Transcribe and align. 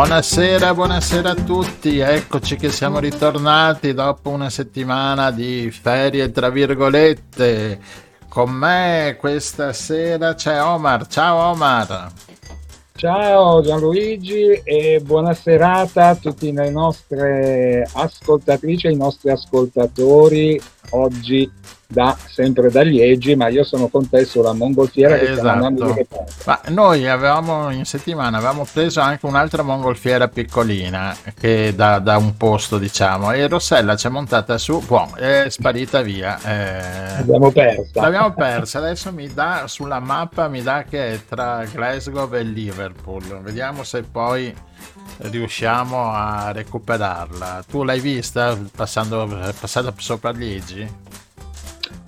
Buonasera, 0.00 0.72
buonasera 0.72 1.30
a 1.32 1.34
tutti, 1.34 1.98
eccoci 1.98 2.56
che 2.56 2.70
siamo 2.70 3.00
ritornati 3.00 3.92
dopo 3.92 4.30
una 4.30 4.48
settimana 4.48 5.30
di 5.30 5.70
ferie 5.70 6.30
tra 6.30 6.48
virgolette. 6.48 7.78
Con 8.26 8.50
me 8.50 9.18
questa 9.20 9.74
sera 9.74 10.34
c'è 10.34 10.58
Omar, 10.62 11.06
ciao 11.06 11.50
Omar. 11.50 12.12
Ciao 12.94 13.60
Gianluigi 13.60 14.62
e 14.64 15.02
buona 15.04 15.34
serata 15.34 16.08
a 16.08 16.14
tutte 16.14 16.50
le 16.50 16.70
nostre 16.70 17.86
ascoltatrici 17.92 18.86
e 18.86 18.92
i 18.92 18.96
nostri 18.96 19.30
ascoltatori. 19.30 20.58
Oggi 20.92 21.52
da, 21.90 22.16
sempre 22.28 22.70
da 22.70 22.82
Liegi, 22.82 23.34
ma 23.34 23.48
io 23.48 23.64
sono 23.64 23.88
con 23.88 24.08
te 24.08 24.24
sulla 24.24 24.52
mongolfiera 24.52 25.18
che 25.18 25.32
stiamo 25.32 25.50
andando 25.50 25.92
di 25.92 26.06
Ma 26.44 26.60
noi 26.68 27.08
avevamo 27.08 27.70
in 27.70 27.84
settimana 27.84 28.36
avevamo 28.36 28.64
preso 28.72 29.00
anche 29.00 29.26
un'altra 29.26 29.64
mongolfiera 29.64 30.28
piccolina 30.28 31.16
che 31.38 31.72
da, 31.74 31.98
da 31.98 32.16
un 32.16 32.36
posto 32.36 32.78
diciamo 32.78 33.32
e 33.32 33.48
Rossella 33.48 33.96
ci 33.96 34.06
è 34.06 34.10
montata 34.10 34.56
su, 34.56 34.80
boh, 34.86 35.16
è 35.16 35.46
sparita 35.48 36.00
via. 36.00 36.38
Eh, 36.42 37.16
l'abbiamo 37.18 37.50
persa. 37.50 38.00
L'abbiamo 38.00 38.32
persa, 38.34 38.78
adesso 38.78 39.12
mi 39.12 39.32
dà 39.32 39.64
sulla 39.66 39.98
mappa 39.98 40.46
mi 40.46 40.62
dà 40.62 40.84
che 40.88 41.14
è 41.14 41.20
tra 41.28 41.64
Glasgow 41.64 42.32
e 42.34 42.42
Liverpool. 42.42 43.40
Vediamo 43.42 43.82
se 43.82 44.02
poi 44.02 44.54
riusciamo 45.18 46.12
a 46.12 46.52
recuperarla. 46.52 47.64
Tu 47.68 47.82
l'hai 47.82 48.00
vista 48.00 48.56
passando, 48.74 49.26
passata 49.58 49.92
sopra 49.96 50.30
Liegi? 50.30 50.88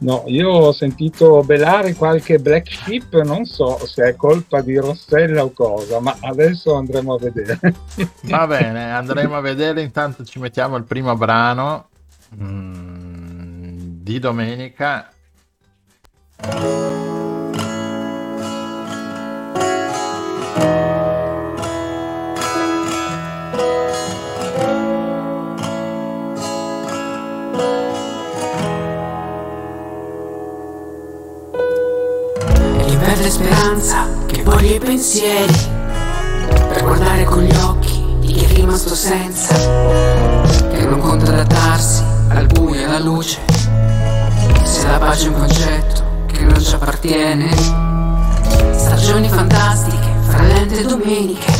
No, 0.02 0.24
io 0.26 0.50
ho 0.50 0.72
sentito 0.72 1.44
belare 1.44 1.94
qualche 1.94 2.40
black 2.40 2.72
sheep, 2.72 3.22
non 3.22 3.44
so 3.44 3.78
se 3.86 4.08
è 4.08 4.16
colpa 4.16 4.60
di 4.60 4.76
Rossella 4.76 5.44
o 5.44 5.52
cosa, 5.52 6.00
ma 6.00 6.16
adesso 6.22 6.74
andremo 6.74 7.14
a 7.14 7.18
vedere. 7.18 7.60
Va 8.22 8.46
bene, 8.48 8.92
andremo 8.92 9.36
a 9.36 9.40
vedere, 9.40 9.80
intanto 9.80 10.24
ci 10.24 10.40
mettiamo 10.40 10.76
il 10.76 10.82
primo 10.82 11.16
brano 11.16 11.88
mm, 12.34 14.02
di 14.02 14.18
domenica. 14.18 15.08
Speranza 33.30 34.06
che 34.26 34.42
voglia 34.42 34.74
i 34.74 34.78
pensieri 34.78 35.54
per 36.68 36.82
guardare 36.82 37.24
con 37.24 37.42
gli 37.42 37.54
occhi 37.56 38.04
di 38.20 38.32
chi 38.32 38.44
è 38.44 38.48
rimasto 38.54 38.94
senza 38.94 39.54
che 39.54 40.84
non 40.84 40.98
conta 41.00 41.32
adattarsi 41.32 42.02
al 42.28 42.46
buio 42.46 42.80
e 42.80 42.84
alla 42.84 42.98
luce 42.98 43.38
se 44.64 44.86
la 44.86 44.98
pace 44.98 45.26
è 45.26 45.28
un 45.28 45.38
concetto 45.38 46.02
che 46.26 46.44
non 46.44 46.60
ci 46.60 46.74
appartiene. 46.74 47.50
Stagioni 48.72 49.28
fantastiche 49.28 50.08
fra 50.22 50.42
lente 50.42 50.84
domeniche 50.84 51.52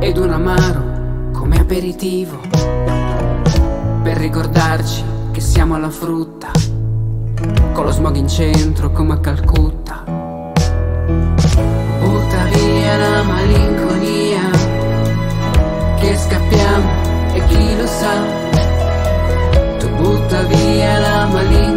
ed 0.00 0.16
un 0.16 0.30
amaro 0.30 1.30
come 1.32 1.60
aperitivo 1.60 2.38
per 4.02 4.16
ricordarci 4.16 5.04
che 5.32 5.40
siamo 5.40 5.74
alla 5.74 5.90
frutta 5.90 6.50
con 7.72 7.84
lo 7.84 7.90
smog 7.90 8.16
in 8.16 8.28
centro 8.28 8.90
come 8.90 9.14
a 9.14 9.18
Calcutta 9.18 10.15
Butta 12.06 12.44
via 12.44 12.96
la 12.98 13.22
malinconia. 13.24 14.50
Che 15.98 16.16
scappiamo 16.16 16.90
e 17.34 17.44
chi 17.46 17.76
lo 17.76 17.86
sa? 17.86 18.14
Tu 19.78 19.88
butta 19.96 20.42
via 20.42 20.98
la 21.00 21.26
malinconia 21.26 21.75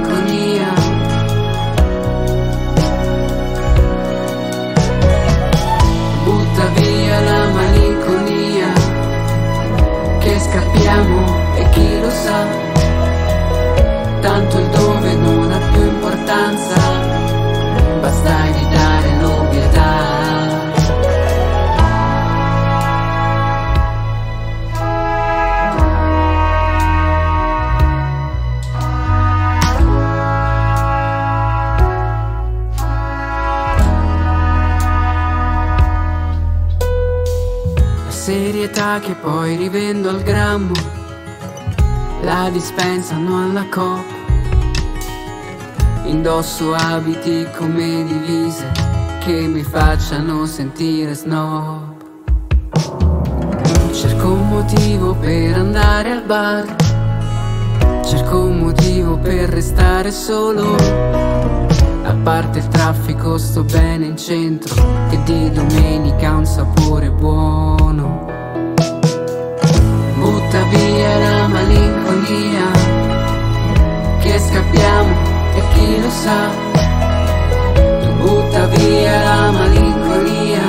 La 42.49 42.55
dispensano 42.55 43.43
alla 43.43 43.65
coppa 43.69 44.17
Indosso 46.05 46.73
abiti 46.73 47.47
come 47.55 48.03
divise 48.03 48.71
che 49.19 49.45
mi 49.45 49.61
facciano 49.61 50.47
sentire 50.47 51.13
snob. 51.13 51.93
Cerco 53.91 54.31
un 54.31 54.49
motivo 54.49 55.13
per 55.13 55.57
andare 55.57 56.09
al 56.09 56.23
bar. 56.23 56.75
Cerco 58.03 58.39
un 58.39 58.57
motivo 58.61 59.19
per 59.19 59.49
restare 59.49 60.09
solo. 60.09 60.73
A 62.03 62.15
parte 62.23 62.57
il 62.57 62.67
traffico 62.69 63.37
sto 63.37 63.63
bene 63.63 64.07
in 64.07 64.17
centro 64.17 64.73
che 65.09 65.21
di 65.21 65.51
domenica 65.51 66.29
ha 66.29 66.37
un 66.37 66.45
sapore 66.47 67.11
buono. 67.11 68.28
Malinconia 72.09 72.71
che 74.19 74.39
scappiamo 74.39 75.13
e 75.53 75.61
chi 75.73 76.01
lo 76.01 76.09
sa, 76.09 76.49
tu 78.01 78.13
butta 78.17 78.65
via 78.67 79.23
la 79.23 79.51
malinconia. 79.51 80.61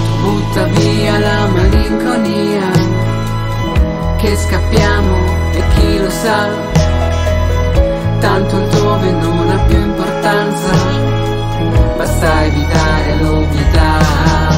Tu 0.00 0.20
butta 0.22 0.64
via 0.64 1.18
la 1.18 1.46
malinconia, 1.46 2.70
che 4.16 4.36
scappiamo 4.36 5.16
e 5.52 5.62
chi 5.74 5.98
lo 5.98 6.10
sa, 6.10 6.48
tanto 8.18 8.56
il 8.56 8.68
dove 8.68 9.10
non 9.10 9.50
ha 9.50 9.58
più 9.66 9.78
importanza, 9.78 10.70
basta 11.96 12.44
evitare 12.44 13.16
l'ovvietà. 13.20 14.57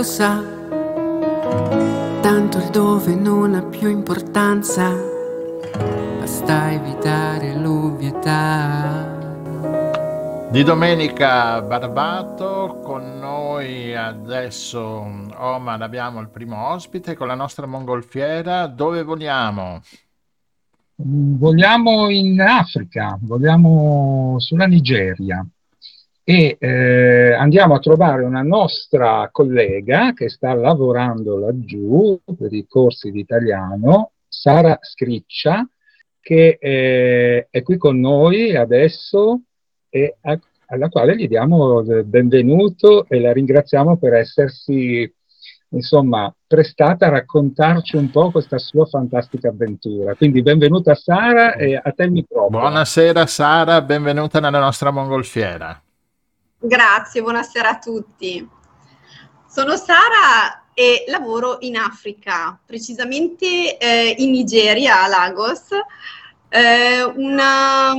Lo 0.00 0.06
sa 0.06 0.42
tanto 2.22 2.56
il 2.56 2.70
dove 2.70 3.14
non 3.14 3.54
ha 3.54 3.62
più 3.62 3.90
importanza, 3.90 4.94
basta 6.18 6.72
evitare 6.72 7.54
l'ovvietà. 7.54 9.18
Di 10.50 10.62
domenica 10.62 11.60
Barbato, 11.60 12.80
con 12.82 13.18
noi 13.18 13.94
adesso 13.94 14.80
Oman 14.80 15.82
abbiamo 15.82 16.20
il 16.20 16.30
primo 16.30 16.68
ospite 16.68 17.14
con 17.14 17.26
la 17.26 17.34
nostra 17.34 17.66
mongolfiera. 17.66 18.68
Dove 18.68 19.02
vogliamo? 19.02 19.82
Vogliamo 20.94 22.08
in 22.08 22.40
Africa, 22.40 23.18
vogliamo 23.20 24.36
sulla 24.38 24.66
Nigeria 24.66 25.46
e 26.30 26.56
eh, 26.60 27.32
andiamo 27.32 27.74
a 27.74 27.80
trovare 27.80 28.22
una 28.22 28.42
nostra 28.42 29.28
collega 29.32 30.12
che 30.12 30.28
sta 30.28 30.54
lavorando 30.54 31.36
laggiù 31.36 32.20
per 32.38 32.52
i 32.52 32.66
corsi 32.68 33.10
di 33.10 33.18
italiano, 33.18 34.12
Sara 34.28 34.78
Scriccia, 34.80 35.68
che 36.20 36.56
eh, 36.60 37.48
è 37.50 37.62
qui 37.64 37.76
con 37.78 37.98
noi 37.98 38.54
adesso 38.54 39.40
e 39.88 40.18
a, 40.20 40.38
alla 40.66 40.88
quale 40.88 41.16
gli 41.16 41.26
diamo 41.26 41.80
il 41.80 42.04
benvenuto 42.04 43.06
e 43.08 43.18
la 43.18 43.32
ringraziamo 43.32 43.96
per 43.96 44.14
essersi 44.14 45.12
insomma, 45.70 46.32
prestata 46.46 47.06
a 47.06 47.10
raccontarci 47.10 47.96
un 47.96 48.08
po' 48.08 48.30
questa 48.30 48.58
sua 48.58 48.86
fantastica 48.86 49.48
avventura. 49.48 50.14
Quindi 50.14 50.42
benvenuta 50.42 50.94
Sara 50.94 51.56
e 51.56 51.74
a 51.74 51.90
te 51.90 52.04
il 52.04 52.12
microfono. 52.12 52.60
Buonasera 52.60 53.26
Sara, 53.26 53.82
benvenuta 53.82 54.38
nella 54.38 54.60
nostra 54.60 54.92
mongolfiera. 54.92 55.82
Grazie, 56.62 57.22
buonasera 57.22 57.70
a 57.70 57.78
tutti. 57.78 58.46
Sono 59.48 59.76
Sara 59.76 60.64
e 60.74 61.04
lavoro 61.08 61.56
in 61.60 61.78
Africa, 61.78 62.60
precisamente 62.66 63.78
eh, 63.78 64.14
in 64.18 64.30
Nigeria, 64.30 65.02
a 65.02 65.06
Lagos, 65.06 65.68
eh, 66.50 67.02
una, 67.02 67.94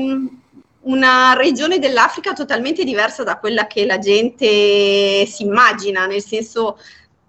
una 0.81 1.33
regione 1.33 1.79
dell'Africa 1.79 2.33
totalmente 2.33 2.83
diversa 2.83 3.23
da 3.23 3.39
quella 3.39 3.65
che 3.65 3.83
la 3.87 3.97
gente 3.97 5.25
si 5.25 5.41
immagina, 5.41 6.05
nel 6.05 6.23
senso 6.23 6.77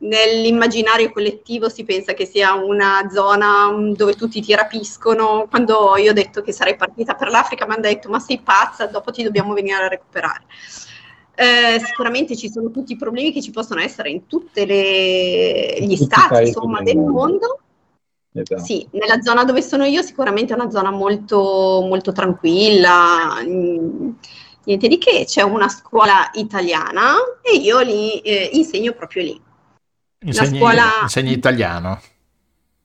nell'immaginario 0.00 1.10
collettivo 1.12 1.70
si 1.70 1.84
pensa 1.84 2.12
che 2.12 2.26
sia 2.26 2.52
una 2.52 3.08
zona 3.10 3.70
mm, 3.70 3.92
dove 3.92 4.16
tutti 4.16 4.42
ti 4.42 4.54
rapiscono. 4.54 5.46
Quando 5.48 5.96
io 5.96 6.10
ho 6.10 6.14
detto 6.14 6.42
che 6.42 6.52
sarei 6.52 6.76
partita 6.76 7.14
per 7.14 7.30
l'Africa, 7.30 7.64
mi 7.64 7.72
hanno 7.72 7.80
detto: 7.80 8.10
Ma 8.10 8.18
sei 8.18 8.38
pazza, 8.38 8.84
dopo 8.84 9.10
ti 9.10 9.22
dobbiamo 9.22 9.54
venire 9.54 9.76
a 9.76 9.88
recuperare. 9.88 10.44
Eh, 11.42 11.80
sicuramente 11.84 12.36
ci 12.36 12.48
sono 12.48 12.70
tutti 12.70 12.92
i 12.92 12.96
problemi 12.96 13.32
che 13.32 13.42
ci 13.42 13.50
possono 13.50 13.80
essere 13.80 14.10
in 14.10 14.28
tutti 14.28 14.64
gli 14.64 15.96
stati 15.96 16.46
insomma, 16.46 16.82
del 16.82 16.98
mondo. 16.98 17.58
Esatto. 18.32 18.62
Sì, 18.62 18.86
nella 18.92 19.20
zona 19.20 19.42
dove 19.42 19.60
sono 19.60 19.84
io 19.84 20.02
sicuramente 20.02 20.52
è 20.52 20.56
una 20.56 20.70
zona 20.70 20.90
molto, 20.92 21.84
molto 21.84 22.12
tranquilla, 22.12 23.42
mm, 23.42 24.10
niente 24.64 24.86
di 24.88 24.98
che, 24.98 25.24
c'è 25.26 25.42
una 25.42 25.68
scuola 25.68 26.30
italiana 26.34 27.14
e 27.42 27.56
io 27.56 27.80
li 27.80 28.20
eh, 28.20 28.50
insegno 28.52 28.92
proprio 28.92 29.24
lì. 29.24 29.42
Insegni, 30.24 30.58
scuola... 30.58 30.84
insegni 31.02 31.32
italiano? 31.32 32.00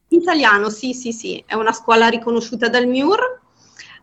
Italiano, 0.08 0.70
sì, 0.72 0.94
sì, 0.94 1.12
sì, 1.12 1.44
è 1.46 1.54
una 1.54 1.74
scuola 1.74 2.08
riconosciuta 2.08 2.70
dal 2.70 2.88
MIUR, 2.88 3.40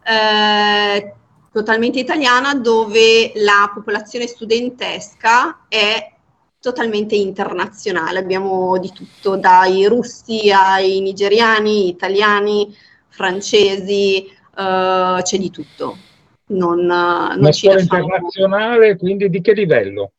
eh, 0.04 1.14
totalmente 1.54 2.00
italiana, 2.00 2.56
dove 2.56 3.30
la 3.36 3.70
popolazione 3.72 4.26
studentesca 4.26 5.66
è 5.68 6.12
totalmente 6.58 7.14
internazionale. 7.14 8.18
Abbiamo 8.18 8.76
di 8.78 8.90
tutto, 8.92 9.36
dai 9.36 9.86
russi 9.86 10.50
ai 10.50 10.98
nigeriani, 11.00 11.86
italiani, 11.86 12.74
francesi, 13.08 14.26
eh, 14.26 15.20
c'è 15.22 15.38
di 15.38 15.50
tutto. 15.50 15.96
Non, 16.46 16.80
non 16.80 17.36
Una 17.38 17.52
scuola 17.52 17.80
internazionale, 17.80 18.96
quindi 18.98 19.30
di 19.30 19.40
che 19.40 19.52
livello? 19.52 20.10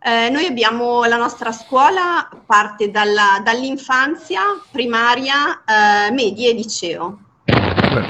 Eh, 0.00 0.30
noi 0.30 0.46
abbiamo 0.46 1.02
la 1.06 1.16
nostra 1.16 1.50
scuola, 1.50 2.28
parte 2.46 2.88
dalla, 2.92 3.40
dall'infanzia, 3.42 4.42
primaria, 4.70 5.64
eh, 5.64 6.12
media 6.12 6.50
e 6.50 6.52
liceo. 6.52 7.18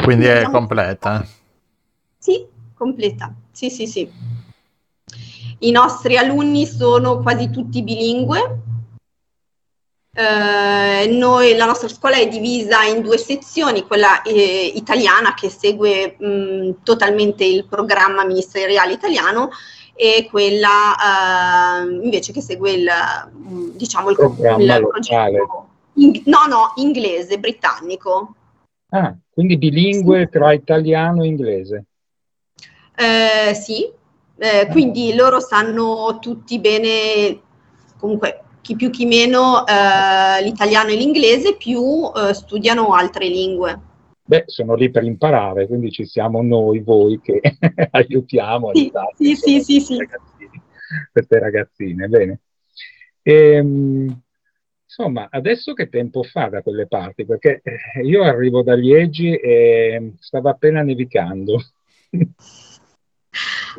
Quindi 0.05 0.27
è 0.27 0.43
completa? 0.43 1.25
Sì, 2.23 2.47
completa. 2.73 3.35
Sì, 3.51 3.69
sì, 3.69 3.89
sì. 3.89 4.09
I 5.59 5.71
nostri 5.73 6.17
alunni 6.17 6.67
sono 6.67 7.19
quasi 7.19 7.51
tutti 7.51 7.83
bilingue. 7.83 8.61
Eh, 10.15 11.09
noi, 11.09 11.57
la 11.57 11.65
nostra 11.65 11.89
scuola 11.89 12.19
è 12.19 12.29
divisa 12.29 12.85
in 12.85 13.03
due 13.03 13.19
sezioni, 13.19 13.83
quella 13.83 14.23
eh, 14.23 14.71
italiana 14.73 15.35
che 15.35 15.49
segue 15.49 16.15
mh, 16.17 16.83
totalmente 16.85 17.45
il 17.45 17.67
programma 17.67 18.25
ministeriale 18.25 18.93
italiano 18.93 19.51
e 19.93 20.29
quella 20.31 20.95
eh, 20.95 22.05
invece 22.05 22.33
che 22.33 22.41
segue 22.41 22.71
il, 22.71 22.89
diciamo, 23.75 24.11
il, 24.11 24.17
programma 24.17 24.77
il 24.77 24.87
progetto, 24.87 25.69
in, 25.95 26.23
no, 26.27 26.47
no, 26.49 26.73
inglese, 26.77 27.41
britannico. 27.41 28.37
Ah, 28.91 29.13
quindi 29.29 29.57
bilingue 29.57 30.29
tra 30.29 30.53
italiano 30.53 31.25
e 31.25 31.27
inglese. 31.27 31.87
Eh, 32.94 33.55
sì, 33.55 33.91
eh, 34.39 34.69
quindi 34.71 35.15
loro 35.15 35.41
sanno 35.41 36.19
tutti 36.21 36.59
bene, 36.59 37.41
comunque 37.99 38.43
chi 38.61 38.77
più 38.77 38.91
chi 38.91 39.06
meno, 39.06 39.67
eh, 39.67 40.43
l'italiano 40.43 40.91
e 40.91 40.97
l'inglese, 40.97 41.56
più 41.56 42.11
eh, 42.15 42.33
studiano 42.33 42.94
altre 42.94 43.27
lingue. 43.27 43.81
Beh, 44.25 44.44
sono 44.47 44.75
lì 44.75 44.91
per 44.91 45.03
imparare, 45.03 45.67
quindi 45.67 45.91
ci 45.91 46.06
siamo 46.06 46.43
noi, 46.43 46.81
voi 46.81 47.21
che 47.21 47.41
aiutiamo. 47.91 48.71
Sì, 48.73 48.91
sì, 49.17 49.35
sì, 49.37 49.61
sì, 49.61 49.81
sì. 49.81 49.97
Queste 51.11 51.38
ragazzine, 51.38 52.06
bene. 52.06 52.41
Ehm, 53.23 54.21
insomma, 54.85 55.29
adesso 55.31 55.73
che 55.73 55.88
tempo 55.88 56.23
fa 56.23 56.49
da 56.49 56.62
quelle 56.62 56.87
parti? 56.87 57.25
Perché 57.25 57.62
eh, 57.65 58.03
io 58.05 58.23
arrivo 58.23 58.62
da 58.62 58.75
Liegi 58.75 59.35
e 59.35 60.12
stava 60.19 60.50
appena 60.50 60.83
nevicando. 60.83 61.61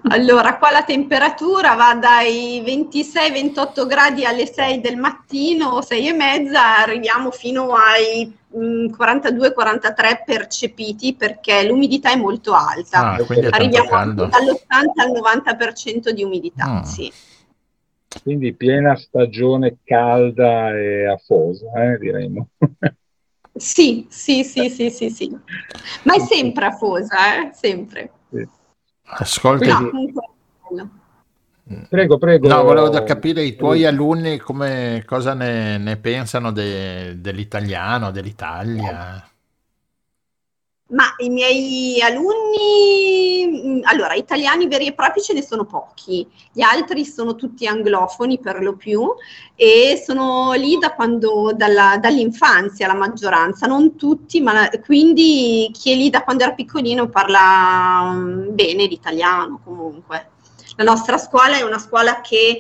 Allora, 0.10 0.58
qua 0.58 0.72
la 0.72 0.84
temperatura 0.84 1.76
va 1.76 1.94
dai 1.96 2.62
26-28 2.66 3.86
gradi 3.86 4.26
alle 4.26 4.46
6 4.46 4.82
del 4.82 4.98
mattino, 4.98 5.82
6 5.82 6.08
e 6.08 6.14
mezza, 6.14 6.78
arriviamo 6.80 7.32
fino 7.32 7.74
ai 7.76 8.32
42-43 8.52 8.92
mm, 9.32 10.26
percepiti 10.26 11.16
perché 11.16 11.66
l'umidità 11.68 12.12
è 12.12 12.16
molto 12.16 12.54
alta. 12.54 13.14
Ah, 13.14 13.26
arriviamo 13.52 13.90
dall'80 13.90 14.28
al 14.96 15.12
90% 15.12 16.10
di 16.10 16.24
umidità, 16.24 16.80
ah. 16.80 16.84
sì. 16.84 17.12
Quindi 18.22 18.54
piena 18.54 18.96
stagione 18.96 19.78
calda 19.84 20.70
e 20.78 21.08
afosa, 21.08 21.72
eh, 21.84 21.98
diremmo. 21.98 22.50
sì, 23.56 24.06
sì, 24.10 24.44
sì, 24.44 24.70
sì, 24.70 24.92
sì, 24.92 25.10
sì. 25.10 25.36
Ma 26.04 26.14
è 26.16 26.20
sempre 26.20 26.66
afosa, 26.66 27.42
eh? 27.42 27.52
sempre. 27.54 28.12
Sì. 28.30 28.48
Ascolta. 29.06 29.80
No, 29.80 30.90
Prego, 31.90 32.18
prego. 32.18 32.48
No, 32.48 32.64
volevo 32.64 32.90
capire 33.04 33.42
i 33.44 33.56
tuoi 33.56 33.86
alunni 33.86 34.38
come, 34.38 35.04
cosa 35.06 35.34
ne, 35.34 35.78
ne 35.78 35.96
pensano 35.96 36.52
de, 36.52 37.20
dell'italiano, 37.20 38.12
dell'Italia. 38.12 39.26
Ma 40.90 41.06
i 41.20 41.30
miei 41.30 42.00
alunni, 42.02 43.48
mm, 43.48 43.80
allora, 43.84 44.14
italiani 44.14 44.68
veri 44.68 44.88
e 44.88 44.94
propri 44.94 45.22
ce 45.22 45.34
ne 45.34 45.42
sono 45.42 45.66
pochi, 45.66 46.28
gli 46.52 46.62
altri 46.62 47.06
sono 47.06 47.36
tutti 47.36 47.66
anglofoni 47.66 48.38
per 48.38 48.62
lo 48.62 48.76
più 48.76 49.02
e 49.56 50.02
sono 50.06 50.52
lì 50.54 50.78
da 50.78 50.94
quando, 50.94 51.52
dalla, 51.56 51.98
dall'infanzia 52.00 52.88
la 52.88 52.96
maggioranza, 52.96 53.66
non 53.66 53.96
tutti, 53.96 54.42
ma 54.42 54.70
quindi 54.84 55.72
chi 55.74 55.94
è 55.94 55.96
lì 55.96 56.10
da 56.10 56.22
quando 56.22 56.44
era 56.44 56.54
piccolino 56.54 57.10
parla 57.10 58.12
mm, 58.12 58.54
bene 58.54 58.86
l'italiano 58.86 59.62
comunque. 59.64 60.32
La 60.76 60.84
nostra 60.84 61.18
scuola 61.18 61.58
è 61.58 61.62
una 61.62 61.80
scuola 61.80 62.20
che 62.22 62.60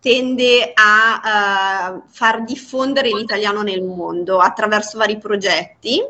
tende 0.00 0.72
a 0.74 1.92
uh, 1.94 2.02
far 2.08 2.42
diffondere 2.42 3.10
l'italiano 3.10 3.62
nel 3.62 3.82
mondo 3.82 4.38
attraverso 4.38 4.98
vari 4.98 5.18
progetti 5.18 6.02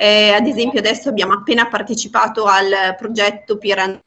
eh, 0.00 0.30
ad 0.30 0.46
esempio 0.46 0.78
adesso 0.78 1.08
abbiamo 1.08 1.32
appena 1.32 1.66
partecipato 1.66 2.44
al 2.44 2.94
progetto 2.96 3.58
Piran 3.58 3.98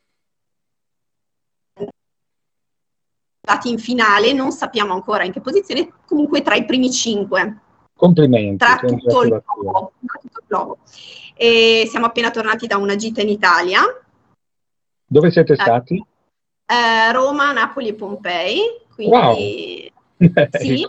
in 3.63 3.77
finale, 3.77 4.31
non 4.31 4.51
sappiamo 4.51 4.93
ancora 4.93 5.25
in 5.25 5.33
che 5.33 5.41
posizione, 5.41 5.91
comunque 6.05 6.41
tra 6.41 6.55
i 6.55 6.63
primi 6.63 6.89
cinque. 6.89 7.59
Complimenti. 7.93 8.57
Tra 8.57 8.77
tutto 8.77 9.23
il 9.23 9.43
globo. 9.59 9.91
globo. 10.47 10.77
Siamo 11.35 12.05
appena 12.05 12.31
tornati 12.31 12.67
da 12.67 12.77
una 12.77 12.95
gita 12.95 13.21
in 13.21 13.27
Italia. 13.27 13.81
Dove 15.05 15.29
siete 15.29 15.55
stati? 15.55 16.01
Eh, 16.65 17.11
Roma, 17.11 17.51
Napoli 17.51 17.89
e 17.89 17.93
Pompei. 17.95 18.59
Quindi, 18.93 19.11
wow. 19.13 19.39
Sì. 20.57 20.85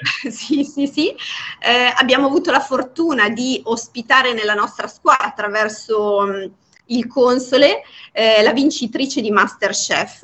sì, 0.30 0.64
sì, 0.64 0.86
sì. 0.86 1.08
Eh, 1.08 1.92
abbiamo 1.94 2.26
avuto 2.26 2.50
la 2.50 2.60
fortuna 2.60 3.28
di 3.28 3.60
ospitare 3.64 4.32
nella 4.32 4.54
nostra 4.54 4.88
scuola 4.88 5.18
attraverso 5.18 6.20
mh, 6.22 6.30
mm, 6.30 6.50
il 6.86 7.06
console 7.06 7.82
eh, 8.12 8.42
la 8.42 8.52
vincitrice 8.52 9.20
di 9.20 9.30
Masterchef 9.30 10.22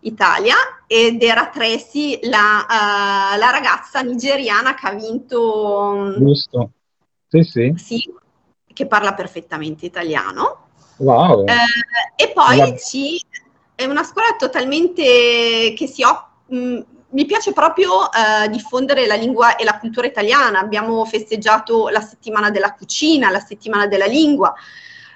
Italia 0.00 0.54
ed 0.86 1.22
era 1.22 1.48
Tracy 1.48 2.18
la, 2.22 2.66
uh, 2.66 3.38
la 3.38 3.50
ragazza 3.50 4.00
nigeriana 4.00 4.74
che 4.74 4.86
ha 4.86 4.94
vinto... 4.94 5.92
Mm, 5.94 6.16
Giusto. 6.16 6.70
Sì, 7.28 7.42
sì. 7.42 7.74
Sì, 7.76 8.14
che 8.72 8.86
parla 8.86 9.14
perfettamente 9.14 9.86
italiano. 9.86 10.68
Wow. 10.96 11.46
Eh, 11.46 12.24
e 12.24 12.32
poi 12.32 12.56
La... 12.56 12.76
ci, 12.76 13.22
è 13.74 13.84
una 13.84 14.02
scuola 14.02 14.34
totalmente 14.36 15.74
che 15.76 15.86
si 15.86 16.02
occupa 16.02 16.28
mm, 16.52 16.80
mi 17.10 17.24
piace 17.24 17.52
proprio 17.52 18.10
eh, 18.12 18.48
diffondere 18.48 19.06
la 19.06 19.14
lingua 19.14 19.56
e 19.56 19.64
la 19.64 19.78
cultura 19.78 20.06
italiana. 20.06 20.60
Abbiamo 20.60 21.04
festeggiato 21.04 21.88
la 21.88 22.00
settimana 22.00 22.50
della 22.50 22.74
cucina, 22.74 23.30
la 23.30 23.40
settimana 23.40 23.86
della 23.86 24.06
lingua. 24.06 24.54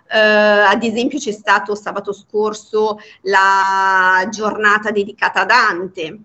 Eh, 0.06 0.18
ad 0.18 0.82
esempio 0.82 1.18
c'è 1.18 1.32
stato 1.32 1.74
sabato 1.74 2.12
scorso 2.12 2.98
la 3.22 4.26
giornata 4.30 4.90
dedicata 4.90 5.42
a 5.42 5.44
Dante 5.46 6.18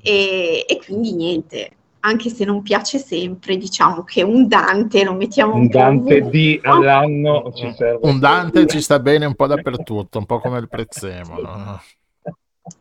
e, 0.00 0.64
e 0.68 0.80
quindi 0.84 1.14
niente, 1.14 1.70
anche 2.00 2.28
se 2.28 2.44
non 2.44 2.62
piace 2.62 2.98
sempre, 2.98 3.56
diciamo 3.56 4.02
che 4.04 4.22
un 4.22 4.48
Dante 4.48 5.04
lo 5.04 5.14
mettiamo 5.14 5.54
un, 5.54 5.62
un 5.62 5.68
Dante 5.68 6.18
ovunque. 6.18 6.30
di 6.30 6.60
all'anno 6.62 7.52
ci 7.54 7.72
serve. 7.76 8.06
Un 8.08 8.18
Dante 8.18 8.66
ci 8.66 8.80
sta 8.80 8.98
bene 8.98 9.24
un 9.24 9.34
po' 9.34 9.46
dappertutto, 9.46 10.18
un 10.18 10.26
po' 10.26 10.40
come 10.40 10.58
il 10.58 10.68
prezzemolo. 10.68 11.80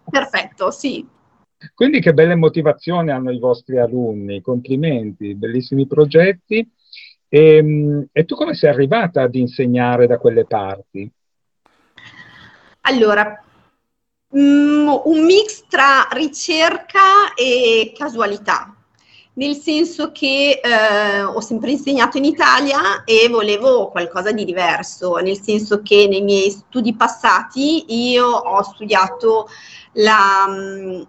Perfetto, 0.10 0.72
sì. 0.72 1.08
Quindi 1.74 2.00
che 2.00 2.13
belle 2.13 2.36
motivazioni 2.36 3.12
hanno 3.12 3.32
i 3.32 3.39
vostri 3.39 3.77
alunni, 3.77 4.41
complimenti, 4.41 5.36
bellissimi 5.36 5.86
progetti. 5.88 6.68
E, 7.27 7.56
ehm, 7.56 8.08
e 8.12 8.25
tu 8.25 8.36
come 8.36 8.56
sei 8.56 8.70
arrivata 8.70 9.22
ad 9.22 9.36
insegnare 9.36 10.08
da 10.08 10.18
quelle 10.18 10.46
parti? 10.46 11.10
Allora, 12.82 13.41
mm, 14.36 14.88
un 15.06 15.25
mix 15.25 15.65
tra 15.68 16.08
ricerca 16.12 17.34
e 17.36 17.94
casualità, 17.96 18.75
nel 19.34 19.56
senso 19.56 20.12
che 20.12 20.60
eh, 20.62 21.22
ho 21.22 21.39
sempre 21.39 21.72
insegnato 21.72 22.18
in 22.18 22.25
Italia 22.25 23.03
e 23.06 23.30
volevo 23.30 23.89
qualcosa 23.89 24.32
di 24.32 24.44
diverso, 24.44 25.15
nel 25.18 25.39
senso 25.39 25.82
che 25.84 26.08
nei 26.10 26.22
miei 26.22 26.50
studi 26.50 26.96
passati 26.96 28.12
io 28.12 28.25
ho 28.25 28.62
studiato 28.63 29.48
la 29.94 30.48
mm, 30.50 31.01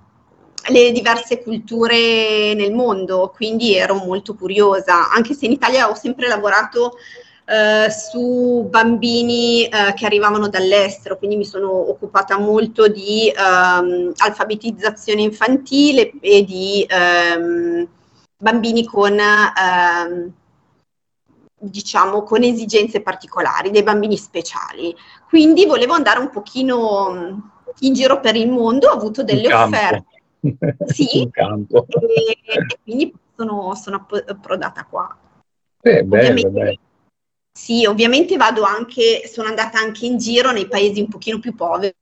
le 0.68 0.92
diverse 0.92 1.42
culture 1.42 2.54
nel 2.54 2.72
mondo, 2.72 3.32
quindi 3.34 3.74
ero 3.76 3.94
molto 3.94 4.34
curiosa, 4.34 5.10
anche 5.10 5.34
se 5.34 5.46
in 5.46 5.52
Italia 5.52 5.88
ho 5.88 5.94
sempre 5.94 6.28
lavorato 6.28 6.96
eh, 7.44 7.90
su 7.90 8.66
bambini 8.70 9.64
eh, 9.64 9.92
che 9.94 10.06
arrivavano 10.06 10.48
dall'estero, 10.48 11.18
quindi 11.18 11.36
mi 11.36 11.44
sono 11.44 11.90
occupata 11.90 12.38
molto 12.38 12.86
di 12.86 13.28
ehm, 13.28 14.12
alfabetizzazione 14.16 15.22
infantile 15.22 16.12
e 16.20 16.44
di 16.44 16.86
ehm, 16.88 17.88
bambini 18.38 18.84
con, 18.84 19.18
ehm, 19.18 20.32
diciamo, 21.58 22.22
con 22.22 22.42
esigenze 22.42 23.02
particolari, 23.02 23.70
dei 23.70 23.82
bambini 23.82 24.16
speciali. 24.16 24.94
Quindi 25.28 25.66
volevo 25.66 25.94
andare 25.94 26.20
un 26.20 26.30
pochino 26.30 27.50
in 27.80 27.92
giro 27.94 28.20
per 28.20 28.36
il 28.36 28.48
mondo, 28.48 28.88
ho 28.88 28.92
avuto 28.92 29.24
delle 29.24 29.52
offerte 29.52 30.11
sì, 30.86 31.28
campo. 31.30 31.86
E, 31.86 32.38
e 32.42 32.78
quindi 32.82 33.14
sono, 33.36 33.74
sono, 33.74 34.06
approdata 34.26 34.84
qua. 34.84 35.16
Eh, 35.80 36.02
bello, 36.02 36.50
bello. 36.50 36.78
Sì, 37.54 37.84
ovviamente 37.84 38.36
vado 38.36 38.62
anche, 38.62 39.26
sono 39.26 39.48
andata 39.48 39.78
anche 39.78 40.06
in 40.06 40.16
giro 40.16 40.52
nei 40.52 40.66
paesi 40.66 41.00
un 41.00 41.08
pochino 41.08 41.38
più 41.38 41.54
poveri. 41.54 41.94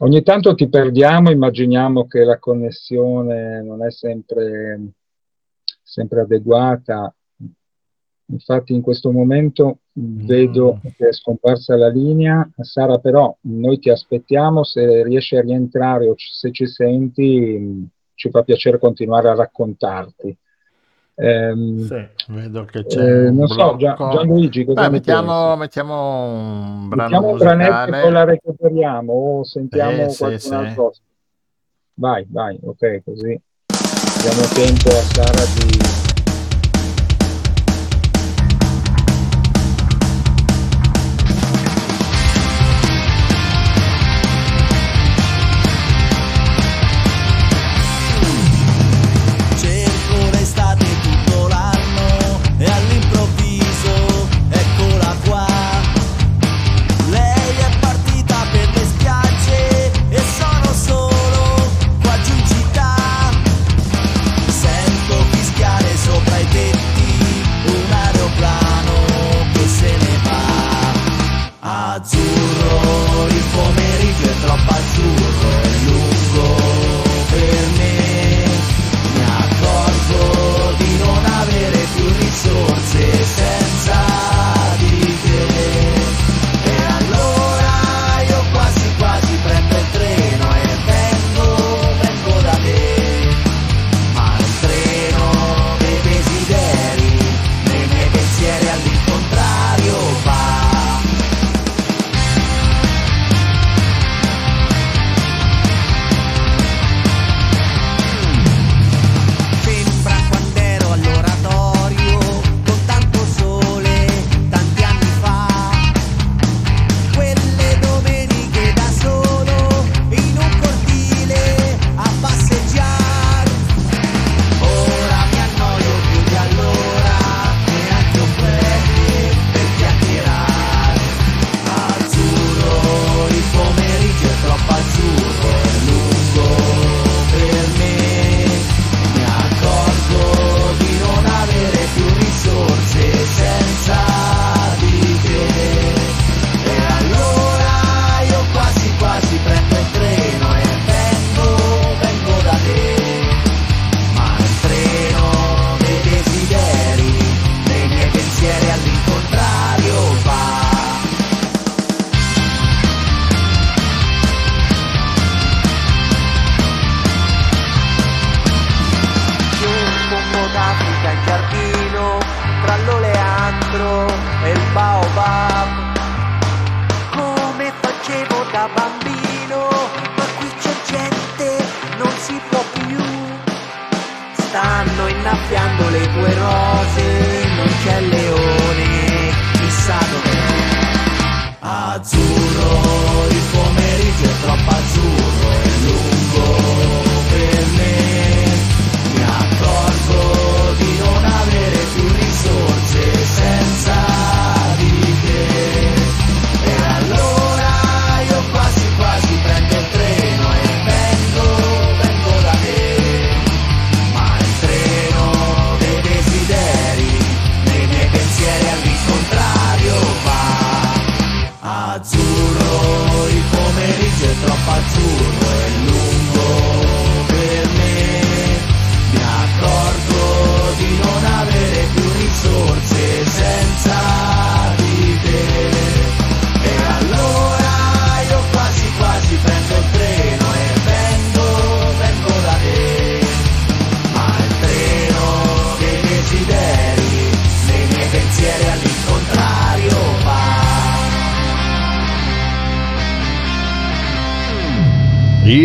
Ogni 0.00 0.22
tanto 0.22 0.54
ti 0.54 0.68
perdiamo, 0.68 1.30
immaginiamo 1.30 2.06
che 2.06 2.22
la 2.22 2.38
connessione 2.38 3.62
non 3.62 3.84
è 3.84 3.90
sempre, 3.90 4.92
sempre 5.82 6.20
adeguata. 6.20 7.12
Infatti 8.26 8.74
in 8.74 8.82
questo 8.82 9.10
momento 9.10 9.80
vedo 10.00 10.74
mm. 10.74 10.90
che 10.96 11.08
è 11.08 11.12
scomparsa 11.12 11.76
la 11.76 11.88
linea. 11.88 12.48
Sara, 12.60 12.98
però 12.98 13.36
noi 13.42 13.78
ti 13.78 13.90
aspettiamo, 13.90 14.64
se 14.64 15.02
riesci 15.02 15.36
a 15.36 15.40
rientrare 15.40 16.08
o 16.08 16.14
se 16.16 16.52
ci 16.52 16.66
senti, 16.66 17.88
ci 18.14 18.30
fa 18.30 18.42
piacere 18.42 18.78
continuare 18.78 19.28
a 19.28 19.34
raccontarti. 19.34 20.36
Ehm, 21.16 21.84
sì, 21.84 22.06
vedo 22.28 22.64
che 22.64 22.84
c'è. 22.84 23.26
Eh, 23.26 23.30
non 23.30 23.48
so, 23.48 23.76
Gian, 23.76 23.96
Gianluigi, 23.96 24.64
cosa 24.64 24.82
Beh, 24.82 24.90
mettiamo, 24.90 25.56
mettiamo, 25.56 26.24
un 26.24 26.88
brano 26.88 27.02
mettiamo 27.02 27.30
musicale. 27.32 27.52
un 27.52 27.58
branetto 27.58 27.96
e 27.96 28.00
poi 28.00 28.12
la 28.12 28.24
recuperiamo 28.24 29.12
o 29.12 29.44
sentiamo 29.44 30.02
eh, 30.02 30.14
qualcun 30.16 30.38
sì, 30.38 30.54
altro. 30.54 30.92
Sì. 30.92 31.00
Vai, 31.94 32.24
vai, 32.30 32.56
ok, 32.62 33.02
così 33.04 33.40
diamo 34.20 34.42
tempo 34.52 34.88
a 34.88 35.02
Sara 35.02 35.44
di 35.54 35.97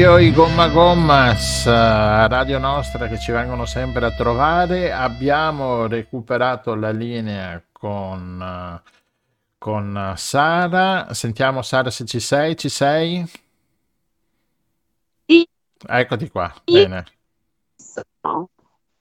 Io 0.04 0.18
i 0.18 0.34
Gomma 0.34 0.68
Gommas 0.68 1.66
a 1.66 2.28
Radio 2.28 2.60
Nostra 2.60 3.08
che 3.08 3.18
ci 3.18 3.32
vengono 3.32 3.66
sempre 3.66 4.06
a 4.06 4.12
trovare, 4.12 4.92
abbiamo 4.92 5.88
recuperato 5.88 6.76
la 6.76 6.92
linea 6.92 7.64
con, 7.72 8.38
eh, 8.42 8.82
con 9.58 10.14
Sara. 10.18 11.14
Sentiamo 11.14 11.62
Sara 11.62 11.90
se 11.90 12.04
ci 12.04 12.20
sei, 12.20 12.58
ci 12.58 12.68
sei? 12.68 13.26
Sì. 15.26 15.48
Eccoti 15.88 16.30
qua, 16.30 16.54
Sì. 16.66 16.74
bene. 16.74 17.06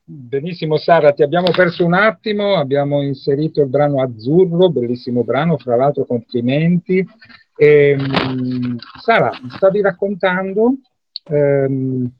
Benissimo 0.05 0.77
Sara, 0.79 1.11
ti 1.13 1.25
abbiamo 1.25 1.51
perso 1.51 1.85
un 1.85 1.95
attimo, 1.95 2.55
abbiamo 2.55 3.03
inserito 3.03 3.61
il 3.61 3.67
brano 3.67 4.01
Azzurro, 4.01 4.69
bellissimo 4.71 5.25
brano, 5.25 5.59
fra 5.59 5.75
l'altro 5.75 6.05
complimenti. 6.05 7.05
Ehm, 7.57 8.77
Sara, 9.01 9.37
mi 9.43 9.51
stavi 9.51 9.81
raccontando 9.81 10.77
ehm, 11.25 12.11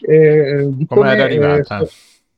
eh, 0.00 0.68
di 0.70 0.86
Come 0.86 1.00
come, 1.00 1.12
era 1.12 1.22
eh, 1.24 1.24
arrivata? 1.24 1.84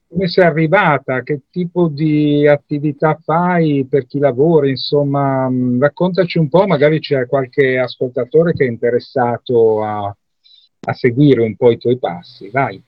come 0.09 0.29
sei 0.29 0.45
arrivata, 0.45 1.23
che 1.23 1.43
tipo 1.51 1.89
di 1.89 2.47
attività 2.47 3.19
fai, 3.23 3.87
per 3.89 4.07
chi 4.07 4.19
lavora, 4.19 4.69
insomma, 4.69 5.49
mh, 5.49 5.81
raccontaci 5.81 6.39
un 6.39 6.49
po', 6.49 6.67
magari 6.67 6.99
c'è 6.99 7.27
qualche 7.27 7.79
ascoltatore 7.79 8.53
che 8.53 8.65
è 8.65 8.69
interessato 8.69 9.85
a, 9.85 10.07
a 10.07 10.93
seguire 10.95 11.43
un 11.43 11.55
po' 11.57 11.71
i 11.71 11.79
tuoi 11.79 11.99
passi, 11.99 12.49
vai. 12.51 12.83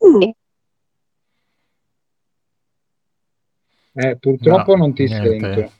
Sì. 0.00 0.34
Eh, 3.94 4.16
purtroppo 4.16 4.72
No, 4.72 4.76
non 4.76 4.94
ti 4.94 5.06
niente. 5.06 5.40
sento. 5.40 5.72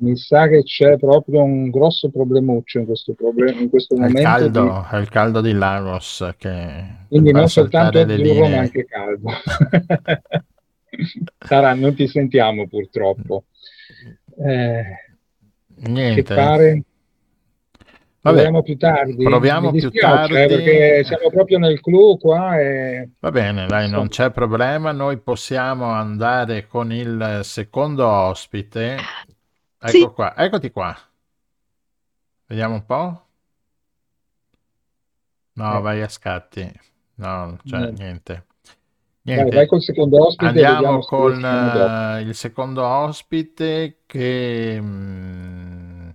Mi 0.00 0.16
sa 0.16 0.46
che 0.46 0.62
c'è 0.62 0.96
proprio 0.96 1.42
un 1.42 1.70
grosso 1.70 2.08
problemuccio 2.08 2.78
in 2.78 2.86
questo, 2.86 3.14
proble- 3.14 3.50
in 3.52 3.68
questo 3.68 3.96
momento. 3.96 4.18
di- 4.18 4.24
caldo, 4.24 4.86
è 4.88 4.96
il 4.96 5.08
caldo 5.08 5.40
di 5.40 5.52
Lagos 5.52 6.34
che 6.38 6.84
Quindi 7.08 7.32
non 7.32 7.48
soltanto 7.48 7.98
azzurro, 7.98 8.48
ma 8.48 8.58
anche 8.58 8.84
caldo. 8.84 9.28
Sara, 11.40 11.74
non 11.74 11.94
ti 11.96 12.06
sentiamo 12.06 12.68
purtroppo. 12.68 13.44
Eh, 14.38 14.82
che 15.80 15.88
Niente. 15.90 16.34
fare? 16.34 16.82
Vabbè, 18.20 18.36
Proviamo 18.42 18.62
più 18.62 18.76
tardi. 18.76 19.24
proviamo 19.24 19.70
Mi 19.70 19.78
più 19.78 19.88
dispiace, 19.90 20.32
eh, 20.32 20.46
tardi. 20.48 20.54
perché 20.64 21.04
siamo 21.04 21.30
proprio 21.30 21.58
nel 21.58 21.80
clou 21.80 22.18
qua 22.18 22.60
e 22.60 23.10
Va 23.20 23.30
bene, 23.30 23.66
dai, 23.66 23.88
non 23.90 24.08
c'è 24.08 24.30
problema. 24.30 24.92
Noi 24.92 25.18
possiamo 25.18 25.86
andare 25.86 26.66
con 26.66 26.92
il 26.92 27.40
secondo 27.42 28.06
ospite. 28.06 28.96
Ecco 29.80 29.90
Sì. 29.90 30.10
qua, 30.12 30.36
eccoti 30.36 30.70
qua. 30.70 30.96
Vediamo 32.46 32.74
un 32.74 32.84
po'. 32.84 33.26
No, 35.54 35.78
eh, 35.78 35.80
vai 35.82 36.02
a 36.02 36.08
scatti. 36.08 36.70
No, 37.16 37.58
cioè 37.64 37.80
no. 37.80 37.96
niente. 37.96 38.46
Vai, 39.22 39.50
vai 39.50 39.50
Niente. 39.50 39.66
col 39.66 39.82
secondo 39.82 40.26
ospite 40.26 40.46
Andiamo 40.46 41.00
con 41.00 41.40
dopo. 41.42 42.08
eh, 42.18 42.20
il 42.22 42.34
secondo 42.34 42.84
ospite 42.84 44.02
che 44.06 44.78
mm, 44.80 46.08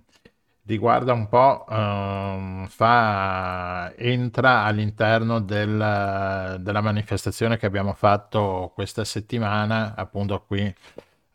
riguarda 0.66 1.12
un 1.12 1.28
po', 1.28 1.66
ehm, 1.68 2.66
fa, 2.66 3.92
entra 3.96 4.62
all'interno 4.64 5.40
del- 5.40 6.56
della 6.60 6.80
manifestazione 6.80 7.56
che 7.58 7.66
abbiamo 7.66 7.92
fatto 7.94 8.72
questa 8.74 9.04
settimana, 9.04 9.94
appunto 9.96 10.42
qui 10.44 10.74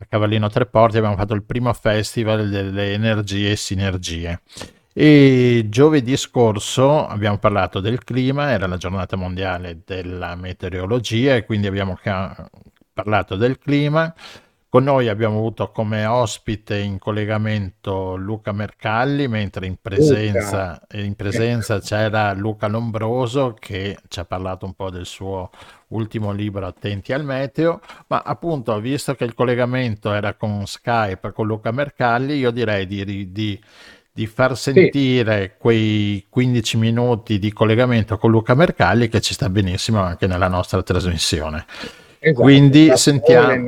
a 0.02 0.06
Cavallino 0.06 0.48
Treporti, 0.48 0.98
abbiamo 0.98 1.18
fatto 1.18 1.34
il 1.34 1.44
primo 1.44 1.74
festival 1.74 2.48
delle 2.48 2.94
energie 2.94 3.52
e 3.52 3.56
sinergie. 3.58 4.42
E 4.94 5.66
giovedì 5.68 6.16
scorso 6.16 7.06
abbiamo 7.06 7.38
parlato 7.38 7.82
del 7.82 8.04
clima, 8.04 8.52
era 8.52 8.66
la 8.66 8.78
giornata 8.78 9.18
mondiale 9.18 9.82
della 9.86 10.36
meteorologia 10.36 11.36
e 11.36 11.46
quindi 11.46 11.68
abbiamo 11.68 11.98
ca- 12.02 12.50
parlato 12.94 13.36
del 13.36 13.60
clima. 13.60 14.14
Con 14.70 14.84
noi 14.84 15.08
abbiamo 15.10 15.38
avuto 15.38 15.72
come 15.72 16.06
ospite 16.06 16.78
in 16.78 17.00
collegamento 17.00 18.16
Luca 18.16 18.52
Mercalli, 18.52 19.28
mentre 19.28 19.66
in 19.66 19.78
presenza, 19.82 20.80
in 20.92 21.16
presenza 21.16 21.80
c'era 21.80 22.34
Luca 22.34 22.68
Lombroso 22.68 23.56
che 23.58 23.98
ci 24.08 24.20
ha 24.20 24.26
parlato 24.26 24.66
un 24.66 24.74
po' 24.74 24.92
del 24.92 25.08
suo 25.08 25.50
ultimo 25.90 26.32
libro 26.32 26.66
Attenti 26.68 27.14
al 27.14 27.24
meteo, 27.26 27.82
ma 28.08 28.22
appunto 28.26 28.80
visto 28.80 29.16
che 29.16 29.24
il 29.24 29.34
collegamento 29.34 30.14
era 30.14 30.34
con 30.36 30.66
Skype 30.66 31.32
con 31.32 31.48
Luca 31.48 31.72
Mercalli, 31.72 32.36
io 32.36 32.52
direi 32.52 32.86
di, 32.88 33.32
di- 33.32 33.62
di 34.12 34.28
far 34.28 34.58
sì, 34.74 34.92
sentire 34.98 35.56
quei 35.58 36.26
15 36.30 36.78
minuti 36.78 37.40
di 37.40 37.54
collegamento 37.54 38.18
con 38.18 38.32
Luca 38.32 38.54
Mercalli 38.56 39.08
che 39.08 39.22
ci 39.22 39.34
sta 39.34 39.50
benissimo 39.50 40.02
anche 40.02 40.28
nella 40.28 40.48
nostra 40.50 40.84
trasmissione. 40.84 41.66
esatto, 42.20 42.64
Quindi 42.72 42.92
sole, 43.16 43.58
sentiamo, 43.58 43.66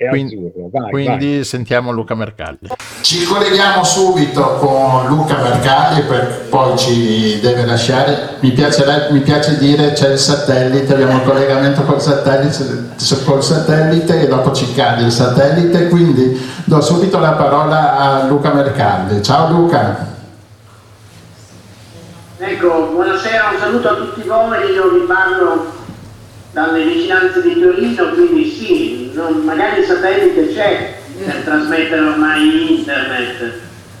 neve 0.00 0.06
e 0.06 0.08
quin- 0.08 0.26
azzurro. 0.26 0.68
Vai, 0.70 0.80
vai. 0.80 0.90
quindi 0.90 1.44
sentiamo 1.44 1.90
Luca 1.92 2.14
Mercalli. 2.14 2.70
Ci 3.02 3.24
colleghiamo 3.24 3.84
subito 3.84 4.56
con 4.56 5.06
Luca 5.06 5.36
Mercalli, 5.42 6.02
per 6.02 6.46
poi 6.48 6.76
ci 6.78 7.38
deve 7.40 7.66
lasciare. 7.66 8.36
Mi 8.40 8.52
piace, 8.52 8.84
mi 9.10 9.20
piace 9.20 9.58
dire 9.58 9.92
c'è 9.92 10.12
il 10.12 10.18
satellite, 10.18 10.94
abbiamo 10.94 11.16
il 11.16 11.22
collegamento 11.24 11.82
col 11.82 12.00
satellite, 12.00 12.94
col 13.24 13.44
satellite 13.44 14.22
e 14.22 14.28
dopo 14.28 14.52
ci 14.52 14.72
cade 14.72 15.04
il 15.04 15.12
satellite, 15.12 15.88
quindi 15.88 16.40
do 16.64 16.80
subito 16.80 17.18
la 17.18 17.32
parola 17.32 17.98
a 17.98 18.24
Luca 18.24 18.52
Mercalli. 18.52 19.22
Ciao 19.22 19.50
Luca. 19.50 20.08
Ecco, 22.42 22.88
buonasera, 22.92 23.50
un 23.52 23.58
saluto 23.60 23.88
a 23.88 23.94
tutti 23.96 24.26
voi, 24.26 24.72
io 24.72 24.88
vi 24.88 25.00
parlo 25.00 25.79
dalle 26.52 26.82
vicinanze 26.84 27.42
di 27.42 27.60
Torino, 27.60 28.08
quindi 28.10 28.44
sì, 28.50 29.10
non- 29.14 29.42
magari 29.44 29.80
il 29.80 29.86
satellite 29.86 30.52
c'è 30.52 30.94
per 31.24 31.36
trasmettere 31.44 32.00
ormai 32.00 32.76
internet. 32.78 33.52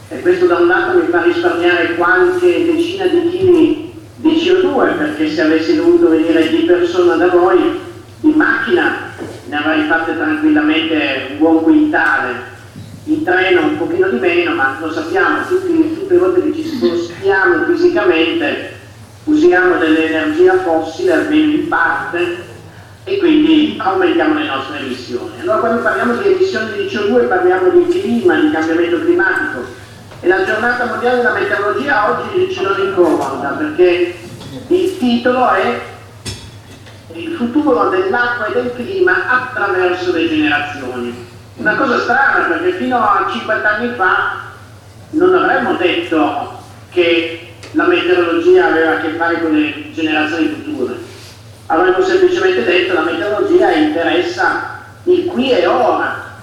E 0.08 0.20
questo 0.20 0.46
da 0.46 0.56
un 0.56 0.66
lato 0.66 0.98
mi 0.98 1.06
fa 1.08 1.22
risparmiare 1.22 1.94
qualche 1.94 2.64
decina 2.64 3.06
di 3.06 3.28
chili 3.30 3.92
di 4.16 4.30
CO2 4.34 4.96
perché 4.98 5.30
se 5.30 5.42
avessi 5.42 5.76
dovuto 5.76 6.08
venire 6.08 6.48
di 6.48 6.62
persona 6.64 7.14
da 7.14 7.28
voi 7.28 7.78
in 8.22 8.32
macchina 8.32 9.12
ne 9.48 9.56
avrei 9.56 9.86
fatte 9.86 10.16
tranquillamente 10.16 11.28
un 11.30 11.38
buon 11.38 11.62
quintale. 11.62 12.48
In 13.04 13.22
treno 13.24 13.62
un 13.62 13.78
pochino 13.78 14.08
di 14.08 14.18
meno, 14.18 14.54
ma 14.54 14.76
lo 14.80 14.90
sappiamo, 14.92 15.38
tutti- 15.48 15.94
tutte 15.98 16.12
le 16.14 16.18
volte 16.18 16.42
che 16.42 16.54
ci 16.54 16.64
spostiamo 16.66 17.64
fisicamente 17.66 18.78
usiamo 19.30 19.76
dell'energia 19.76 20.58
fossile, 20.58 21.12
almeno 21.12 21.52
in 21.52 21.68
parte, 21.68 22.48
e 23.04 23.18
quindi 23.18 23.76
aumentiamo 23.78 24.38
le 24.38 24.44
nostre 24.44 24.80
emissioni. 24.80 25.40
Allora 25.40 25.58
quando 25.58 25.82
parliamo 25.82 26.14
di 26.14 26.32
emissioni 26.32 26.72
di 26.72 26.84
CO2 26.84 27.28
parliamo 27.28 27.70
di 27.70 27.86
clima, 27.88 28.38
di 28.38 28.50
cambiamento 28.50 29.00
climatico 29.00 29.64
e 30.20 30.28
la 30.28 30.44
giornata 30.44 30.84
mondiale 30.84 31.16
della 31.16 31.32
meteorologia 31.32 32.10
oggi 32.10 32.52
ce 32.52 32.62
lo 32.62 32.74
ricorda 32.74 33.48
perché 33.50 34.14
il 34.66 34.98
titolo 34.98 35.48
è 35.48 35.80
il 37.14 37.34
futuro 37.36 37.88
dell'acqua 37.88 38.46
e 38.46 38.52
del 38.52 38.72
clima 38.74 39.28
attraverso 39.28 40.12
le 40.12 40.28
generazioni. 40.28 41.28
Una 41.56 41.74
cosa 41.74 42.00
strana 42.00 42.46
perché 42.46 42.72
fino 42.72 42.98
a 42.98 43.28
50 43.30 43.68
anni 43.68 43.94
fa 43.94 44.48
non 45.10 45.34
avremmo 45.34 45.74
detto 45.74 46.58
che 46.90 47.49
la 47.72 47.86
meteorologia 47.86 48.66
aveva 48.66 48.96
a 48.96 49.00
che 49.00 49.10
fare 49.10 49.40
con 49.40 49.52
le 49.52 49.92
generazioni 49.92 50.48
future. 50.48 50.94
Avremmo 51.66 52.02
semplicemente 52.02 52.64
detto 52.64 52.94
la 52.94 53.02
meteorologia 53.02 53.72
interessa 53.72 54.78
il 55.04 55.26
qui 55.26 55.50
e 55.52 55.66
ora, 55.66 56.38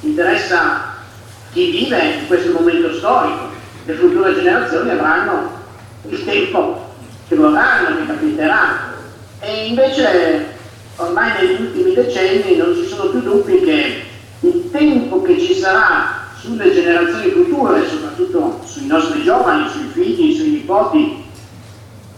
interessa 0.00 0.94
chi 1.52 1.70
vive 1.70 1.98
in 2.20 2.26
questo 2.26 2.52
momento 2.52 2.92
storico. 2.94 3.52
Le 3.84 3.94
future 3.94 4.34
generazioni 4.34 4.90
avranno 4.90 5.62
il 6.08 6.24
tempo 6.24 6.92
che 7.28 7.36
vorranno, 7.36 7.96
che 7.96 8.06
capiterà. 8.06 8.92
E 9.40 9.66
invece 9.66 10.46
ormai 10.96 11.32
negli 11.38 11.60
ultimi 11.60 11.94
decenni 11.94 12.56
non 12.56 12.74
ci 12.74 12.86
sono 12.86 13.10
più 13.10 13.20
dubbi 13.20 13.60
che 13.60 14.02
il 14.40 14.70
tempo 14.70 15.22
che 15.22 15.38
ci 15.38 15.54
sarà 15.54 16.23
sulle 16.44 16.74
generazioni 16.74 17.30
future, 17.30 17.88
soprattutto 17.88 18.60
sui 18.66 18.86
nostri 18.86 19.22
giovani, 19.22 19.66
sui 19.70 19.88
figli, 19.92 20.36
sui 20.36 20.50
nipoti 20.50 21.24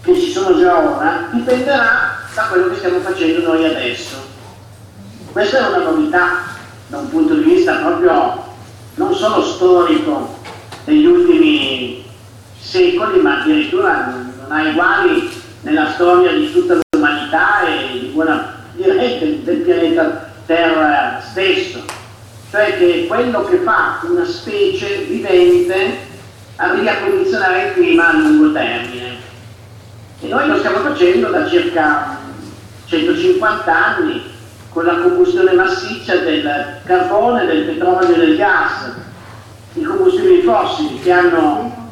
che 0.03 0.15
ci 0.19 0.33
sono 0.33 0.59
già 0.59 0.77
ora, 0.77 1.29
dipenderà 1.31 2.19
da 2.35 2.43
quello 2.49 2.69
che 2.69 2.77
stiamo 2.77 2.99
facendo 2.99 3.47
noi 3.47 3.65
adesso. 3.65 4.17
Questa 5.31 5.59
è 5.59 5.69
una 5.69 5.91
novità 5.91 6.43
da 6.89 6.99
un 6.99 7.09
punto 7.09 7.35
di 7.35 7.45
vista 7.45 7.77
proprio 7.77 8.45
non 8.97 9.15
solo 9.15 9.43
storico 9.45 10.39
degli 10.85 11.07
ultimi 11.07 12.05
secoli, 12.59 13.21
ma 13.21 13.43
addirittura 13.43 14.13
non 14.41 14.51
ha 14.51 14.69
uguali 14.69 15.31
nella 15.61 15.93
storia 15.93 16.33
di 16.33 16.51
tutta 16.51 16.79
l'umanità 16.91 17.61
e 17.61 17.99
di 18.01 18.07
buona 18.13 18.55
direi 18.75 19.19
del, 19.21 19.39
del 19.39 19.57
pianeta 19.59 20.33
Terra 20.47 21.21
stesso 21.31 21.96
cioè 22.57 22.79
che 22.79 23.05
quello 23.07 23.45
che 23.45 23.59
fa 23.59 24.01
una 24.05 24.25
specie 24.25 25.05
vivente 25.07 25.99
arrivi 26.57 26.89
a 26.89 27.01
condizionare 27.01 27.67
il 27.67 27.73
clima 27.75 28.09
a 28.09 28.13
lungo 28.15 28.51
termine. 28.51 29.17
E 30.21 30.27
noi 30.29 30.49
lo 30.49 30.57
stiamo 30.57 30.79
facendo 30.79 31.29
da 31.29 31.47
circa 31.47 32.17
150 32.87 33.87
anni 33.87 34.23
con 34.71 34.87
la 34.87 34.95
combustione 35.01 35.53
massiccia 35.53 36.17
del 36.17 36.79
carbone, 36.87 37.45
del 37.45 37.65
petrolio 37.65 38.15
e 38.15 38.19
del 38.19 38.37
gas, 38.39 38.91
i 39.75 39.83
combustibili 39.83 40.41
fossili 40.41 40.99
che 41.01 41.13
hanno 41.13 41.91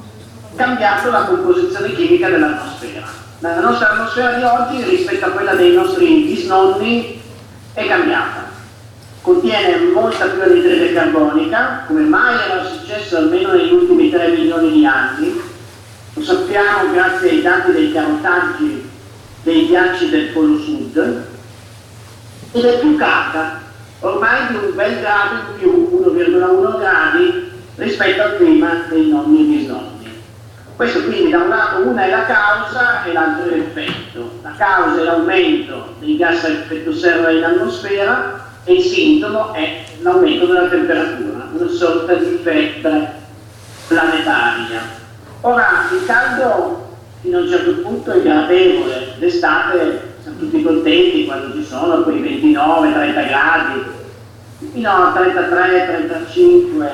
cambiato 0.57 1.11
la 1.11 1.25
composizione 1.25 1.93
chimica 1.93 2.31
dell'atmosfera. 2.31 3.07
La 3.41 3.61
nostra 3.61 3.91
atmosfera 3.91 4.33
di 4.33 4.43
oggi 4.43 4.83
rispetto 4.83 5.27
a 5.27 5.31
quella 5.31 5.55
dei 5.55 5.75
nostri 5.75 6.23
bisnonni 6.23 7.21
è 7.75 7.87
cambiata 7.87 8.44
contiene 9.25 9.79
molta 9.91 10.27
più 10.27 10.43
anidride 10.43 10.93
carbonica, 10.93 11.85
come 11.87 12.03
mai 12.03 12.37
era 12.47 12.63
successo 12.63 13.17
almeno 13.17 13.53
negli 13.53 13.73
ultimi 13.73 14.11
3 14.11 14.29
milioni 14.29 14.71
di 14.71 14.85
anni. 14.85 15.41
Lo 16.13 16.23
sappiamo 16.23 16.93
grazie 16.93 17.31
ai 17.31 17.41
dati 17.41 17.73
dei 17.73 17.91
carotaggi 17.91 18.87
dei 19.43 19.67
ghiacci 19.67 20.11
del 20.11 20.27
Polo 20.27 20.59
Sud, 20.59 21.27
ed 22.53 22.65
è 22.65 22.79
più 22.81 22.97
calda, 22.97 23.63
ormai 24.01 24.47
di 24.49 24.57
un 24.57 24.75
bel 24.75 25.01
grado 25.01 25.35
in 25.37 25.59
più, 25.59 26.03
1,1 26.05 26.79
gradi, 26.79 27.51
rispetto 27.77 28.23
al 28.23 28.37
clima 28.37 28.85
dei 28.91 29.09
nonni 29.09 29.41
e 29.41 29.57
bisnonni. 29.57 30.23
Questo 30.77 31.03
quindi 31.05 31.31
da 31.31 31.39
un 31.39 31.49
lato 31.49 31.89
una 31.89 32.05
è 32.05 32.11
la 32.11 32.25
causa 32.25 33.05
e 33.05 33.13
l'altro 33.13 33.51
è 33.51 33.57
l'effetto. 33.57 34.39
La 34.43 34.53
causa 34.57 35.01
è 35.01 35.05
l'aumento 35.05 35.95
dei 35.99 36.19
gas 36.19 36.45
a 36.45 36.49
effetto 36.49 36.93
serra 36.93 37.31
in 37.31 37.43
atmosfera, 37.43 38.44
e 38.65 38.73
il 38.73 38.83
sintomo 38.83 39.53
è 39.53 39.85
l'aumento 40.01 40.47
della 40.47 40.69
temperatura, 40.69 41.49
una 41.53 41.69
sorta 41.71 42.15
di 42.15 42.41
febbre 42.43 43.13
planetaria. 43.87 44.81
Ora, 45.43 45.89
il 45.93 46.05
caldo 46.07 46.97
fino 47.21 47.39
a 47.39 47.41
un 47.43 47.49
certo 47.49 47.83
punto 47.83 48.13
è 48.13 48.23
gradevole, 48.23 49.15
d'estate 49.19 50.13
siamo 50.23 50.39
tutti 50.39 50.63
contenti 50.63 51.27
quando 51.27 51.55
ci 51.55 51.65
sono 51.65 52.03
quei 52.03 52.23
29-30 52.23 53.29
gradi, 53.29 53.83
fino 54.73 54.91
a 54.91 55.13
33-35 55.15 56.87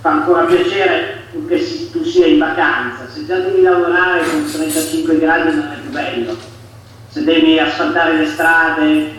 fa 0.00 0.10
ancora 0.10 0.44
piacere 0.44 1.18
che 1.46 1.90
tu 1.92 2.02
sia 2.04 2.26
in 2.26 2.38
vacanza, 2.38 3.06
se 3.12 3.24
già 3.26 3.38
devi 3.38 3.62
lavorare 3.62 4.24
con 4.28 4.50
35 4.50 5.18
gradi 5.18 5.54
non 5.54 5.70
è 5.72 5.80
più 5.80 5.90
bello, 5.90 6.36
se 7.08 7.22
devi 7.22 7.58
asfaltare 7.58 8.16
le 8.16 8.26
strade 8.26 9.18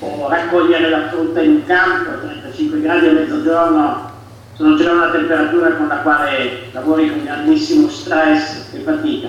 o 0.00 0.28
raccogliere 0.28 0.88
la 0.88 1.08
frutta 1.08 1.42
in 1.42 1.50
un 1.50 1.66
campo, 1.66 2.26
35 2.26 2.80
gradi 2.80 3.08
a 3.08 3.12
mezzogiorno 3.12 4.10
sono 4.54 4.76
già 4.76 4.92
una 4.92 5.10
temperatura 5.10 5.72
con 5.72 5.88
la 5.88 5.96
quale 5.96 6.68
lavori 6.72 7.10
con 7.10 7.24
grandissimo 7.24 7.88
stress 7.88 8.72
e 8.72 8.78
fatica. 8.80 9.28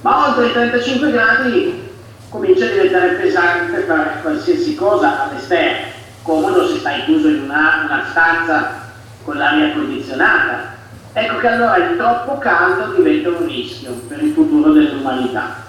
Ma 0.00 0.28
oltre 0.28 0.46
i 0.46 0.52
35 0.52 1.10
gradi 1.10 1.90
comincia 2.28 2.64
a 2.64 2.68
diventare 2.68 3.14
pesante 3.14 3.82
fare 3.82 4.18
qualsiasi 4.22 4.74
cosa 4.74 5.28
all'esterno, 5.28 5.86
comodo 6.22 6.66
se 6.66 6.78
stai 6.78 7.04
chiuso 7.04 7.28
in 7.28 7.42
una, 7.42 7.82
una 7.84 8.04
stanza 8.10 8.90
con 9.24 9.36
l'aria 9.36 9.72
condizionata. 9.72 10.70
Ecco 11.12 11.38
che 11.38 11.46
allora 11.46 11.76
il 11.76 11.96
troppo 11.96 12.38
caldo 12.38 12.94
diventa 12.94 13.28
un 13.28 13.46
rischio 13.46 13.92
per 14.08 14.22
il 14.22 14.32
futuro 14.32 14.72
dell'umanità 14.72 15.61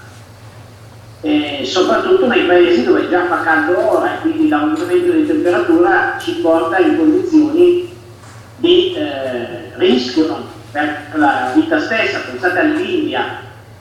eh, 1.24 1.64
soprattutto 1.64 2.26
nei 2.26 2.44
paesi 2.44 2.84
dove 2.84 3.08
già 3.08 3.24
fa 3.24 3.40
caldo 3.40 3.92
ora 3.92 4.14
e 4.14 4.20
quindi 4.20 4.46
l'aumento 4.46 4.84
di 4.84 5.26
temperatura 5.26 6.18
ci 6.20 6.32
porta 6.42 6.76
in 6.78 6.98
condizioni 6.98 7.90
di 8.56 8.94
eh, 8.94 9.72
rischio 9.76 10.44
per 10.70 11.06
la 11.14 11.52
vita 11.54 11.80
stessa. 11.80 12.18
Pensate 12.30 12.58
all'India, 12.58 13.38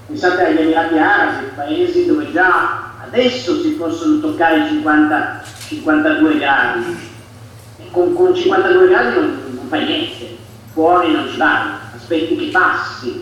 pensate 0.07 0.45
agli 0.45 0.59
Emirati 0.59 0.97
Arabi, 0.97 1.45
paesi 1.53 2.05
dove 2.05 2.31
già 2.31 2.91
adesso 3.05 3.59
si 3.61 3.71
possono 3.71 4.21
toccare 4.21 4.59
i 4.59 4.67
50, 4.69 5.43
52 5.67 6.37
gradi. 6.37 6.97
E 7.79 7.91
con, 7.91 8.13
con 8.13 8.33
52 8.33 8.87
gradi 8.87 9.15
non, 9.15 9.41
non 9.55 9.67
fai 9.67 9.83
niente, 9.83 10.37
fuori 10.71 11.11
non 11.11 11.27
ci 11.29 11.35
vai, 11.35 11.71
aspetti 11.93 12.37
che 12.37 12.51
passi. 12.51 13.21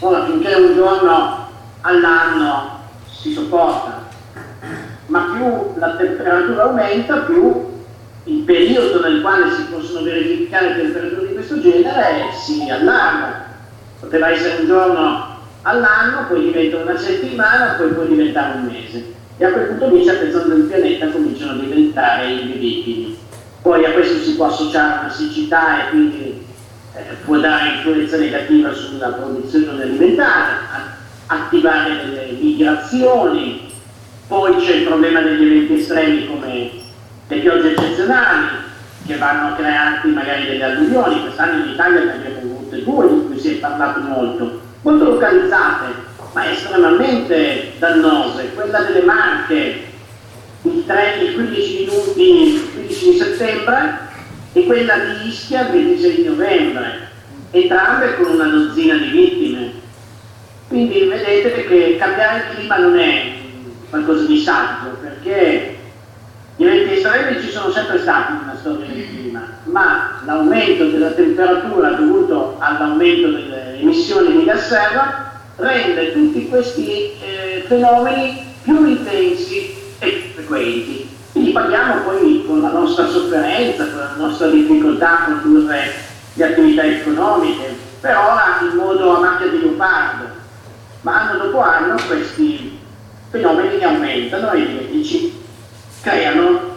Ora 0.00 0.24
finché 0.24 0.54
un 0.54 0.74
giorno 0.74 1.50
all'anno 1.82 2.80
si 3.22 3.32
sopporta, 3.32 4.02
ma 5.06 5.36
più 5.36 5.78
la 5.78 5.94
temperatura 5.94 6.64
aumenta, 6.64 7.18
più 7.18 7.70
il 8.24 8.42
periodo 8.42 9.00
nel 9.00 9.20
quale 9.20 9.52
si 9.52 9.62
possono 9.70 10.02
verificare 10.02 10.76
temperature 10.76 11.28
di 11.28 11.34
questo 11.34 11.60
genere 11.60 12.32
si 12.32 12.68
allarga. 12.68 13.50
Poteva 14.00 14.30
essere 14.30 14.62
un 14.62 14.66
giorno 14.66 15.36
all'anno, 15.62 16.26
poi 16.26 16.46
diventa 16.46 16.78
una 16.78 16.98
settimana, 16.98 17.74
poi 17.74 17.92
può 17.92 18.02
diventare 18.02 18.58
un 18.58 18.64
mese. 18.64 19.14
E 19.36 19.44
a 19.44 19.52
quel 19.52 19.66
punto 19.68 19.94
lì 19.94 20.04
certe 20.04 20.32
zone 20.32 20.54
del 20.54 20.64
pianeta 20.64 21.06
cominciano 21.06 21.52
a 21.52 21.62
diventare 21.62 22.26
invivibili. 22.26 23.16
Poi 23.62 23.84
a 23.84 23.92
questo 23.92 24.18
si 24.18 24.34
può 24.34 24.46
associare 24.46 25.04
una 25.04 25.12
siccità 25.12 25.86
e 25.86 25.90
quindi 25.90 26.44
eh, 26.96 27.02
può 27.24 27.38
dare 27.38 27.76
influenza 27.76 28.16
negativa 28.16 28.72
sulla 28.72 29.10
produzione 29.10 29.82
alimentare, 29.82 30.56
attivare 31.32 31.96
delle 32.04 32.36
migrazioni, 32.38 33.70
poi 34.26 34.56
c'è 34.56 34.76
il 34.76 34.86
problema 34.86 35.20
degli 35.20 35.44
eventi 35.44 35.80
estremi 35.80 36.26
come 36.26 36.70
le 37.28 37.36
piogge 37.38 37.72
eccezionali 37.72 38.46
che 39.06 39.16
vanno 39.16 39.48
a 39.48 39.52
crearti 39.56 40.08
magari 40.08 40.46
delle 40.46 40.64
alluvioni, 40.64 41.22
quest'anno 41.22 41.64
in 41.64 41.72
Italia 41.72 42.04
ne 42.04 42.12
abbiamo 42.12 42.40
avute 42.40 42.84
due 42.84 43.08
di 43.08 43.26
cui 43.26 43.38
si 43.38 43.56
è 43.56 43.58
parlato 43.58 44.00
molto, 44.00 44.60
molto 44.82 45.04
localizzate 45.04 46.10
ma 46.32 46.50
estremamente 46.50 47.72
dannose, 47.78 48.52
quella 48.54 48.80
delle 48.80 49.02
Marche 49.02 49.90
il, 50.62 50.84
3, 50.86 51.16
il 51.22 51.34
15 51.34 51.78
minuti, 51.78 52.54
il 52.54 52.70
15 52.72 53.10
di 53.10 53.18
settembre 53.18 53.98
e 54.52 54.64
quella 54.64 54.94
di 54.98 55.28
Ischia 55.28 55.62
il 55.62 55.72
26 55.72 56.14
di 56.14 56.24
novembre, 56.24 57.08
entrambe 57.50 58.16
con 58.16 58.34
una 58.34 58.46
dozzina 58.46 58.94
di 58.94 59.08
vittime. 59.08 59.80
Quindi 60.72 61.04
vedete 61.04 61.66
che 61.66 61.96
cambiare 61.98 62.38
il 62.38 62.56
clima 62.56 62.78
non 62.78 62.98
è 62.98 63.30
qualcosa 63.90 64.24
di 64.24 64.38
saggio, 64.38 64.96
perché 65.02 65.76
gli 66.56 66.64
eventi 66.64 66.94
estremi 66.94 67.42
ci 67.42 67.50
sono 67.50 67.70
sempre 67.70 67.98
stati 67.98 68.32
nella 68.32 68.56
storia 68.58 68.86
del 68.86 69.06
clima, 69.06 69.48
ma 69.64 70.22
l'aumento 70.24 70.86
della 70.86 71.10
temperatura 71.10 71.90
dovuto 71.90 72.56
all'aumento 72.58 73.32
delle 73.32 73.80
emissioni 73.80 74.34
di 74.34 74.44
gas 74.44 74.66
serra 74.68 75.32
rende 75.56 76.12
tutti 76.14 76.48
questi 76.48 77.10
eh, 77.20 77.64
fenomeni 77.66 78.42
più 78.62 78.86
intensi 78.86 79.74
e 79.98 80.30
frequenti. 80.32 81.06
Quindi 81.32 81.50
paghiamo 81.50 82.00
poi 82.00 82.44
con 82.46 82.62
la 82.62 82.70
nostra 82.70 83.08
sofferenza, 83.08 83.90
con 83.90 83.98
la 83.98 84.14
nostra 84.16 84.46
difficoltà 84.46 85.18
a 85.18 85.38
condurre 85.42 85.92
le 86.32 86.44
attività 86.44 86.82
economiche, 86.82 87.90
per 88.00 88.16
ora 88.16 88.58
in 88.62 88.74
modo 88.74 89.16
a 89.16 89.20
macchia 89.20 89.48
di 89.48 89.60
leopardo, 89.60 90.21
ma 91.02 91.20
anno 91.20 91.44
dopo 91.44 91.60
anno 91.60 91.96
questi 92.06 92.78
fenomeni 93.30 93.82
aumentano 93.82 94.52
e 94.52 95.02
ci 95.04 95.40
creano 96.00 96.70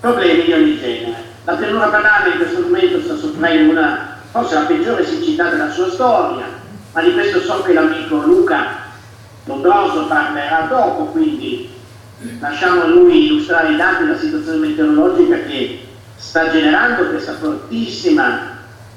problemi 0.00 0.44
di 0.44 0.52
ogni 0.52 0.78
genere. 0.78 1.28
La 1.44 1.54
pianura 1.54 1.86
padana 1.86 2.26
in 2.26 2.38
questo 2.38 2.60
momento 2.60 3.00
sta 3.00 3.16
soffrendo 3.16 3.72
una, 3.72 4.18
forse 4.30 4.54
la 4.54 4.60
peggiore 4.62 5.04
siccità 5.04 5.50
della 5.50 5.70
sua 5.70 5.90
storia, 5.90 6.46
ma 6.92 7.02
di 7.02 7.12
questo 7.12 7.40
so 7.40 7.62
che 7.62 7.72
l'amico 7.72 8.16
Luca 8.16 8.88
Lombroso 9.44 10.06
parlerà 10.06 10.66
dopo, 10.68 11.04
quindi 11.06 11.70
lasciamo 12.38 12.82
a 12.82 12.86
lui 12.86 13.26
illustrare 13.26 13.72
i 13.72 13.76
dati 13.76 14.04
della 14.04 14.18
situazione 14.18 14.66
meteorologica 14.66 15.36
che 15.42 15.86
sta 16.16 16.50
generando 16.50 17.08
questa 17.08 17.34
fortissima 17.34 18.49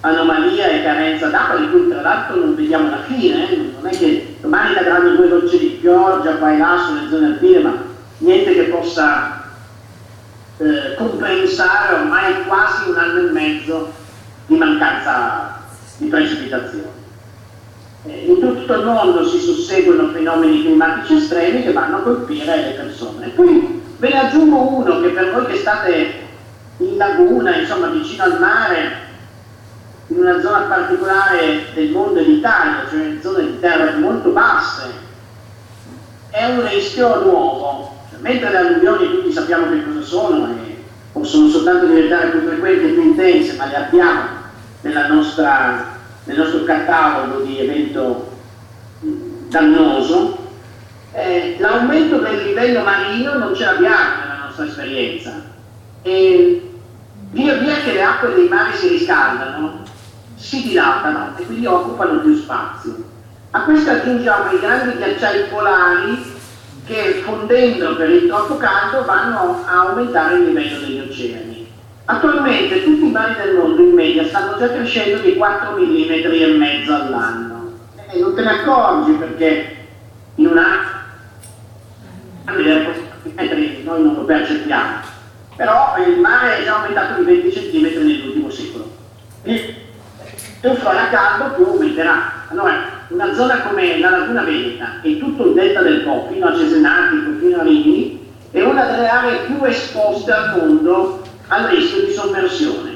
anomalia 0.05 0.67
e 0.67 0.83
carenza 0.83 1.27
d'acqua 1.27 1.59
di 1.59 1.69
cui 1.69 1.87
tra 1.87 2.01
l'altro 2.01 2.35
non 2.35 2.55
vediamo 2.55 2.89
la 2.89 3.03
fine, 3.03 3.49
eh? 3.49 3.71
non 3.79 3.87
è 3.87 3.97
che 3.97 4.35
domani 4.41 4.73
cadranno 4.73 5.15
due 5.15 5.29
gocce 5.29 5.57
di 5.57 5.77
pioggia 5.79 6.35
qua 6.35 6.51
e 6.51 6.57
là 6.57 6.77
sulle 6.85 7.09
zone 7.09 7.25
alpine, 7.27 7.59
ma 7.59 7.73
niente 8.17 8.53
che 8.53 8.63
possa 8.63 9.43
eh, 10.57 10.95
compensare 10.97 11.93
ormai 11.95 12.43
quasi 12.45 12.89
un 12.89 12.97
anno 12.97 13.19
e 13.19 13.31
mezzo 13.31 13.91
di 14.47 14.55
mancanza 14.57 15.61
di 15.97 16.07
precipitazioni. 16.07 17.01
Eh, 18.05 18.25
in 18.27 18.39
tutto 18.41 18.73
il 18.73 18.83
mondo 18.83 19.25
si 19.25 19.39
susseguono 19.39 20.09
fenomeni 20.09 20.63
climatici 20.63 21.15
estremi 21.15 21.63
che 21.63 21.71
vanno 21.71 21.97
a 21.97 22.01
colpire 22.01 22.55
le 22.57 22.71
persone. 22.71 23.29
Poi 23.29 23.81
ve 23.99 24.09
ne 24.09 24.19
aggiungo 24.19 24.79
uno 24.79 24.99
che 24.99 25.07
per 25.09 25.31
voi 25.31 25.45
che 25.45 25.55
state 25.55 26.11
in 26.77 26.97
laguna, 26.97 27.55
insomma 27.55 27.87
vicino 27.87 28.23
al 28.23 28.37
mare, 28.41 29.02
in 30.07 30.17
una 30.17 30.41
zona 30.41 30.59
particolare 30.61 31.65
del 31.73 31.91
mondo 31.91 32.19
e 32.19 32.25
d'Italia, 32.25 32.85
cioè 32.89 33.05
in 33.05 33.21
zone 33.21 33.45
di 33.45 33.59
terra 33.59 33.97
molto 33.97 34.29
basse, 34.29 34.83
è 36.29 36.45
un 36.45 36.67
rischio 36.67 37.23
nuovo. 37.23 38.01
Cioè, 38.09 38.19
mentre 38.19 38.49
le 38.49 38.57
alluvioni 38.57 39.09
tutti 39.09 39.31
sappiamo 39.31 39.69
che 39.69 39.83
cosa 39.83 40.01
sono 40.01 40.47
e 40.47 40.83
possono 41.11 41.47
soltanto 41.47 41.85
diventare 41.85 42.29
più 42.29 42.41
frequenti 42.41 42.85
e 42.85 42.89
più 42.89 43.01
intense, 43.03 43.55
ma 43.55 43.65
le 43.67 43.75
abbiamo 43.75 44.41
nostra, 45.09 45.85
nel 46.25 46.37
nostro 46.37 46.63
catalogo 46.63 47.43
di 47.43 47.59
evento 47.59 48.31
dannoso, 49.47 50.37
eh, 51.13 51.55
l'aumento 51.59 52.17
del 52.17 52.43
livello 52.43 52.81
marino 52.81 53.37
non 53.37 53.55
ce 53.55 53.65
l'abbiamo 53.65 54.19
nella 54.19 54.43
nostra 54.45 54.65
esperienza. 54.65 55.51
E 56.01 56.71
via 57.31 57.53
via 57.55 57.75
che 57.75 57.93
le 57.93 58.01
acque 58.01 58.33
dei 58.33 58.47
mari 58.47 58.75
si 58.75 58.87
riscaldano, 58.89 59.82
si 60.43 60.61
dilatano 60.61 61.37
e 61.37 61.45
quindi 61.45 61.65
occupano 61.65 62.19
più 62.19 62.35
spazio. 62.35 62.95
A 63.51 63.61
questo 63.61 63.91
aggiungiamo 63.91 64.51
i 64.51 64.59
grandi 64.59 64.97
ghiacciai 64.97 65.43
polari 65.43 66.31
che 66.85 67.23
fondendo 67.23 67.95
per 67.95 68.09
il 68.09 68.27
troppo 68.27 68.57
caldo 68.57 69.05
vanno 69.05 69.63
a 69.65 69.87
aumentare 69.87 70.35
il 70.35 70.47
livello 70.47 70.79
degli 70.79 70.99
oceani. 70.99 71.71
Attualmente 72.05 72.83
tutti 72.83 73.05
i 73.05 73.11
mari 73.11 73.35
del 73.35 73.55
mondo 73.55 73.81
in 73.81 73.93
media 73.93 74.27
stanno 74.27 74.57
già 74.57 74.67
crescendo 74.67 75.21
di 75.21 75.35
4 75.35 75.77
mm 75.77 76.11
e 76.11 76.55
mezzo 76.57 76.93
all'anno 76.93 77.71
e 78.11 78.19
non 78.19 78.35
te 78.35 78.41
ne 78.41 78.49
accorgi 78.49 79.11
perché 79.13 79.75
in 80.35 80.47
un 80.47 80.57
anno 80.57 80.91
noi 83.83 84.03
non 84.03 84.13
lo 84.15 84.25
percepiamo 84.25 85.11
però 85.55 85.95
il 86.05 86.19
mare 86.19 86.57
è 86.57 86.63
già 86.65 86.75
aumentato 86.75 87.21
di 87.21 87.41
20 87.41 87.49
cm 87.49 88.05
nell'ultimo 88.05 88.49
secolo 88.49 88.91
più 90.63 90.75
farà 90.75 91.09
caldo 91.09 91.55
più 91.55 91.65
aumenterà. 91.65 92.45
Allora, 92.47 92.85
una 93.09 93.33
zona 93.33 93.59
come 93.63 93.99
la 93.99 94.11
Laguna 94.11 94.43
Veneta 94.43 95.01
e 95.01 95.19
tutto 95.19 95.47
il 95.47 95.53
delta 95.55 95.81
del 95.81 96.03
Po, 96.03 96.29
fino 96.31 96.47
a 96.47 96.55
Cesenati, 96.55 97.17
fino 97.41 97.59
a 97.59 97.63
Rimini, 97.63 98.31
è 98.49 98.61
una 98.61 98.85
delle 98.85 99.09
aree 99.09 99.39
più 99.39 99.61
esposte 99.65 100.31
al 100.31 100.55
mondo 100.55 101.21
al 101.49 101.65
rischio 101.65 102.05
di 102.05 102.13
sommersione. 102.13 102.91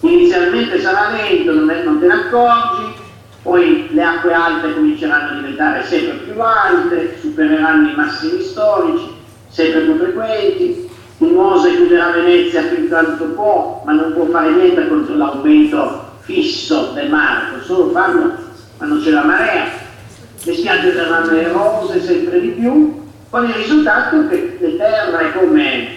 Inizialmente 0.00 0.80
sarà 0.80 1.10
lento, 1.10 1.52
non, 1.52 1.68
è, 1.68 1.82
non 1.82 2.00
te 2.00 2.06
ne 2.06 2.14
accorgi, 2.14 2.94
poi 3.42 3.88
le 3.90 4.02
acque 4.02 4.32
alte 4.32 4.72
cominceranno 4.72 5.32
a 5.32 5.34
diventare 5.34 5.84
sempre 5.84 6.14
più 6.14 6.40
alte, 6.40 7.18
supereranno 7.20 7.90
i 7.90 7.94
massimi 7.94 8.40
storici, 8.40 9.12
sempre 9.48 9.80
più 9.80 9.98
frequenti, 9.98 10.90
il 11.18 11.32
Mose 11.32 11.74
chiuderà 11.76 12.12
Venezia 12.12 12.62
fin 12.62 12.88
quanto 12.88 13.24
può, 13.24 13.82
ma 13.84 13.92
non 13.92 14.14
può 14.14 14.24
fare 14.26 14.50
niente 14.50 14.88
contro 14.88 15.14
l'aumento 15.14 16.05
fisso 16.26 16.90
del 16.92 17.08
può 17.08 17.62
solo 17.64 17.90
farlo 17.90 18.34
quando 18.76 19.00
c'è 19.00 19.10
la 19.10 19.24
marea, 19.24 19.64
le 20.42 20.54
spiagge 20.54 20.90
verranno 20.90 21.30
erose 21.32 22.02
sempre 22.02 22.40
di 22.40 22.48
più, 22.48 23.04
con 23.30 23.44
il 23.48 23.54
risultato 23.54 24.28
che 24.28 24.56
le 24.60 24.76
terre 24.76 25.32
come 25.32 25.88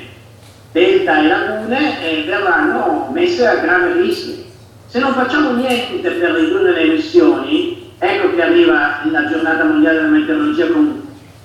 delta 0.72 1.20
e 1.20 1.28
lagune 1.28 2.04
eh, 2.04 2.24
verranno 2.24 3.10
messe 3.12 3.46
a 3.48 3.56
grave 3.56 4.02
rischio. 4.02 4.46
Se 4.88 5.00
non 5.00 5.14
facciamo 5.14 5.52
niente 5.54 6.10
per 6.10 6.32
ridurre 6.32 6.72
le 6.72 6.82
emissioni, 6.82 7.92
ecco 7.98 8.34
che 8.34 8.42
arriva 8.42 9.02
la 9.12 9.28
giornata 9.28 9.66
mondiale 9.66 9.98
della 9.98 10.10
meteorologia 10.10 10.68
con 10.68 11.02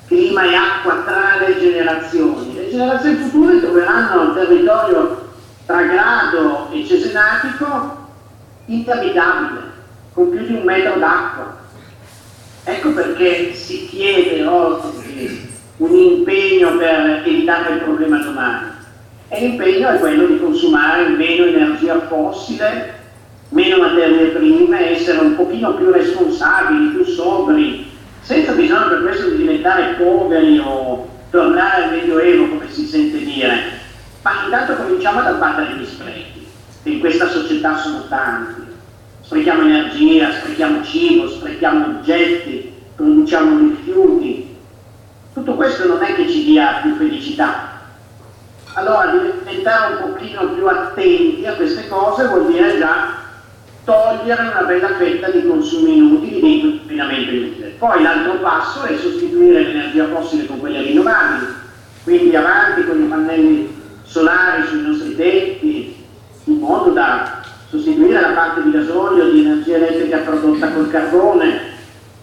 clima 0.07 0.45
e 0.45 0.55
acqua 0.55 1.03
tra 1.05 1.47
le 1.47 1.59
generazioni. 1.59 2.55
Le 2.55 2.71
generazioni 2.71 3.17
future 3.17 3.61
troveranno 3.61 4.23
il 4.23 4.35
territorio 4.35 5.29
tra 5.67 5.83
Grado 5.83 6.69
e 6.71 6.87
Cesenatico 6.87 8.04
inabitabile, 8.67 9.61
con 10.13 10.31
più 10.31 10.47
di 10.47 10.55
un 10.55 10.63
metro 10.63 10.99
d'acqua. 10.99 11.63
Ecco 12.65 12.93
perché 12.93 13.53
si 13.53 13.87
chiede 13.87 14.45
oggi 14.47 15.53
un 15.77 15.95
impegno 15.95 16.77
per 16.77 17.23
evitare 17.25 17.75
il 17.75 17.81
problema 17.81 18.19
domani. 18.19 18.67
E 19.29 19.41
l'impegno 19.41 19.89
è 19.89 19.99
quello 19.99 20.27
di 20.27 20.39
consumare 20.39 21.09
meno 21.09 21.45
energia 21.45 22.01
fossile, 22.01 23.03
meno 23.51 23.79
materie 23.79 24.29
prime, 24.29 24.93
essere 24.93 25.19
un 25.19 25.35
pochino 25.35 25.75
più 25.75 25.91
responsabili, 25.91 26.95
più 26.95 27.05
sobri, 27.05 27.91
senza 28.21 28.53
bisogno 28.53 28.89
per 28.89 29.03
questo 29.03 29.29
di 29.31 29.39
diventare 29.39 29.95
poveri 29.99 30.59
o 30.59 31.09
tornare 31.31 31.85
al 31.85 31.91
medioevo 31.91 32.49
come 32.49 32.71
si 32.71 32.87
sente 32.87 33.19
dire, 33.19 33.55
ma 34.23 34.45
intanto 34.45 34.75
cominciamo 34.75 35.21
ad 35.21 35.27
abbattere 35.27 35.77
gli 35.77 35.85
sprechi 35.85 36.44
in 36.91 37.01
questa 37.01 37.29
società 37.29 37.77
sono 37.79 38.07
tanti. 38.09 38.63
Sprechiamo 39.23 39.63
energia, 39.63 40.33
sprechiamo 40.33 40.85
cibo, 40.85 41.29
sprechiamo 41.29 41.99
oggetti, 41.99 42.73
produciamo 42.95 43.59
rifiuti. 43.59 44.57
Tutto 45.33 45.55
questo 45.55 45.87
non 45.87 46.03
è 46.03 46.15
che 46.15 46.29
ci 46.29 46.45
dia 46.45 46.81
più 46.83 46.95
felicità. 46.97 47.73
Allora 48.75 49.13
diventare 49.13 49.95
un 49.95 50.13
pochino 50.13 50.49
più 50.51 50.67
attenti 50.67 51.47
a 51.47 51.55
queste 51.55 51.89
cose 51.89 52.27
vuol 52.27 52.51
dire 52.51 52.79
già 52.79 53.23
togliere 53.85 54.43
una 54.43 54.63
bella 54.63 54.95
fetta 54.97 55.31
di 55.31 55.47
consumi 55.47 55.97
inutili, 55.97 56.41
di 56.41 56.61
inquinamento 56.61 57.31
inutile. 57.31 57.69
Poi 57.79 58.03
l'altro 58.03 58.35
passo 58.41 58.83
è 58.83 58.97
sostituire 58.97 59.63
l'energia 59.63 60.09
fossile 60.09 60.47
con 60.47 60.59
quelle 60.59 60.83
rinnovabili, 60.83 61.47
quindi 62.03 62.35
avanti 62.35 62.85
con 62.85 63.03
i 63.03 63.07
pannelli 63.07 63.83
solari 64.03 64.67
sui 64.67 64.83
nostri 64.83 65.15
tetti, 65.17 65.94
in 66.45 66.59
modo 66.59 66.91
da 66.91 67.43
sostituire 67.69 68.21
la 68.21 68.29
parte 68.29 68.63
di 68.63 68.71
gasolio, 68.71 69.31
di 69.31 69.41
energia 69.41 69.77
elettrica 69.77 70.19
prodotta 70.19 70.69
col 70.71 70.91
carbone, 70.91 71.73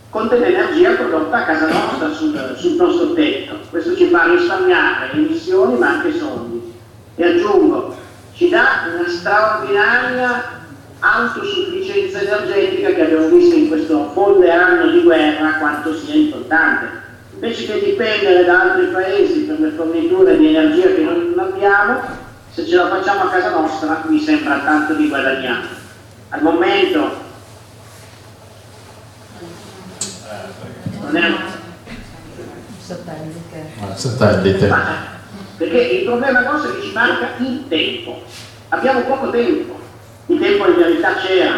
con 0.10 0.28
dell'energia 0.28 0.92
prodotta 0.92 1.38
a 1.38 1.46
casa 1.46 1.68
nostra 1.68 2.10
sul, 2.12 2.56
sul 2.58 2.76
nostro 2.76 3.14
tetto. 3.14 3.58
Questo 3.70 3.96
ci 3.96 4.08
fa 4.08 4.26
risparmiare 4.26 5.12
emissioni 5.14 5.78
ma 5.78 5.90
anche 5.90 6.18
soldi. 6.18 6.74
E 7.16 7.26
aggiungo, 7.26 7.96
ci 8.34 8.50
dà 8.50 8.88
una 8.94 9.10
straordinaria 9.10 10.60
autosufficienza 11.00 12.22
energetica 12.22 12.90
che 12.90 13.02
abbiamo 13.02 13.28
visto 13.28 13.56
in 13.56 13.68
questo 13.70 14.12
folle 14.14 14.52
anno 14.52 14.92
di 14.92 15.02
guerra 15.02 15.54
quanto 15.54 15.96
sia 15.96 16.14
importante. 16.14 17.00
Invece 17.34 17.66
che 17.66 17.86
dipendere 17.86 18.46
da 18.46 18.62
altri 18.62 18.86
paesi 18.88 19.42
per 19.42 19.60
le 19.60 19.70
forniture 19.72 20.38
di 20.38 20.56
energia 20.56 20.88
che 20.88 21.02
non 21.02 21.34
abbiamo, 21.38 22.02
se 22.54 22.68
ce 22.68 22.76
la 22.76 22.90
facciamo 22.90 23.24
a 23.24 23.30
casa 23.30 23.50
nostra 23.52 24.04
mi 24.08 24.20
sembra 24.20 24.60
tanto 24.60 24.94
di 24.94 25.08
guadagnare. 25.08 25.68
Al 26.30 26.42
momento 26.42 27.30
non 31.02 31.16
è 31.16 31.34
satellite. 32.80 33.74
perché 35.58 35.78
il 35.78 36.06
problema 36.06 36.42
nostro 36.42 36.72
è 36.72 36.76
che 36.76 36.88
ci 36.88 36.94
manca 36.94 37.30
il 37.38 37.68
tempo. 37.68 38.24
Abbiamo 38.70 39.02
poco 39.02 39.30
tempo. 39.30 39.80
Il 40.28 40.40
tempo 40.40 40.68
in 40.68 40.76
verità 40.76 41.16
c'era, 41.16 41.54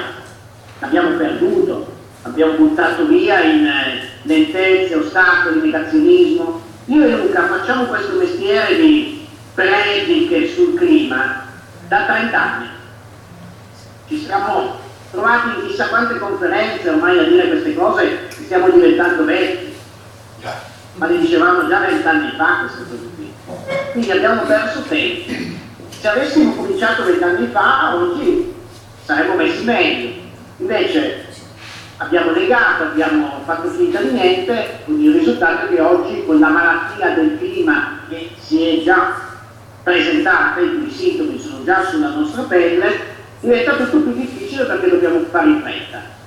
l'abbiamo 0.79 1.15
perduto, 1.17 1.93
abbiamo 2.23 2.53
buttato 2.53 3.06
via 3.06 3.41
in 3.41 3.65
eh, 3.65 4.10
lentezze, 4.23 4.95
ostacoli, 4.95 5.62
negazionismo 5.62 6.62
Io 6.86 7.03
e 7.03 7.15
Luca 7.15 7.45
facciamo 7.45 7.86
questo 7.86 8.17
mestiere 8.17 8.75
di 8.75 9.23
prediche 9.54 10.54
sul 10.54 10.76
clima 10.76 11.46
da 11.88 12.06
30 12.06 12.42
anni. 12.42 12.70
Ci 14.08 14.26
siamo 14.26 14.80
trovati 15.12 15.48
in 15.50 15.68
chissà 15.68 15.88
quante 15.88 16.18
conferenze 16.18 16.89
ormai 16.89 17.20
a 17.20 17.24
dire 17.24 17.48
queste 17.48 17.76
cose 17.76 18.04
e 18.04 18.32
stiamo 18.32 18.70
diventando 18.70 19.26
vecchi. 19.26 19.76
Ma 20.96 21.08
le 21.08 21.20
dicevamo 21.20 21.68
già 21.68 21.80
vent'anni 21.80 22.34
fa 22.36 22.60
queste 22.62 22.84
cose 22.89 23.10
qui. 23.16 23.32
Quindi 23.92 24.12
abbiamo 24.12 24.42
perso 24.42 24.82
tempo. 24.84 25.32
Se 25.89 26.08
avessimo 26.08 26.56
cominciato 26.56 27.06
vent'anni 27.06 27.48
fa, 27.48 27.96
oggi 27.96 28.54
saremmo 29.06 29.36
messi 29.36 29.63
meglio. 29.63 30.22
Invece 30.58 31.26
abbiamo 31.98 32.32
negato, 32.32 32.84
abbiamo 32.84 33.42
fatto 33.46 33.70
finta 33.70 34.02
di 34.02 34.12
niente, 34.12 34.82
quindi 34.86 35.06
il 35.06 35.13
risultato 35.13 35.66
è 35.66 35.70
che 35.70 35.82
oggi 35.82 36.24
con 36.26 36.39
la 36.39 36.50
malattia 36.50 37.10
del 37.12 37.38
clima 37.38 38.00
che 38.10 38.32
si 38.39 38.68
è 38.68 38.84
già 38.84 39.32
presentata, 39.84 40.62
i 40.62 40.80
cui 40.80 40.89
sintomi 40.89 41.39
sono 41.39 41.63
già 41.63 41.84
sulla 41.84 42.10
nostra 42.10 42.43
pelle, 42.43 43.12
diventa 43.39 43.76
tutto 43.76 43.98
più 43.98 44.13
difficile 44.13 44.63
perché 44.63 44.89
dobbiamo 44.89 45.19
fare 45.30 45.50
in 45.50 45.62
fretta. 45.62 46.22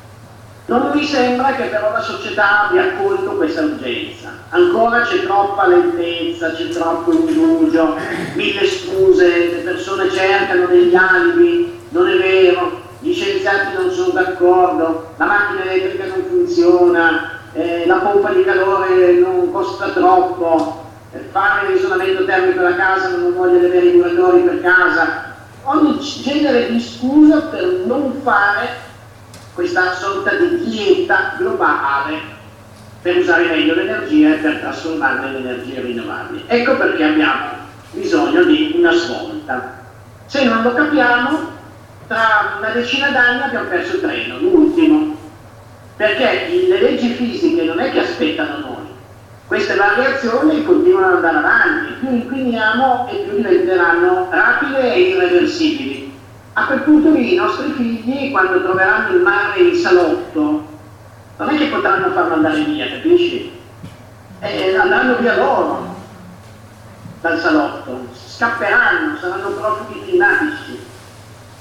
Non 0.66 0.90
mi 0.92 1.04
sembra 1.04 1.54
che 1.54 1.64
però 1.64 1.92
la 1.92 2.00
società 2.00 2.66
abbia 2.66 2.82
accolto 2.82 3.36
questa 3.36 3.62
urgenza. 3.62 4.30
Ancora 4.50 5.02
c'è 5.02 5.22
troppa 5.22 5.68
lentezza, 5.68 6.50
c'è 6.50 6.68
troppo 6.68 7.12
indugio, 7.12 7.96
mille 8.34 8.66
scuse, 8.66 9.46
le 9.46 9.62
persone 9.62 10.10
cercano 10.10 10.66
degli 10.66 10.94
alibi, 10.94 11.78
non 11.90 12.08
è 12.08 12.16
vero, 12.16 12.82
gli 12.98 13.14
scienziati 13.14 13.76
non 13.76 13.90
sono 13.92 14.12
d'accordo, 14.12 15.14
la 15.16 15.24
macchina 15.24 15.70
elettrica 15.70 16.06
non 16.06 16.24
funziona, 16.28 17.30
eh, 17.52 17.86
la 17.86 17.96
pompa 17.96 18.32
di 18.32 18.42
calore 18.42 19.12
non 19.12 19.52
costa 19.52 19.90
troppo, 19.90 20.85
fare 21.30 21.72
l'isolamento 21.72 22.24
termico 22.24 22.62
da 22.62 22.74
casa 22.74 23.16
non 23.16 23.34
voglio 23.34 23.58
avere 23.58 23.80
regolatori 23.80 24.42
per 24.42 24.60
casa. 24.60 25.34
Ogni 25.62 25.98
genere 25.98 26.70
di 26.70 26.80
scusa 26.80 27.40
per 27.42 27.64
non 27.86 28.20
fare 28.22 28.84
questa 29.54 29.92
sorta 29.94 30.34
di 30.34 30.64
dieta 30.64 31.34
globale 31.38 32.34
per 33.02 33.16
usare 33.16 33.46
meglio 33.46 33.74
l'energia 33.74 34.34
e 34.34 34.38
per 34.38 34.58
trasformarla 34.58 35.28
in 35.28 35.36
energie 35.36 35.80
rinnovabili. 35.80 36.44
Ecco 36.46 36.76
perché 36.76 37.04
abbiamo 37.04 37.50
bisogno 37.92 38.42
di 38.44 38.74
una 38.76 38.92
svolta. 38.92 39.84
Se 40.26 40.44
non 40.44 40.62
lo 40.62 40.74
capiamo, 40.74 41.54
tra 42.06 42.56
una 42.58 42.70
decina 42.70 43.10
d'anni 43.10 43.42
abbiamo 43.42 43.68
perso 43.68 43.96
il 43.96 44.02
treno, 44.02 44.38
l'ultimo, 44.38 45.16
perché 45.96 46.48
le 46.68 46.80
leggi 46.80 47.08
fisiche 47.14 47.62
non 47.62 47.80
è 47.80 47.90
che 47.90 48.00
aspettano 48.00 48.58
noi, 48.58 48.85
queste 49.46 49.76
variazioni 49.76 50.64
continuano 50.64 51.06
ad 51.06 51.24
andare 51.24 51.36
avanti, 51.38 51.92
più 52.00 52.10
inquiniamo 52.10 53.08
e 53.08 53.16
più 53.16 53.36
diventeranno 53.36 54.28
rapide 54.30 54.92
e 54.92 55.00
irreversibili. 55.00 56.14
A 56.54 56.66
quel 56.66 56.80
punto 56.80 57.10
lì 57.10 57.34
i 57.34 57.36
nostri 57.36 57.70
figli, 57.72 58.32
quando 58.32 58.62
troveranno 58.62 59.14
il 59.14 59.22
mare 59.22 59.60
in 59.60 59.76
salotto, 59.76 60.66
non 61.36 61.48
è 61.48 61.58
che 61.58 61.66
potranno 61.66 62.10
farlo 62.10 62.34
andare 62.34 62.62
via, 62.62 62.88
capisci? 62.88 63.52
Eh, 64.40 64.76
andranno 64.76 65.16
via 65.18 65.36
loro 65.36 65.94
dal 67.20 67.38
salotto, 67.38 68.06
scapperanno, 68.12 69.16
saranno 69.20 69.50
profughi 69.50 70.02
climatici. 70.06 70.84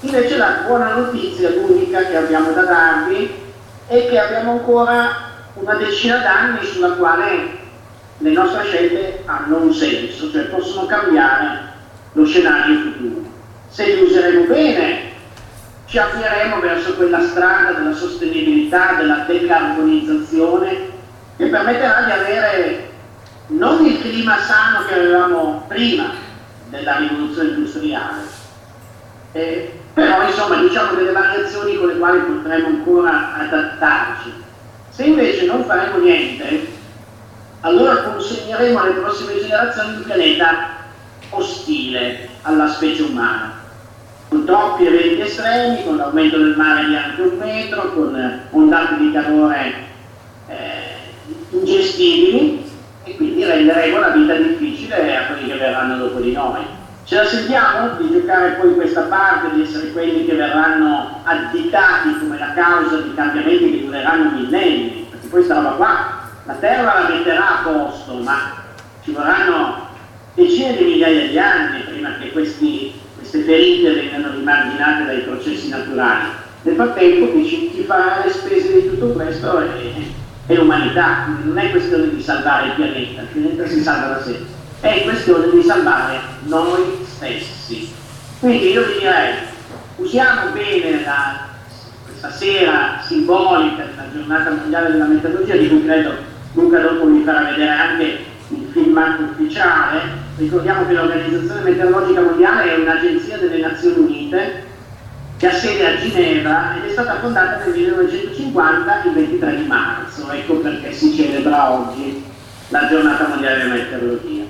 Invece 0.00 0.36
la 0.36 0.62
buona 0.66 0.94
notizia, 0.94 1.50
l'unica 1.50 2.00
che 2.00 2.16
abbiamo 2.16 2.50
da 2.50 2.62
darvi, 2.62 3.44
è 3.86 4.08
che 4.08 4.18
abbiamo 4.18 4.52
ancora 4.52 5.24
una 5.54 5.74
decina 5.74 6.18
d'anni 6.18 6.64
sulla 6.64 6.92
quale 6.92 7.64
le 8.18 8.30
nostre 8.30 8.64
scelte 8.64 9.22
hanno 9.26 9.58
un 9.58 9.72
senso, 9.72 10.30
cioè 10.30 10.44
possono 10.44 10.86
cambiare 10.86 11.74
lo 12.12 12.24
scenario 12.24 12.80
futuro. 12.80 13.24
Se 13.68 13.94
li 13.94 14.02
useremo 14.02 14.44
bene, 14.44 15.00
ci 15.86 15.98
avvieremo 15.98 16.60
verso 16.60 16.94
quella 16.94 17.20
strada 17.20 17.72
della 17.72 17.94
sostenibilità, 17.94 18.94
della 18.94 19.24
decarbonizzazione, 19.26 20.94
che 21.36 21.46
permetterà 21.46 22.02
di 22.02 22.10
avere 22.10 22.90
non 23.48 23.84
il 23.84 24.00
clima 24.00 24.38
sano 24.38 24.86
che 24.86 24.94
avevamo 24.94 25.64
prima 25.68 26.10
della 26.68 26.96
rivoluzione 26.96 27.50
industriale, 27.50 28.22
eh, 29.32 29.80
però 29.92 30.26
insomma 30.26 30.56
diciamo 30.56 30.94
delle 30.94 31.12
variazioni 31.12 31.76
con 31.76 31.88
le 31.88 31.98
quali 31.98 32.20
potremo 32.20 32.66
ancora 32.66 33.34
adattarci. 33.34 34.32
Se 34.88 35.04
invece 35.04 35.44
non 35.44 35.64
faremo 35.64 35.98
niente, 35.98 36.66
allora 37.66 37.96
consegneremo 37.96 38.78
alle 38.78 38.92
prossime 38.92 39.40
generazioni 39.40 39.96
un 39.96 40.04
pianeta 40.04 40.68
ostile 41.30 42.28
alla 42.42 42.68
specie 42.68 43.02
umana, 43.02 43.54
con 44.28 44.44
troppi 44.44 44.86
eventi 44.86 45.22
estremi, 45.22 45.84
con 45.84 45.96
l'aumento 45.96 46.38
del 46.38 46.56
mare 46.56 46.86
di 46.86 46.96
anche 46.96 47.22
un 47.22 47.36
metro, 47.38 47.92
con 47.92 48.40
ondate 48.50 48.96
di 48.98 49.12
calore 49.12 49.72
eh, 50.48 50.94
ingestibili 51.50 52.64
e 53.02 53.16
quindi 53.16 53.44
renderemo 53.44 53.98
la 53.98 54.10
vita 54.10 54.34
difficile 54.34 55.16
a 55.16 55.26
quelli 55.26 55.48
che 55.48 55.56
verranno 55.56 55.96
dopo 55.96 56.20
di 56.20 56.32
noi. 56.32 56.60
Ce 57.02 57.16
la 57.16 57.24
sentiamo 57.24 57.96
di 57.98 58.10
giocare 58.12 58.58
poi 58.60 58.74
questa 58.74 59.02
parte, 59.02 59.54
di 59.54 59.62
essere 59.62 59.90
quelli 59.92 60.24
che 60.24 60.34
verranno 60.34 61.20
additati 61.24 62.16
come 62.20 62.38
la 62.38 62.52
causa 62.52 62.98
di 62.98 63.12
cambiamenti 63.14 63.70
che 63.72 63.84
dureranno 63.84 64.30
millenni, 64.38 65.06
perché 65.10 65.26
poi 65.26 65.42
sta 65.42 65.54
roba 65.54 65.70
qua, 65.70 66.25
la 66.46 66.54
Terra 66.54 67.00
la 67.02 67.08
metterà 67.08 67.60
a 67.60 67.62
posto, 67.62 68.14
ma 68.14 68.64
ci 69.02 69.12
vorranno 69.12 69.88
decine 70.34 70.76
di 70.76 70.84
migliaia 70.84 71.28
di 71.28 71.38
anni 71.38 71.80
prima 71.82 72.16
che 72.18 72.32
questi, 72.32 72.92
queste 73.16 73.40
ferite 73.42 73.92
vengano 73.92 74.30
rimarginate 74.30 75.04
dai 75.04 75.20
processi 75.20 75.68
naturali. 75.68 76.28
Nel 76.62 76.74
frattempo 76.74 77.32
chi, 77.32 77.46
ci, 77.46 77.70
chi 77.70 77.82
farà 77.82 78.24
le 78.24 78.32
spese 78.32 78.72
di 78.72 78.88
tutto 78.88 79.12
questo 79.12 79.58
è, 79.58 79.92
è 80.46 80.54
l'umanità, 80.54 81.26
non 81.42 81.58
è 81.58 81.70
questione 81.70 82.08
di 82.10 82.22
salvare 82.22 82.68
il 82.68 82.72
pianeta, 82.72 83.20
il 83.20 83.26
pianeta 83.32 83.66
si 83.66 83.80
salva 83.82 84.06
da 84.08 84.22
sé 84.22 84.54
è 84.80 85.02
questione 85.04 85.50
di 85.50 85.62
salvare 85.62 86.20
noi 86.44 87.04
stessi. 87.04 87.92
Quindi 88.38 88.72
io 88.72 88.84
direi, 88.98 89.34
usiamo 89.96 90.50
bene 90.52 91.02
la, 91.02 91.46
questa 92.04 92.30
sera 92.30 93.00
simbolica 93.02 93.84
della 93.84 94.12
giornata 94.12 94.50
mondiale 94.50 94.92
della 94.92 95.06
metodologia, 95.06 95.56
di 95.56 95.68
cui 95.68 95.84
credo 95.84 96.25
Luca 96.56 96.78
dopo 96.78 97.04
vi 97.06 97.22
farà 97.22 97.50
vedere 97.50 97.68
anche 97.68 98.24
il 98.48 98.66
filmato 98.72 99.24
ufficiale. 99.24 100.00
Ricordiamo 100.38 100.86
che 100.86 100.94
l'Organizzazione 100.94 101.60
Meteorologica 101.60 102.22
Mondiale 102.22 102.74
è 102.74 102.80
un'agenzia 102.80 103.36
delle 103.36 103.58
Nazioni 103.58 103.98
Unite 103.98 104.64
che 105.36 105.48
ha 105.48 105.52
sede 105.52 105.86
a 105.86 105.96
Ginevra 105.98 106.76
ed 106.76 106.88
è 106.88 106.92
stata 106.92 107.18
fondata 107.20 107.62
nel 107.62 107.74
1950 107.74 109.02
il 109.04 109.12
23 109.12 109.56
di 109.56 109.66
marzo, 109.66 110.30
ecco 110.30 110.54
perché 110.54 110.92
si 110.92 111.14
celebra 111.14 111.72
oggi 111.72 112.24
la 112.68 112.88
giornata 112.88 113.28
mondiale 113.28 113.58
della 113.58 113.74
meteorologia. 113.74 114.44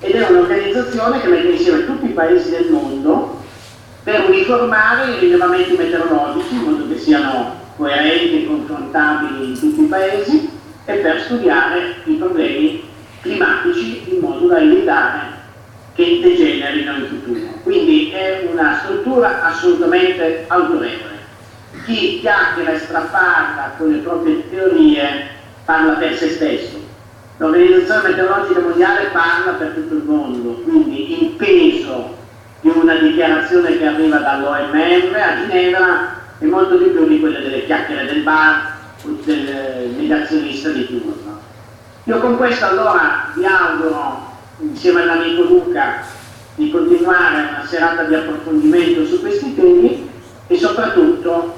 Ed 0.00 0.14
è 0.14 0.28
un'organizzazione 0.28 1.20
che 1.20 1.28
mette 1.28 1.48
insieme 1.48 1.86
tutti 1.86 2.04
i 2.04 2.12
paesi 2.12 2.50
del 2.50 2.70
mondo 2.70 3.40
per 4.02 4.28
uniformare 4.28 5.12
i 5.12 5.18
rilevamenti 5.20 5.76
meteorologici 5.78 6.54
in 6.54 6.60
modo 6.60 6.88
che 6.88 6.98
siano 6.98 7.54
coerenti 7.76 8.42
e 8.42 8.46
confrontabili 8.46 9.48
in 9.48 9.58
tutti 9.58 9.80
i 9.80 9.86
paesi 9.86 10.56
e 10.88 10.94
per 10.94 11.20
studiare 11.20 11.96
i 12.04 12.14
problemi 12.14 12.82
climatici 13.20 14.04
in 14.06 14.20
modo 14.20 14.46
da 14.46 14.58
evitare 14.58 15.36
che 15.94 16.20
degenerino 16.22 16.96
in 16.96 17.06
futuro. 17.08 17.40
Quindi 17.62 18.10
è 18.10 18.48
una 18.50 18.80
struttura 18.82 19.44
assolutamente 19.44 20.46
autorevole. 20.46 21.16
Chi 21.84 22.20
chiacchiera 22.20 22.72
e 22.72 22.78
straparla 22.78 23.74
con 23.76 23.90
le 23.90 23.98
proprie 23.98 24.48
teorie 24.48 25.28
parla 25.66 25.92
per 25.92 26.16
se 26.16 26.30
stesso 26.30 26.80
L'Organizzazione 27.36 28.08
Meteorologica 28.08 28.60
Mondiale 28.60 29.10
parla 29.12 29.52
per 29.52 29.68
tutto 29.74 29.94
il 29.94 30.02
mondo, 30.04 30.54
quindi 30.64 31.22
il 31.22 31.28
peso 31.32 32.16
di 32.62 32.72
una 32.74 32.94
dichiarazione 32.94 33.76
che 33.76 33.86
arriva 33.86 34.16
dall'OMM 34.16 35.14
a 35.14 35.36
Ginevra 35.36 36.16
è 36.38 36.44
molto 36.46 36.78
di 36.78 36.86
più 36.86 37.06
di 37.06 37.20
quelle 37.20 37.40
delle 37.40 37.66
chiacchiere 37.66 38.06
del 38.06 38.22
bar 38.22 38.67
del 39.02 39.94
negazionista 39.96 40.70
di 40.70 40.86
turno. 40.86 41.40
Io 42.04 42.18
con 42.20 42.36
questo 42.36 42.64
allora 42.64 43.32
vi 43.34 43.44
auguro, 43.44 44.36
insieme 44.60 45.02
all'amico 45.02 45.42
Luca, 45.42 46.02
di 46.54 46.70
continuare 46.70 47.36
una 47.36 47.64
serata 47.66 48.04
di 48.04 48.14
approfondimento 48.14 49.06
su 49.06 49.20
questi 49.20 49.54
temi 49.54 50.10
e 50.46 50.56
soprattutto 50.56 51.56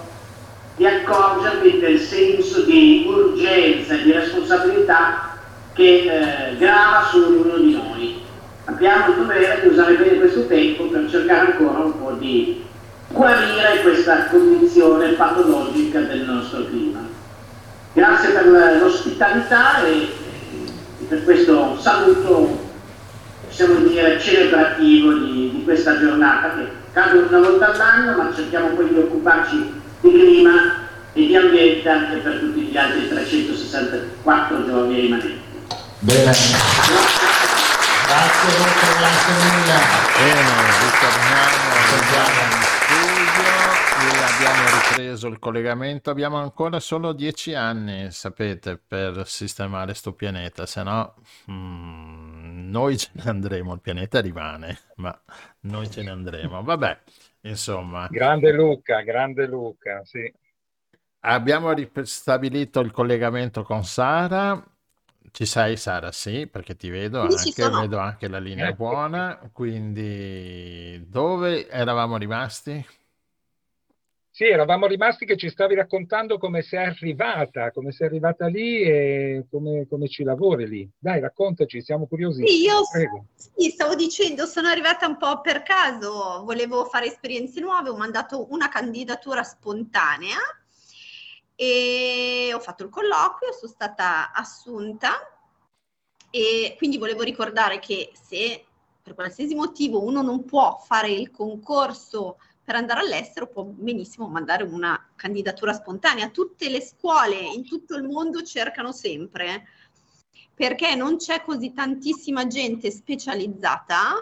di 0.77 0.87
accorgervi 0.87 1.79
del 1.79 1.99
senso 1.99 2.63
di 2.63 3.07
urgenza 3.09 3.95
e 3.95 4.03
di 4.03 4.13
responsabilità 4.13 5.37
che 5.73 6.51
eh, 6.53 6.57
grava 6.57 7.07
su 7.11 7.19
ognuno 7.19 7.57
di 7.57 7.73
noi. 7.73 8.23
Abbiamo 8.65 9.09
il 9.09 9.15
dovere 9.17 9.61
di 9.63 9.69
usare 9.69 9.95
bene 9.95 10.19
questo 10.19 10.47
tempo 10.47 10.85
per 10.85 11.09
cercare 11.09 11.53
ancora 11.53 11.85
un 11.85 11.99
po' 11.99 12.13
di 12.13 12.65
guarire 13.09 13.81
questa 13.83 14.27
condizione 14.27 15.13
patologica 15.13 16.01
del 16.01 16.21
nostro 16.21 16.65
clima. 16.67 17.20
Grazie 17.93 18.31
per 18.31 18.47
l'ospitalità 18.81 19.83
e 19.85 20.09
per 21.09 21.25
questo 21.25 21.77
saluto, 21.81 22.69
possiamo 23.47 23.81
dire, 23.81 24.21
celebrativo 24.21 25.13
di, 25.15 25.51
di 25.55 25.65
questa 25.65 25.99
giornata 25.99 26.55
che 26.55 26.69
cade 26.93 27.19
una 27.19 27.39
volta 27.39 27.73
all'anno, 27.73 28.17
ma 28.17 28.33
cerchiamo 28.33 28.69
poi 28.69 28.89
di 28.91 28.99
occuparci 28.99 29.81
di 30.03 30.09
clima 30.09 30.89
e 31.13 31.27
di 31.27 31.35
ambiente 31.35 31.89
anche 31.89 32.17
per 32.19 32.39
tutti 32.39 32.61
gli 32.61 32.77
altri 32.77 33.09
364 33.09 34.67
giorni 34.67 35.01
rimanenti. 35.01 35.41
Bene. 35.99 36.23
Grazie 36.23 36.55
Luca, 38.57 38.87
grazie 38.99 39.33
mille. 39.35 39.79
Bene, 40.17 40.43
ritorniamo, 40.81 41.59
ritorniamo 41.91 42.55
in 42.55 42.63
studio 42.63 43.70
abbiamo 44.09 44.65
ripreso 44.89 45.29
il 45.29 45.39
collegamento. 45.39 46.11
Abbiamo 46.11 46.39
ancora 46.39 46.81
solo 46.81 47.13
dieci 47.13 47.55
anni, 47.55 48.11
sapete, 48.11 48.79
per 48.79 49.27
sistemare 49.27 49.95
sto 49.95 50.13
pianeta, 50.13 50.67
se 50.67 50.83
no 50.83 51.15
mm, 51.51 52.69
noi 52.71 52.97
ce 52.97 53.11
ne 53.13 53.23
andremo, 53.25 53.75
il 53.75 53.81
pianeta 53.81 54.21
rimane, 54.21 54.79
ma 54.97 55.19
noi 55.61 55.91
ce 55.91 56.03
ne 56.03 56.11
andremo. 56.11 56.63
Vabbè, 56.63 56.99
insomma. 57.43 58.09
Grande 58.11 58.53
Luca, 58.53 59.01
grande 59.03 59.47
Luca, 59.47 60.03
sì. 60.05 60.33
Abbiamo 61.23 61.73
ristabilito 61.73 62.81
il 62.81 62.91
collegamento 62.91 63.63
con 63.63 63.85
Sara. 63.85 64.65
Ci 65.33 65.45
sei 65.45 65.77
Sara? 65.77 66.11
Sì, 66.13 66.47
perché 66.47 66.77
ti 66.77 66.89
vedo 66.89 67.21
anche, 67.21 67.69
vedo 67.69 67.99
anche 67.99 68.27
la 68.27 68.39
linea 68.39 68.69
Ecco. 68.69 68.77
buona. 68.77 69.39
Quindi 69.53 71.05
dove 71.07 71.69
eravamo 71.69 72.17
rimasti? 72.17 72.85
Sì, 74.41 74.47
eravamo 74.47 74.87
rimasti 74.87 75.27
che 75.27 75.37
ci 75.37 75.51
stavi 75.51 75.75
raccontando 75.75 76.39
come 76.39 76.63
sei 76.63 76.87
arrivata, 76.87 77.71
come 77.73 77.93
sei 77.93 78.07
arrivata 78.07 78.47
lì 78.47 78.81
e 78.81 79.45
come, 79.51 79.87
come 79.87 80.09
ci 80.09 80.23
lavori 80.23 80.67
lì. 80.67 80.91
Dai, 80.99 81.21
raccontaci, 81.21 81.83
siamo 81.83 82.07
curiosi. 82.07 82.47
Sì, 82.47 82.63
io 82.63 82.81
Prego. 82.91 83.27
sì, 83.35 83.69
stavo 83.69 83.95
dicendo, 83.95 84.47
sono 84.47 84.69
arrivata 84.69 85.07
un 85.07 85.19
po' 85.19 85.43
per 85.43 85.63
caso, 85.63 86.43
volevo 86.43 86.87
fare 86.87 87.05
esperienze 87.05 87.61
nuove, 87.61 87.91
ho 87.91 87.99
mandato 87.99 88.47
una 88.51 88.71
candidatura 88.71 89.43
spontanea 89.43 90.39
e 91.55 92.51
ho 92.55 92.61
fatto 92.61 92.85
il 92.85 92.89
colloquio, 92.89 93.53
sono 93.53 93.71
stata 93.71 94.33
assunta 94.33 95.19
e 96.31 96.77
quindi 96.79 96.97
volevo 96.97 97.25
ricordare 97.25 97.79
che 97.79 98.11
se 98.15 98.65
per 99.03 99.13
qualsiasi 99.13 99.55
motivo 99.55 100.03
uno 100.03 100.23
non 100.23 100.47
può 100.47 100.79
fare 100.83 101.11
il 101.11 101.31
concorso 101.31 102.39
per 102.63 102.75
andare 102.75 103.01
all'estero, 103.01 103.49
può 103.49 103.65
benissimo 103.65 104.29
mandare 104.29 104.63
una 104.65 105.11
candidatura 105.17 105.73
spontanea. 105.73 106.31
Tutte 106.31 106.69
le 106.69 106.81
scuole 106.81 107.37
in 107.37 107.65
tutto 107.65 107.97
il 107.97 108.05
mondo 108.05 108.43
cercano 108.43 108.93
sempre 108.93 109.67
perché 110.61 110.95
non 110.95 111.17
c'è 111.17 111.43
così 111.43 111.73
tantissima 111.73 112.47
gente 112.47 112.91
specializzata 112.91 114.13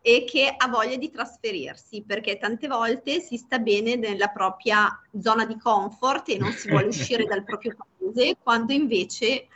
e 0.00 0.24
che 0.24 0.54
ha 0.56 0.68
voglia 0.68 0.96
di 0.96 1.10
trasferirsi, 1.10 2.04
perché 2.06 2.38
tante 2.38 2.68
volte 2.68 3.20
si 3.20 3.36
sta 3.36 3.58
bene 3.58 3.96
nella 3.96 4.28
propria 4.28 5.00
zona 5.20 5.44
di 5.44 5.58
comfort 5.58 6.28
e 6.28 6.38
non 6.38 6.52
si 6.52 6.68
vuole 6.68 6.86
uscire 6.88 7.24
dal 7.24 7.42
proprio 7.42 7.76
paese, 7.76 8.36
quando 8.40 8.72
invece 8.72 9.48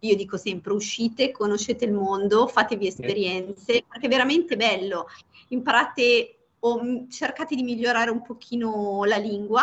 io 0.00 0.16
dico 0.16 0.36
sempre 0.36 0.72
uscite, 0.72 1.30
conoscete 1.30 1.84
il 1.84 1.92
mondo, 1.92 2.48
fatevi 2.48 2.88
esperienze, 2.88 3.84
perché 3.88 4.06
è 4.06 4.08
veramente 4.08 4.56
bello. 4.56 5.06
Imparate 5.48 6.37
o 6.60 7.06
cercate 7.08 7.54
di 7.54 7.62
migliorare 7.62 8.10
un 8.10 8.22
pochino 8.22 9.04
la 9.04 9.16
lingua 9.16 9.62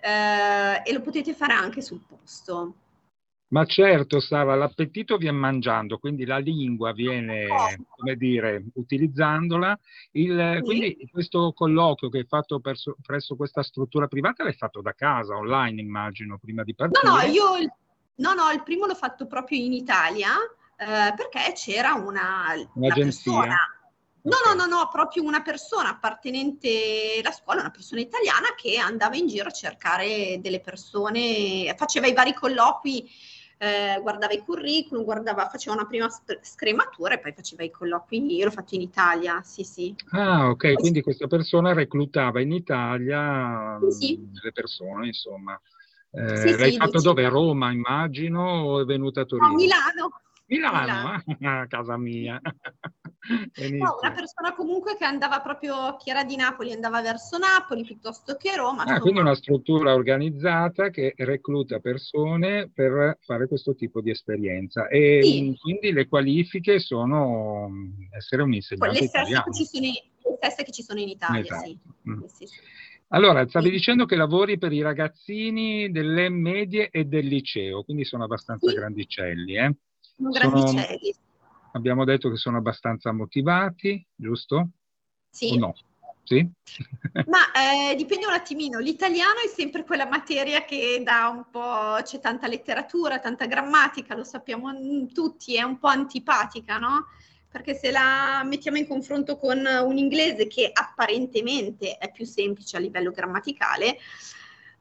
eh, 0.00 0.82
e 0.84 0.92
lo 0.92 1.00
potete 1.00 1.34
fare 1.34 1.52
anche 1.52 1.80
sul 1.80 2.00
posto. 2.06 2.74
Ma 3.48 3.64
certo, 3.66 4.18
Sara, 4.18 4.56
l'appetito 4.56 5.16
viene 5.16 5.38
mangiando, 5.38 5.98
quindi 5.98 6.24
la 6.24 6.38
lingua 6.38 6.92
viene, 6.92 7.84
come 7.88 8.16
dire, 8.16 8.64
utilizzandola. 8.74 9.78
Il- 10.12 10.54
Sì. 10.56 10.62
Quindi 10.62 11.08
questo 11.10 11.52
colloquio 11.52 12.10
che 12.10 12.18
hai 12.18 12.26
fatto 12.26 12.58
perso- 12.58 12.96
presso 13.00 13.36
questa 13.36 13.62
struttura 13.62 14.08
privata 14.08 14.42
l'hai 14.42 14.54
fatto 14.54 14.80
da 14.80 14.92
casa, 14.92 15.36
online 15.36 15.80
immagino, 15.80 16.36
prima 16.38 16.64
di 16.64 16.74
No, 16.76 16.88
partire? 16.90 17.12
no, 17.12 17.20
io 17.32 17.56
il, 17.58 17.72
no, 18.16 18.32
no, 18.34 18.50
il 18.50 18.62
primo 18.64 18.86
l'ho 18.86 18.94
fatto 18.96 19.26
proprio 19.26 19.58
in 19.58 19.72
Italia 19.72 20.32
eh, 20.76 21.14
perché 21.14 21.52
c'era 21.54 21.92
una, 21.94 22.54
una 22.56 22.70
Un'agenzia? 22.74 23.32
persona. 23.32 23.56
No, 24.24 24.36
no, 24.46 24.54
no, 24.54 24.64
no, 24.66 24.88
proprio 24.90 25.22
una 25.22 25.42
persona 25.42 25.90
appartenente 25.90 27.20
alla 27.22 27.30
scuola, 27.30 27.60
una 27.60 27.70
persona 27.70 28.00
italiana 28.00 28.54
che 28.56 28.78
andava 28.78 29.16
in 29.16 29.26
giro 29.26 29.48
a 29.48 29.52
cercare 29.52 30.38
delle 30.40 30.60
persone, 30.60 31.74
faceva 31.76 32.06
i 32.06 32.14
vari 32.14 32.32
colloqui, 32.32 33.06
eh, 33.58 33.98
guardava 34.00 34.32
i 34.32 34.38
curriculum, 34.38 35.04
guardava, 35.04 35.46
faceva 35.50 35.76
una 35.76 35.84
prima 35.86 36.08
scrematura 36.40 37.14
e 37.14 37.18
poi 37.18 37.32
faceva 37.34 37.64
i 37.64 37.70
colloqui. 37.70 38.34
Io 38.34 38.46
l'ho 38.46 38.50
fatto 38.50 38.74
in 38.74 38.80
Italia, 38.80 39.42
sì, 39.42 39.62
sì. 39.62 39.94
Ah, 40.12 40.48
ok, 40.48 40.72
quindi 40.74 41.02
questa 41.02 41.26
persona 41.26 41.74
reclutava 41.74 42.40
in 42.40 42.52
Italia 42.52 43.78
Sì, 43.90 44.16
mh, 44.16 44.38
le 44.42 44.52
persone, 44.52 45.06
insomma. 45.08 45.60
Eh, 46.12 46.36
Sì, 46.38 46.56
l'hai 46.56 46.70
sì, 46.72 46.76
fatto 46.78 46.96
diciamo- 46.96 47.14
dove? 47.14 47.26
A 47.26 47.28
Roma, 47.28 47.70
immagino, 47.72 48.62
o 48.62 48.80
è 48.80 48.84
venuta 48.86 49.20
a 49.20 49.24
No, 49.24 49.28
Torino? 49.36 49.54
Milano. 49.54 50.20
Milano, 50.46 51.14
eh? 51.14 51.36
a 51.46 51.66
casa 51.66 51.98
mia. 51.98 52.40
No, 53.56 53.98
una 54.02 54.12
persona 54.12 54.54
comunque 54.54 54.96
che 54.96 55.04
andava 55.04 55.40
proprio, 55.40 55.96
chi 55.96 56.10
era 56.10 56.24
di 56.24 56.36
Napoli, 56.36 56.72
andava 56.72 57.00
verso 57.00 57.38
Napoli 57.38 57.82
piuttosto 57.82 58.36
che 58.36 58.54
Roma. 58.56 58.84
Ah, 58.84 59.00
quindi 59.00 59.20
una 59.20 59.34
struttura 59.34 59.94
organizzata 59.94 60.90
che 60.90 61.14
recluta 61.16 61.78
persone 61.78 62.70
per 62.72 63.16
fare 63.22 63.48
questo 63.48 63.74
tipo 63.74 64.00
di 64.00 64.10
esperienza 64.10 64.88
e 64.88 65.20
Sì. 65.22 65.42
mh, 65.50 65.54
quindi 65.56 65.92
le 65.92 66.06
qualifiche 66.06 66.78
sono 66.78 67.68
mh, 67.68 68.08
essere 68.16 68.42
un 68.42 68.52
insegnante 68.52 69.06
stesse, 69.06 69.24
ci 69.54 69.64
sono 69.64 69.86
in, 69.86 69.92
le 69.92 70.36
stesse 70.36 70.64
che 70.64 70.72
ci 70.72 70.82
sono 70.82 71.00
in 71.00 71.08
Italia, 71.08 71.40
Esatto. 71.40 71.64
sì. 71.64 71.78
Mm. 72.10 72.22
Sì, 72.26 72.46
sì. 72.46 72.54
Allora, 73.08 73.46
stavi 73.48 73.70
dicendo 73.70 74.06
che 74.06 74.16
lavori 74.16 74.58
per 74.58 74.72
i 74.72 74.82
ragazzini 74.82 75.90
delle 75.90 76.28
medie 76.28 76.88
e 76.90 77.04
del 77.04 77.26
liceo, 77.26 77.84
quindi 77.84 78.04
sono 78.04 78.24
abbastanza 78.24 78.70
grandicelli, 78.72 79.56
eh? 79.56 79.74
Sono- 80.00 80.30
grandicelli. 80.30 81.14
Abbiamo 81.76 82.04
detto 82.04 82.30
che 82.30 82.36
sono 82.36 82.58
abbastanza 82.58 83.12
motivati, 83.12 84.04
giusto? 84.14 84.68
Sì. 85.28 85.54
O 85.54 85.58
no? 85.58 85.74
Sì? 86.22 86.48
Ma 87.26 87.50
eh, 87.52 87.96
dipende 87.96 88.26
un 88.26 88.32
attimino, 88.32 88.78
l'italiano 88.78 89.40
è 89.44 89.48
sempre 89.48 89.84
quella 89.84 90.06
materia 90.06 90.64
che 90.64 91.02
dà 91.04 91.28
un 91.28 91.44
po', 91.50 92.00
c'è 92.02 92.20
tanta 92.20 92.46
letteratura, 92.46 93.18
tanta 93.18 93.46
grammatica, 93.46 94.14
lo 94.14 94.22
sappiamo 94.22 94.70
tutti, 95.12 95.56
è 95.56 95.62
un 95.62 95.78
po' 95.78 95.88
antipatica, 95.88 96.78
no? 96.78 97.08
Perché 97.50 97.74
se 97.74 97.90
la 97.90 98.42
mettiamo 98.44 98.78
in 98.78 98.86
confronto 98.86 99.36
con 99.36 99.58
un 99.58 99.98
inglese 99.98 100.46
che 100.46 100.70
apparentemente 100.72 101.98
è 101.98 102.10
più 102.10 102.24
semplice 102.24 102.76
a 102.76 102.80
livello 102.80 103.10
grammaticale, 103.10 103.98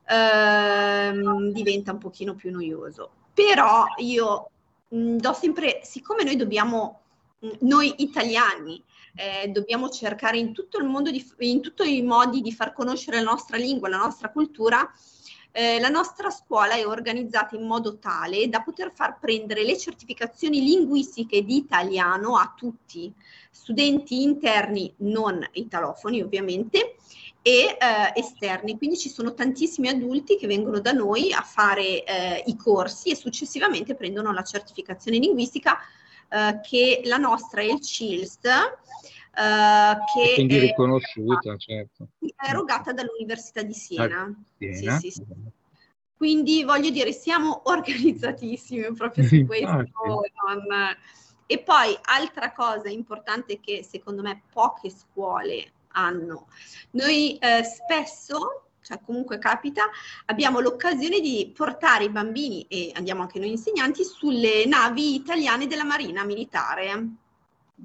ehm, 0.08 1.52
diventa 1.52 1.92
un 1.92 1.98
pochino 1.98 2.36
più 2.36 2.52
noioso. 2.52 3.12
Però 3.34 3.86
io 3.98 4.50
mh, 4.94 5.18
do 5.18 5.34
sempre, 5.34 5.82
siccome 5.84 6.24
noi 6.24 6.36
dobbiamo, 6.36 7.02
mh, 7.40 7.50
noi 7.62 7.94
italiani, 7.98 8.82
eh, 9.16 9.50
dobbiamo 9.50 9.90
cercare 9.90 10.38
in 10.38 10.54
tutto 10.54 10.78
il 10.78 10.86
mondo, 10.86 11.12
di, 11.12 11.26
in 11.40 11.62
tutti 11.62 11.98
i 11.98 12.02
modi 12.02 12.42
di 12.42 12.52
far 12.52 12.74
conoscere 12.74 13.18
la 13.18 13.30
nostra 13.30 13.58
lingua, 13.58 13.90
la 13.90 13.98
nostra 13.98 14.30
cultura. 14.30 14.90
Eh, 15.56 15.80
la 15.80 15.90
nostra 15.90 16.32
scuola 16.32 16.74
è 16.74 16.84
organizzata 16.84 17.56
in 17.56 17.68
modo 17.68 18.00
tale 18.00 18.50
da 18.50 18.64
poter 18.64 18.92
far 18.92 19.20
prendere 19.20 19.64
le 19.64 19.78
certificazioni 19.78 20.64
linguistiche 20.64 21.44
di 21.44 21.58
italiano 21.58 22.38
a 22.38 22.52
tutti, 22.58 23.14
studenti 23.52 24.24
interni 24.24 24.92
non 24.98 25.48
italofoni 25.52 26.24
ovviamente 26.24 26.93
e 27.44 27.78
eh, 27.78 27.78
esterni. 28.16 28.78
Quindi 28.78 28.98
ci 28.98 29.10
sono 29.10 29.34
tantissimi 29.34 29.90
adulti 29.90 30.38
che 30.38 30.48
vengono 30.48 30.80
da 30.80 30.94
noi 30.94 31.34
a 31.34 31.42
fare 31.42 32.04
eh, 32.06 32.44
i 32.48 32.56
corsi 32.56 33.12
e 33.12 33.16
successivamente 33.16 33.96
prendono 33.96 34.32
la 34.32 34.44
certificazione 34.44 35.18
linguistica 35.18 35.78
eh, 36.30 36.62
che 36.64 37.02
la 37.04 37.18
nostra 37.18 37.62
è 37.62 37.66
il 37.66 37.82
CILST, 37.82 38.46
eh, 38.46 39.98
che 40.16 40.34
quindi 40.36 40.56
è, 40.56 40.60
riconosciuta, 40.62 41.58
certo. 41.58 42.08
è 42.20 42.50
erogata 42.50 42.94
dall'Università 42.94 43.62
di 43.62 43.74
Siena. 43.74 44.34
Siena. 44.58 44.98
Sì, 44.98 45.12
sì, 45.12 45.22
sì. 45.22 45.26
Quindi 46.16 46.64
voglio 46.64 46.92
dire, 46.92 47.12
siamo 47.12 47.64
organizzatissimi 47.68 48.94
proprio 48.94 49.26
su 49.26 49.46
questo. 49.46 49.68
Non- 49.68 50.98
E 51.46 51.60
poi 51.60 51.94
altra 52.04 52.54
cosa 52.54 52.88
importante 52.88 53.60
che 53.60 53.84
secondo 53.84 54.22
me 54.22 54.44
poche 54.50 54.90
scuole 54.90 55.74
hanno, 55.94 56.48
noi 56.92 57.38
eh, 57.38 57.64
spesso, 57.64 58.68
cioè 58.82 59.00
comunque 59.02 59.40
capita, 59.40 59.90
abbiamo 60.26 60.60
l'occasione 60.60 61.20
di 61.20 61.52
portare 61.56 62.04
i 62.04 62.10
bambini 62.10 62.68
e 62.68 62.92
andiamo 62.96 63.22
anche 63.22 63.40
noi 63.40 63.50
insegnanti 63.50 64.04
sulle 64.04 64.66
navi 64.66 65.16
italiane 65.16 65.66
della 65.68 65.86
Marina 65.86 66.24
Militare. 66.24 67.08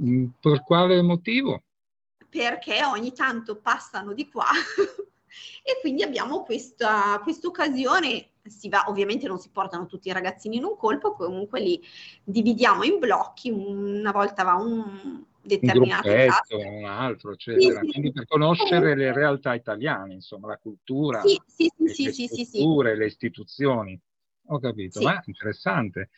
Mm, 0.02 0.26
Per 0.40 0.62
quale 0.64 1.00
motivo? 1.02 1.62
perché 2.30 2.84
ogni 2.84 3.12
tanto 3.12 3.56
passano 3.56 4.12
di 4.12 4.28
qua 4.28 4.44
e 5.62 5.78
quindi 5.80 6.02
abbiamo 6.02 6.42
questa 6.42 7.18
questa 7.22 7.48
occasione 7.48 8.32
si 8.48 8.68
va, 8.68 8.84
ovviamente 8.88 9.26
non 9.26 9.38
si 9.38 9.50
portano 9.50 9.86
tutti 9.86 10.08
i 10.08 10.12
ragazzini 10.12 10.56
in 10.56 10.64
un 10.64 10.76
colpo, 10.76 11.12
comunque 11.12 11.60
li 11.60 11.82
dividiamo 12.24 12.82
in 12.82 12.98
blocchi, 12.98 13.50
una 13.50 14.10
volta 14.10 14.42
va 14.42 14.54
un 14.54 15.22
determinato 15.42 16.08
un 16.10 16.76
un 16.80 16.84
altro, 16.84 17.32
eccetera. 17.32 17.80
Sì, 17.80 17.86
sì, 17.86 17.92
Quindi 17.92 18.12
per 18.12 18.26
conoscere 18.26 18.94
le 18.96 19.12
realtà 19.12 19.54
italiane, 19.54 20.14
insomma, 20.14 20.48
la 20.48 20.56
cultura, 20.58 21.22
sì, 21.22 21.40
sì, 21.46 21.70
le, 21.76 21.94
sì, 21.94 22.04
le 22.04 22.12
sì, 22.12 22.26
sì, 22.26 22.44
strutture, 22.44 22.96
le 22.96 23.06
istituzioni. 23.06 24.00
Ho 24.50 24.58
capito, 24.58 25.00
ma 25.02 25.20
interessante. 25.26 26.10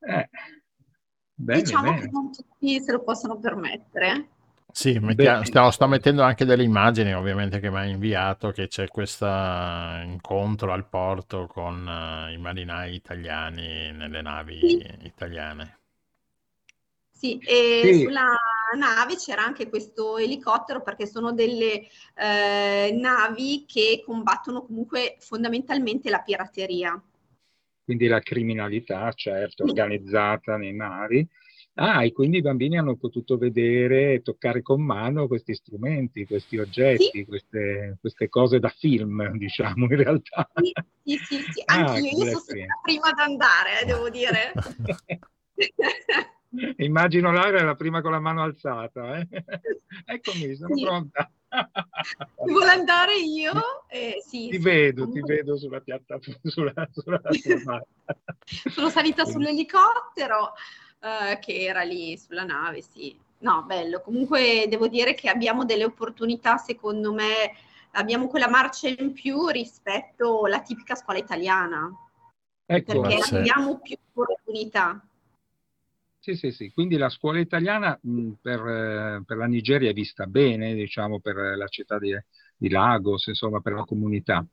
Eh, 0.00 0.28
bene, 1.34 1.62
diciamo 1.62 1.92
bene. 1.92 2.00
che 2.06 2.10
non 2.10 2.32
tutti 2.32 2.80
se 2.80 2.92
lo 2.92 3.02
possono 3.02 3.38
permettere. 3.38 4.28
Sì, 4.72 4.98
mettia- 5.00 5.44
stiamo- 5.44 5.70
sto 5.70 5.86
mettendo 5.88 6.22
anche 6.22 6.44
delle 6.44 6.62
immagini, 6.62 7.12
ovviamente, 7.14 7.58
che 7.60 7.70
mi 7.70 7.76
ha 7.78 7.84
inviato, 7.84 8.50
che 8.52 8.68
c'è 8.68 8.86
questo 8.88 9.26
incontro 9.26 10.72
al 10.72 10.88
porto 10.88 11.46
con 11.46 11.86
eh, 11.88 12.32
i 12.32 12.38
marinai 12.38 12.94
italiani 12.94 13.90
nelle 13.92 14.22
navi 14.22 14.58
Sì. 14.58 14.82
italiane. 15.02 15.78
Sì, 17.12 17.38
e 17.46 17.92
Sì, 17.92 18.02
sulla 18.02 18.34
nave 18.76 19.16
c'era 19.16 19.42
anche 19.44 19.68
questo 19.68 20.16
elicottero 20.18 20.82
perché 20.82 21.06
sono 21.06 21.32
delle 21.32 21.82
eh, 22.16 22.92
navi 22.98 23.64
che 23.66 24.02
combattono 24.04 24.62
comunque 24.64 25.16
fondamentalmente 25.20 26.10
la 26.10 26.20
pirateria. 26.20 27.02
quindi 27.84 28.06
la 28.06 28.20
criminalità, 28.20 29.10
certo, 29.12 29.64
Sì. 29.64 29.70
organizzata 29.70 30.56
nei 30.56 30.72
mari. 30.72 31.26
Ah, 31.74 32.04
e 32.04 32.12
quindi 32.12 32.38
i 32.38 32.42
bambini 32.42 32.78
hanno 32.78 32.96
potuto 32.96 33.36
vedere 33.36 34.14
e 34.14 34.22
toccare 34.22 34.60
con 34.62 34.82
mano 34.82 35.26
questi 35.26 35.54
strumenti, 35.54 36.26
questi 36.26 36.56
Sì, 36.56 36.60
oggetti, 36.62 37.24
queste, 37.24 37.96
queste 38.00 38.28
cose 38.28 38.58
da 38.60 38.68
film, 38.68 39.30
diciamo, 39.36 39.86
in 39.86 39.96
realtà. 39.96 40.48
sì, 40.54 40.72
sì, 41.02 41.16
sì, 41.24 41.46
sì. 41.52 41.62
Ah, 41.66 41.92
Anch'io, 41.94 42.02
che 42.02 42.08
io 42.08 42.16
bella 42.18 42.30
sono 42.30 42.40
stata 42.40 42.80
prima 42.82 43.08
ad 43.08 43.18
andare, 43.18 43.80
eh, 43.82 43.84
devo 43.86 44.08
dire. 44.10 44.52
Immagino 46.78 47.30
Lara 47.30 47.58
è 47.60 47.62
la 47.62 47.76
prima 47.76 48.00
con 48.00 48.10
la 48.10 48.20
mano 48.20 48.42
alzata. 48.42 49.18
eh. 49.18 49.28
Eccomi, 50.06 50.54
sono 50.56 50.74
Sì. 50.74 50.82
pronta. 50.82 51.30
Chi 52.44 52.50
vuole 52.50 52.70
andare 52.70 53.16
io? 53.18 53.52
Eh, 53.88 54.22
sì, 54.26 54.48
Ti 54.48 54.56
sì, 54.56 54.58
vedo, 54.58 55.04
ti 55.04 55.10
comunque 55.10 55.34
vedo 55.36 55.56
sulla 55.56 55.80
piattaforma, 55.80 56.40
sulla, 56.42 56.88
sulla 56.90 57.20
sono 58.72 58.88
salita 58.88 59.24
sull'elicottero 59.24 60.52
eh, 61.00 61.38
che 61.40 61.64
era 61.64 61.82
lì 61.82 62.16
sulla 62.18 62.44
nave, 62.44 62.82
sì. 62.82 63.16
No, 63.38 63.62
bello. 63.62 64.00
Comunque 64.00 64.66
devo 64.68 64.86
dire 64.88 65.14
che 65.14 65.28
abbiamo 65.28 65.64
delle 65.64 65.84
opportunità, 65.84 66.56
secondo 66.58 67.12
me, 67.12 67.52
abbiamo 67.92 68.26
quella 68.28 68.48
marcia 68.48 68.88
in 68.88 69.12
più 69.12 69.46
rispetto 69.48 70.44
alla 70.44 70.60
tipica 70.60 70.94
scuola 70.94 71.18
italiana, 71.18 71.90
Ecco, 72.66 73.00
perché 73.00 73.16
Ma 73.16 73.22
sì. 73.24 73.36
abbiamo 73.36 73.78
più 73.80 73.96
opportunità. 74.12 75.04
Sì, 76.22 76.34
sì, 76.36 76.50
sì. 76.52 76.70
Quindi 76.70 76.96
la 76.98 77.08
scuola 77.08 77.40
italiana 77.40 77.98
mh, 78.00 78.32
per, 78.42 78.60
eh, 78.66 79.22
per 79.24 79.36
la 79.38 79.46
Nigeria 79.46 79.90
è 79.90 79.92
vista 79.94 80.26
bene, 80.26 80.74
diciamo, 80.74 81.18
per 81.20 81.36
la 81.56 81.66
città 81.66 81.98
di, 81.98 82.14
di 82.56 82.68
Lagos, 82.68 83.26
insomma, 83.28 83.60
per 83.60 83.72
la 83.72 83.84
comunità. 83.84 84.46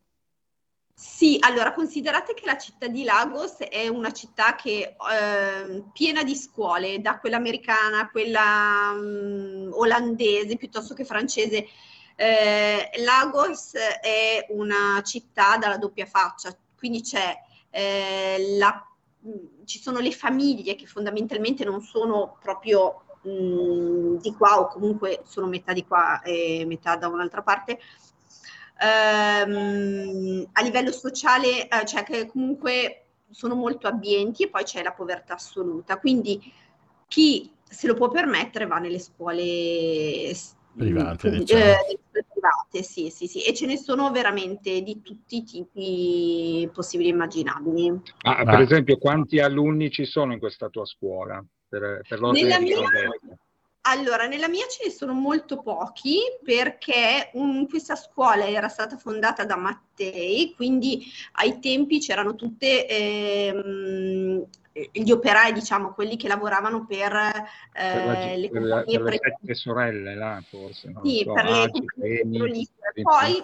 Sì, 0.99 1.37
allora 1.41 1.73
considerate 1.73 2.33
che 2.33 2.45
la 2.45 2.57
città 2.57 2.87
di 2.87 3.03
Lagos 3.03 3.57
è 3.59 3.87
una 3.87 4.11
città 4.11 4.55
che 4.55 4.95
eh, 5.11 5.83
piena 5.93 6.23
di 6.23 6.35
scuole, 6.35 6.99
da 7.01 7.19
quella 7.19 7.37
americana 7.37 8.09
quella 8.09 8.93
mm, 8.93 9.71
olandese 9.73 10.57
piuttosto 10.57 10.95
che 10.95 11.05
francese. 11.05 11.67
Eh, 12.15 12.89
Lagos 13.03 13.73
è 13.75 14.47
una 14.49 15.01
città 15.03 15.57
dalla 15.57 15.77
doppia 15.77 16.07
faccia, 16.07 16.55
quindi 16.75 17.01
c'è 17.01 17.35
eh, 17.69 18.55
la- 18.57 18.83
ci 19.65 19.79
sono 19.79 19.99
le 19.99 20.11
famiglie 20.11 20.75
che 20.75 20.85
fondamentalmente 20.85 21.63
non 21.63 21.81
sono 21.81 22.37
proprio 22.41 23.03
mm, 23.27 24.17
di 24.17 24.33
qua 24.33 24.59
o 24.59 24.67
comunque 24.67 25.21
sono 25.25 25.47
metà 25.47 25.73
di 25.73 25.85
qua 25.85 26.21
e 26.21 26.63
metà 26.65 26.95
da 26.95 27.07
un'altra 27.07 27.41
parte 27.41 27.79
ehm, 28.79 30.47
a 30.51 30.61
livello 30.61 30.91
sociale, 30.91 31.67
eh, 31.67 31.85
cioè 31.85 32.03
che 32.03 32.27
comunque 32.27 33.05
sono 33.29 33.55
molto 33.55 33.87
abbienti 33.87 34.43
e 34.43 34.49
poi 34.49 34.63
c'è 34.63 34.83
la 34.83 34.93
povertà 34.93 35.35
assoluta. 35.35 35.97
Quindi 35.97 36.51
chi 37.07 37.51
se 37.63 37.87
lo 37.87 37.93
può 37.93 38.09
permettere 38.09 38.65
va 38.65 38.77
nelle 38.77 38.99
scuole 38.99 40.33
Private, 40.77 41.29
diciamo. 41.31 41.63
eh, 41.63 41.99
private, 42.11 42.83
sì, 42.83 43.09
sì, 43.09 43.27
sì, 43.27 43.43
e 43.43 43.53
ce 43.53 43.65
ne 43.65 43.77
sono 43.77 44.11
veramente 44.11 44.81
di 44.81 45.01
tutti 45.01 45.37
i 45.37 45.43
tipi 45.43 46.69
possibili 46.71 47.09
e 47.09 47.13
immaginabili. 47.13 47.89
Ma 48.23 48.43
Ma- 48.43 48.51
per 48.51 48.59
esempio, 48.61 48.97
quanti 48.97 49.39
alunni 49.39 49.89
ci 49.89 50.05
sono 50.05 50.33
in 50.33 50.39
questa 50.39 50.69
tua 50.69 50.85
scuola? 50.85 51.43
Per, 51.67 52.01
per 52.07 52.19
Nella 52.21 52.59
mia, 52.59 52.79
grandezza. 52.79 53.37
Allora, 53.89 54.27
nella 54.27 54.47
mia 54.47 54.65
ce 54.67 54.85
ne 54.85 54.91
sono 54.91 55.13
molto 55.13 55.61
pochi 55.61 56.17
perché 56.43 57.29
un- 57.33 57.67
questa 57.67 57.95
scuola 57.95 58.47
era 58.47 58.67
stata 58.67 58.97
fondata 58.97 59.45
da 59.45 59.55
Mattei, 59.55 60.53
quindi 60.55 61.05
ai 61.33 61.59
tempi 61.59 61.99
c'erano 61.99 62.35
tutte 62.35 62.87
ehm, 62.87 64.45
gli 64.91 65.11
operai, 65.11 65.53
diciamo, 65.53 65.93
quelli 65.93 66.17
che 66.17 66.27
lavoravano 66.27 66.85
per 66.85 67.11
Per, 67.11 68.05
la- 68.05 68.21
eh, 68.31 68.37
le 68.37 68.49
per- 68.49 68.61
compagnie 68.61 68.99
per 68.99 69.11
le 69.13 69.19
sette 69.23 69.53
sorelle, 69.55 70.15
là, 70.15 70.39
forse, 70.49 70.93
sì, 71.03 71.21
so, 71.23 71.33
per 71.33 71.45
le 71.45 71.63
Agi, 71.63 71.81
petrolifere. 71.95 73.01
Poi 73.01 73.43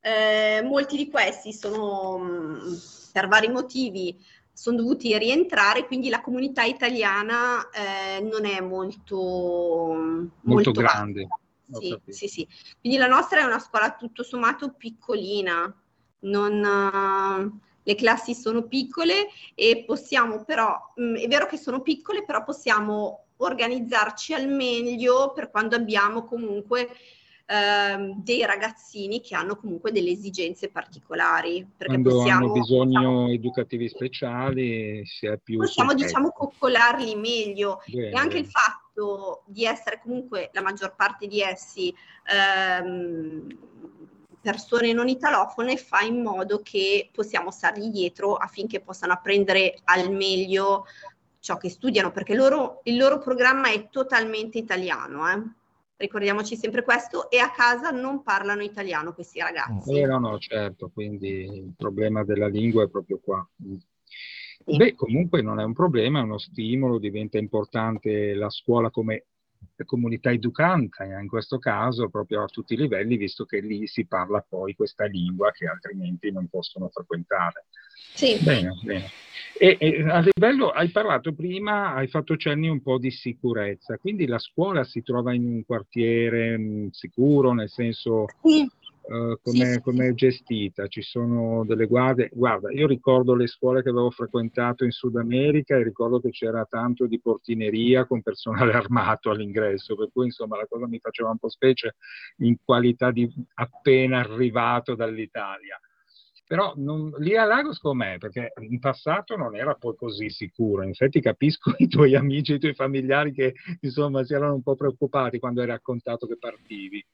eh, 0.00 0.62
molti 0.62 0.96
di 0.96 1.10
questi 1.10 1.52
sono 1.52 2.18
mh, 2.18 2.80
per 3.12 3.28
vari 3.28 3.48
motivi 3.48 4.16
sono 4.54 4.76
dovuti 4.76 5.16
rientrare, 5.18 5.86
quindi 5.86 6.08
la 6.08 6.20
comunità 6.20 6.62
italiana 6.62 7.68
eh, 7.70 8.20
non 8.20 8.46
è 8.46 8.60
molto, 8.60 9.16
molto 9.16 10.40
molto 10.42 10.70
grande. 10.70 11.26
Sì, 11.70 11.98
sì, 12.06 12.28
sì. 12.28 12.48
Quindi 12.80 12.98
la 12.98 13.08
nostra 13.08 13.40
è 13.40 13.44
una 13.44 13.58
scuola 13.58 13.96
tutto 13.96 14.22
sommato 14.22 14.74
piccolina, 14.74 15.74
non, 16.20 16.64
eh, 16.64 17.72
le 17.82 17.94
classi 17.96 18.34
sono 18.34 18.62
piccole 18.62 19.28
e 19.54 19.82
possiamo 19.84 20.44
però, 20.44 20.92
mh, 20.94 21.16
è 21.16 21.26
vero 21.26 21.46
che 21.46 21.56
sono 21.56 21.82
piccole, 21.82 22.24
però 22.24 22.44
possiamo 22.44 23.24
organizzarci 23.38 24.34
al 24.34 24.48
meglio 24.48 25.32
per 25.32 25.50
quando 25.50 25.74
abbiamo 25.74 26.24
comunque 26.24 26.88
ehm, 27.46 28.22
dei 28.22 28.44
ragazzini 28.44 29.20
che 29.20 29.34
hanno 29.34 29.56
comunque 29.56 29.92
delle 29.92 30.10
esigenze 30.10 30.68
particolari, 30.68 31.66
perché 31.76 31.92
Quando 31.92 32.10
possiamo, 32.10 32.44
hanno 32.44 32.52
bisogno 32.52 33.28
educativi 33.28 33.88
speciali 33.88 35.04
si 35.04 35.26
è 35.26 35.38
più 35.38 35.58
possiamo 35.58 35.90
sul 35.90 36.00
diciamo 36.00 36.30
coccolarli 36.30 37.14
meglio. 37.16 37.80
Bene, 37.86 38.10
e 38.10 38.16
anche 38.16 38.38
il 38.38 38.46
fatto 38.46 39.42
di 39.46 39.64
essere 39.64 40.00
comunque 40.02 40.50
la 40.52 40.62
maggior 40.62 40.94
parte 40.94 41.26
di 41.26 41.40
essi 41.40 41.94
ehm, 42.26 43.46
persone 44.40 44.92
non 44.92 45.08
italofone 45.08 45.76
fa 45.78 46.00
in 46.00 46.22
modo 46.22 46.60
che 46.62 47.08
possiamo 47.12 47.50
stargli 47.50 47.88
dietro 47.88 48.34
affinché 48.34 48.80
possano 48.80 49.14
apprendere 49.14 49.78
al 49.84 50.10
meglio 50.12 50.84
ciò 51.40 51.56
che 51.56 51.70
studiano, 51.70 52.10
perché 52.10 52.34
loro, 52.34 52.80
il 52.84 52.96
loro 52.96 53.18
programma 53.18 53.70
è 53.70 53.88
totalmente 53.90 54.58
italiano, 54.58 55.30
eh. 55.30 55.42
Ricordiamoci 55.96 56.56
sempre 56.56 56.82
questo, 56.82 57.30
e 57.30 57.38
a 57.38 57.50
casa 57.50 57.90
non 57.90 58.22
parlano 58.22 58.62
italiano 58.62 59.14
questi 59.14 59.38
ragazzi. 59.38 59.98
Eh, 59.98 60.06
no, 60.06 60.18
no, 60.18 60.38
certo, 60.38 60.90
quindi 60.92 61.44
il 61.44 61.74
problema 61.76 62.24
della 62.24 62.48
lingua 62.48 62.82
è 62.82 62.88
proprio 62.88 63.20
qua. 63.22 63.48
Sì. 64.66 64.76
Beh, 64.76 64.94
comunque 64.94 65.42
non 65.42 65.60
è 65.60 65.64
un 65.64 65.72
problema, 65.72 66.20
è 66.20 66.22
uno 66.22 66.38
stimolo, 66.38 66.98
diventa 66.98 67.38
importante 67.38 68.34
la 68.34 68.50
scuola 68.50 68.90
come 68.90 69.26
comunità 69.84 70.30
educante, 70.30 71.04
eh, 71.04 71.20
in 71.20 71.28
questo 71.28 71.58
caso 71.58 72.08
proprio 72.08 72.42
a 72.42 72.46
tutti 72.46 72.74
i 72.74 72.76
livelli, 72.76 73.16
visto 73.16 73.44
che 73.44 73.60
lì 73.60 73.86
si 73.86 74.06
parla 74.06 74.44
poi 74.46 74.74
questa 74.74 75.04
lingua 75.04 75.50
che 75.52 75.66
altrimenti 75.66 76.30
non 76.30 76.48
possono 76.48 76.88
frequentare. 76.88 77.66
Sì. 78.14 78.38
Bene, 78.42 78.78
bene. 78.82 79.10
E, 79.58 79.76
e 79.78 80.08
a 80.08 80.24
livello, 80.34 80.70
hai 80.70 80.88
parlato 80.90 81.32
prima, 81.32 81.94
hai 81.94 82.08
fatto 82.08 82.36
cenni 82.36 82.68
un 82.68 82.82
po' 82.82 82.98
di 82.98 83.10
sicurezza, 83.10 83.98
quindi 83.98 84.26
la 84.26 84.38
scuola 84.38 84.84
si 84.84 85.02
trova 85.02 85.32
in 85.32 85.44
un 85.46 85.64
quartiere 85.64 86.56
mh, 86.56 86.90
sicuro, 86.90 87.52
nel 87.52 87.68
senso 87.68 88.26
Sì. 88.42 88.68
Eh, 89.06 89.38
Sì, 89.42 89.66
come 89.66 89.72
sì, 89.72 89.80
come 89.80 90.08
è 90.08 90.14
gestita? 90.14 90.86
Ci 90.88 91.02
sono 91.02 91.64
delle 91.64 91.86
guardie? 91.86 92.30
Guarda, 92.32 92.70
io 92.72 92.86
ricordo 92.86 93.34
le 93.34 93.46
scuole 93.46 93.82
che 93.82 93.90
avevo 93.90 94.10
frequentato 94.10 94.84
in 94.84 94.90
Sud 94.90 95.16
America 95.16 95.76
e 95.76 95.82
ricordo 95.82 96.20
che 96.20 96.30
c'era 96.30 96.64
tanto 96.64 97.06
di 97.06 97.20
portineria 97.20 98.06
con 98.06 98.22
personale 98.22 98.72
armato 98.74 99.30
all'ingresso, 99.30 99.94
per 99.96 100.10
cui 100.12 100.26
insomma 100.26 100.56
la 100.56 100.66
cosa 100.66 100.86
mi 100.86 100.98
faceva 100.98 101.30
un 101.30 101.38
po' 101.38 101.48
specie 101.50 101.96
in 102.38 102.56
qualità 102.64 103.10
di 103.10 103.30
appena 103.54 104.20
arrivato 104.20 104.94
dall'Italia. 104.94 105.78
Però 106.46 106.74
non, 106.76 107.10
lì 107.18 107.36
a 107.36 107.44
Lagos 107.44 107.78
com'è? 107.78 108.18
Perché 108.18 108.52
in 108.68 108.78
passato 108.78 109.34
non 109.36 109.56
era 109.56 109.74
poi 109.74 109.96
così 109.96 110.28
sicuro. 110.30 110.82
In 110.82 110.90
effetti 110.90 111.20
capisco 111.20 111.72
i 111.78 111.88
tuoi 111.88 112.14
amici, 112.14 112.54
i 112.54 112.58
tuoi 112.58 112.74
familiari 112.74 113.32
che 113.32 113.54
insomma 113.80 114.24
si 114.24 114.34
erano 114.34 114.54
un 114.54 114.62
po' 114.62 114.74
preoccupati 114.76 115.38
quando 115.38 115.60
hai 115.62 115.66
raccontato 115.66 116.26
che 116.26 116.36
partivi. 116.38 117.04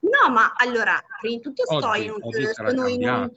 No, 0.00 0.32
ma 0.32 0.54
allora, 0.56 0.98
prima 1.20 1.36
di 1.36 1.42
tutto 1.42 1.64
sto 1.64 1.88
Oggi, 1.88 2.04
in 2.04 2.10
un, 2.10 2.20
sono 2.54 2.86
in 2.86 3.08
un, 3.08 3.30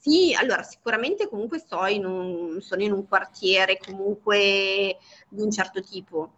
sì, 0.00 0.34
allora 0.38 0.62
sicuramente 0.62 1.28
comunque 1.28 1.58
sto 1.58 1.86
in 1.86 2.04
un, 2.04 2.60
sono 2.60 2.82
in 2.82 2.92
un 2.92 3.08
quartiere 3.08 3.78
comunque 3.78 4.98
di 5.28 5.42
un 5.42 5.50
certo 5.50 5.82
tipo. 5.82 6.34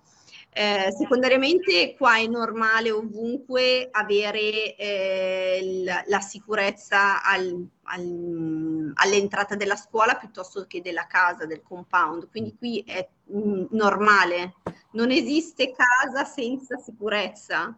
Eh, 0.58 0.90
secondariamente 0.96 1.94
qua 1.98 2.16
è 2.16 2.26
normale 2.26 2.90
ovunque 2.90 3.88
avere 3.90 4.74
eh, 4.76 5.82
la, 5.84 6.02
la, 6.06 6.20
sicurezza 6.20 7.22
al, 7.22 7.66
al, 7.82 8.92
all'entrata 8.94 9.54
della 9.54 9.76
scuola 9.76 10.14
piuttosto 10.14 10.64
che 10.66 10.80
della 10.80 11.06
casa, 11.06 11.44
del 11.44 11.60
compound, 11.62 12.30
quindi 12.30 12.56
qui 12.56 12.82
è 12.86 13.06
mh, 13.24 13.38
mm, 13.38 13.64
normale, 13.72 14.54
non 14.92 15.10
esiste 15.10 15.72
casa 15.72 16.24
senza 16.24 16.78
sicurezza. 16.78 17.76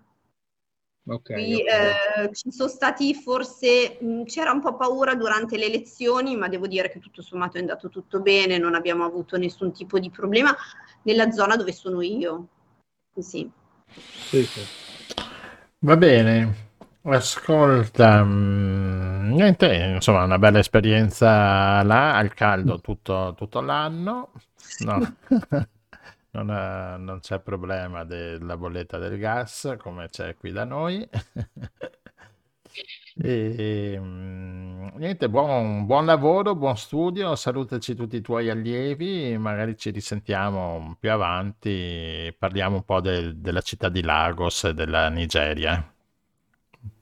Okay, 1.11 1.42
Qui, 1.42 1.54
okay. 1.62 2.24
Eh, 2.26 2.34
ci 2.34 2.50
sono 2.50 2.68
stati 2.68 3.14
forse, 3.14 3.96
mh, 4.00 4.24
c'era 4.24 4.50
un 4.52 4.61
po' 4.61 4.76
paura 4.76 5.14
durante 5.14 5.56
le 5.56 5.64
elezioni, 5.66 6.36
ma 6.36 6.48
devo 6.48 6.66
dire 6.66 6.90
che 6.90 6.98
tutto 6.98 7.22
sommato 7.22 7.56
è 7.56 7.61
andato 7.61 7.88
tutto 7.88 8.20
bene, 8.20 8.59
non 8.59 8.74
abbiamo 8.74 9.04
avuto 9.04 9.38
nessun 9.38 9.72
tipo 9.72 9.98
di 9.98 10.11
problema 10.11 10.54
nella 11.02 11.30
zona 11.30 11.56
dove 11.56 11.72
sono 11.72 12.02
io. 12.02 12.48
Sì. 13.18 13.50
Sì, 13.90 14.42
sì. 14.44 14.61
Va 15.80 15.96
bene, 15.96 16.54
ascolta, 17.02 18.22
mh, 18.22 19.32
niente, 19.32 19.74
insomma, 19.94 20.24
una 20.24 20.38
bella 20.38 20.59
esperienza 20.59 21.82
là, 21.84 22.16
al 22.16 22.34
caldo 22.34 22.80
tutto, 22.80 23.34
tutto 23.36 23.61
l'anno. 23.61 24.32
No. 24.80 25.16
non, 26.33 26.51
è- 26.51 26.97
non 26.99 27.20
c'è 27.20 27.41
problema 27.41 28.05
della 28.05 28.57
bolletta 28.57 28.99
del 28.99 29.18
gas 29.18 29.74
come 29.79 30.09
c'è 30.09 30.37
qui 30.37 30.53
da 30.53 30.64
noi. 30.64 31.09
E 33.20 33.97
mm, 33.99 34.89
niente, 34.97 35.29
buon, 35.29 35.87
buon 35.87 36.07
lavoro, 36.07 36.55
buon 36.55 36.76
studio, 36.76 37.35
salutaci 37.35 37.95
tutti 37.97 38.16
i 38.16 38.20
tuoi 38.20 38.49
allievi, 38.49 39.37
magari 39.39 39.76
ci 39.76 39.91
risentiamo 39.91 40.97
più 41.01 41.11
avanti, 41.11 42.33
parliamo 42.39 42.76
un 42.76 42.85
po' 42.85 43.01
del- 43.01 43.37
della 43.39 43.61
città 43.61 43.89
di 43.89 44.03
Lagos 44.03 44.64
e 44.64 44.74
della 44.74 45.09
Nigeria. 45.09 45.93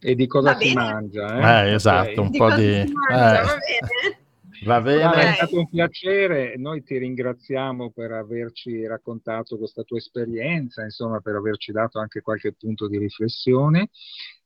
E 0.00 0.14
di 0.14 0.26
cosa 0.26 0.52
Va 0.52 0.54
si 0.54 0.68
bene? 0.68 0.70
mangia, 0.70 1.26
eh? 1.50 1.60
Eh, 1.68 1.74
esatto, 1.74 2.22
un 2.22 2.32
Di 2.32 2.40
po' 2.40 2.50
cosa 2.50 2.58
di... 2.58 2.62
si 2.78 2.88
mangia, 2.92 3.40
eh, 3.40 3.42
va 3.42 3.56
bene? 3.58 4.18
Va 4.66 4.80
Guarda, 4.80 5.12
è 5.12 5.16
bene? 5.22 5.34
stato 5.34 5.58
un 5.58 5.68
piacere, 5.68 6.56
noi 6.56 6.82
ti 6.82 6.98
ringraziamo 6.98 7.90
per 7.90 8.12
averci 8.12 8.84
raccontato 8.86 9.56
questa 9.56 9.82
tua 9.82 9.98
esperienza, 9.98 10.82
insomma, 10.82 11.20
per 11.20 11.36
averci 11.36 11.72
dato 11.72 11.98
anche 12.00 12.20
qualche 12.20 12.52
punto 12.52 12.88
di 12.88 12.98
riflessione. 12.98 13.88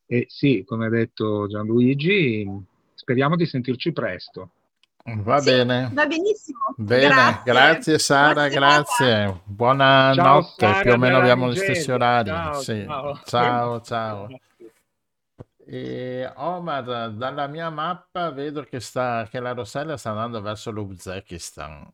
E 0.07 0.27
sì, 0.29 0.65
come 0.67 0.87
ha 0.87 0.91
detto 0.91 1.47
Gianluigi, 1.49 2.49
speriamo 2.95 3.37
di 3.37 3.47
sentirci 3.47 3.93
presto. 3.93 4.51
Va 5.23 5.39
Sì, 5.41 5.51
bene. 5.51 5.91
va 5.95 6.07
benissimo. 6.07 6.59
Bene, 6.77 7.09
Grazie. 7.09 7.43
grazie 7.45 7.99
Sara, 7.99 8.49
grazie. 8.49 9.41
Buona 9.45 10.13
Ciao 10.15 10.35
notte, 10.35 10.67
Sara 10.67 10.81
più 10.83 10.93
o 10.93 10.97
meno 10.99 11.17
abbiamo 11.17 11.51
gli 11.51 11.57
stessi 11.57 11.91
orari. 11.91 12.29
Ciao, 12.29 12.61
Sì. 12.61 12.85
ciao. 12.87 13.21
Ciao, 13.25 13.81
ciao. 13.81 14.29
E 15.73 16.27
Omar, 16.37 17.13
dalla 17.13 17.47
mia 17.47 17.71
mappa 17.71 18.31
vedo 18.33 18.63
che, 18.65 18.81
sta, 18.81 19.27
che 19.31 19.39
la 19.41 19.53
Rossella 19.53 19.97
sta 19.97 20.11
andando 20.11 20.41
verso 20.41 20.71
l'Uzbekistan. 20.73 21.89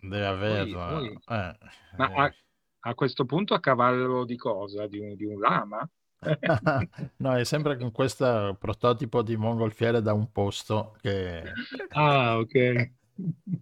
Deve 0.00 0.66
poi. 0.68 1.18
eh, 1.28 1.58
Ma 1.96 2.06
eh. 2.06 2.14
a, 2.14 2.34
a 2.80 2.94
questo 2.94 3.24
punto 3.26 3.54
a 3.54 3.60
cavallo 3.60 4.24
di 4.24 4.36
cosa? 4.36 4.86
Di 4.86 4.98
un, 4.98 5.14
di 5.14 5.24
un 5.26 5.38
lama? 5.40 5.88
No, 7.18 7.34
è 7.36 7.44
sempre 7.44 7.76
con 7.76 7.92
questo 7.92 8.56
prototipo 8.58 9.22
di 9.22 9.36
mongolfiere 9.36 10.02
da 10.02 10.12
un 10.12 10.30
posto 10.32 10.96
che, 11.00 11.60
Ah, 11.94 12.38
ok. 12.38 12.54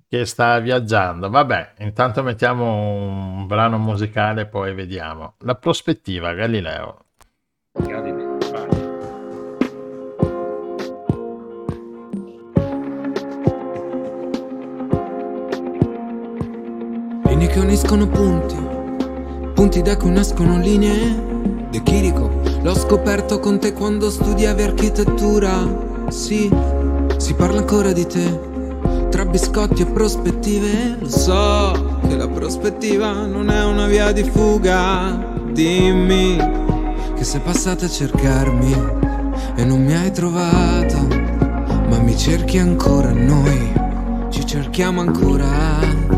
che 0.08 0.24
sta 0.24 0.58
viaggiando. 0.60 1.28
Vabbè, 1.30 1.74
intanto 1.78 2.22
mettiamo 2.22 3.36
un 3.38 3.46
brano 3.46 3.78
musicale, 3.78 4.46
poi 4.46 4.74
vediamo. 4.74 5.36
La 5.40 5.54
prospettiva. 5.56 6.32
Galileo, 6.34 7.05
che 17.56 17.62
uniscono 17.62 18.06
punti, 18.06 18.54
punti 19.54 19.80
da 19.80 19.96
cui 19.96 20.10
nascono 20.10 20.58
linee. 20.58 21.68
De 21.70 21.82
Chirico, 21.82 22.30
l'ho 22.60 22.74
scoperto 22.74 23.40
con 23.40 23.58
te 23.58 23.72
quando 23.72 24.10
studiavi 24.10 24.62
architettura. 24.62 26.04
Sì, 26.10 26.52
si 27.16 27.32
parla 27.32 27.60
ancora 27.60 27.92
di 27.92 28.06
te, 28.06 29.08
tra 29.08 29.24
biscotti 29.24 29.80
e 29.80 29.86
prospettive. 29.86 30.98
Lo 31.00 31.08
so 31.08 31.98
che 32.06 32.14
la 32.14 32.28
prospettiva 32.28 33.24
non 33.24 33.48
è 33.48 33.64
una 33.64 33.86
via 33.86 34.12
di 34.12 34.24
fuga. 34.24 35.34
Dimmi 35.50 36.36
che 37.16 37.24
sei 37.24 37.40
passata 37.40 37.86
a 37.86 37.88
cercarmi 37.88 38.76
e 39.54 39.64
non 39.64 39.82
mi 39.82 39.94
hai 39.94 40.12
trovato, 40.12 40.98
ma 41.88 41.98
mi 42.00 42.14
cerchi 42.18 42.58
ancora 42.58 43.12
noi, 43.12 43.72
ci 44.28 44.44
cerchiamo 44.44 45.00
ancora. 45.00 46.15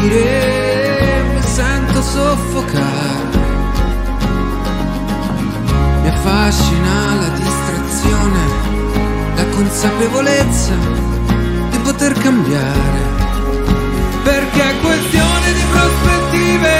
Morire, 0.00 1.22
mi 1.34 1.42
sento 1.42 2.02
soffocare. 2.02 3.38
Mi 6.02 6.08
affascina 6.08 7.14
la 7.20 7.28
distrazione, 7.28 8.38
la 9.36 9.44
consapevolezza 9.54 10.72
di 11.70 11.78
poter 11.78 12.12
cambiare. 12.14 13.18
Perché 14.22 14.70
è 14.70 14.80
questione 14.80 15.52
di 15.52 15.62
prospettive, 15.70 16.76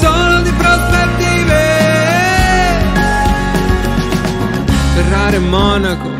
solo 0.00 0.40
di 0.42 0.52
prospettive. 0.52 1.76
Ferrara 4.94 5.36
e 5.36 5.38
Monaco 5.38 6.10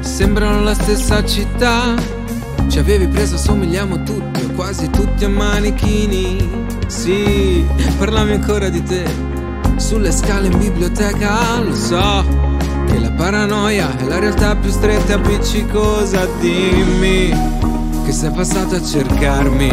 sembrano 0.00 0.62
la 0.62 0.74
stessa 0.74 1.24
città. 1.24 2.13
Ci 2.74 2.80
avevi 2.80 3.06
preso, 3.06 3.36
somigliamo 3.36 4.02
tutti, 4.02 4.52
quasi 4.52 4.90
tutti 4.90 5.24
a 5.24 5.28
manichini. 5.28 6.66
Sì, 6.88 7.64
parlami 7.98 8.32
ancora 8.32 8.68
di 8.68 8.82
te. 8.82 9.04
Sulle 9.76 10.10
scale 10.10 10.48
in 10.48 10.58
biblioteca, 10.58 11.60
lo 11.60 11.72
so 11.72 12.24
che 12.88 12.98
la 12.98 13.12
paranoia 13.12 13.96
è 13.96 14.02
la 14.02 14.18
realtà 14.18 14.56
più 14.56 14.72
stretta 14.72 15.12
e 15.12 15.14
appiccicosa. 15.14 16.26
Dimmi 16.40 17.32
che 18.04 18.10
sei 18.10 18.32
passato 18.32 18.74
a 18.74 18.82
cercarmi 18.82 19.68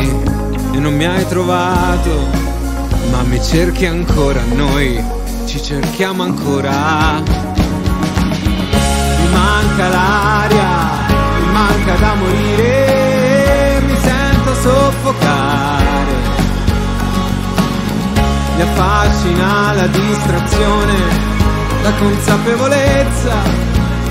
e 0.72 0.78
non 0.78 0.96
mi 0.96 1.06
hai 1.06 1.26
trovato, 1.26 2.28
ma 3.10 3.24
mi 3.24 3.42
cerchi 3.42 3.88
ancora, 3.88 4.44
noi 4.54 5.04
ci 5.48 5.60
cerchiamo 5.60 6.22
ancora. 6.22 7.20
Mi 8.38 9.28
manca 9.32 9.90
l'aria, 9.90 10.70
mi 11.40 11.52
manca 11.52 11.96
da 11.96 12.14
morire, 12.14 12.81
soffocare. 14.62 16.14
Mi 18.56 18.62
affascina 18.62 19.74
la 19.74 19.88
distrazione, 19.88 20.94
la 21.82 21.92
consapevolezza 21.94 23.34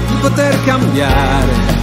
di 0.09 0.15
poter 0.21 0.65
cambiare. 0.65 1.79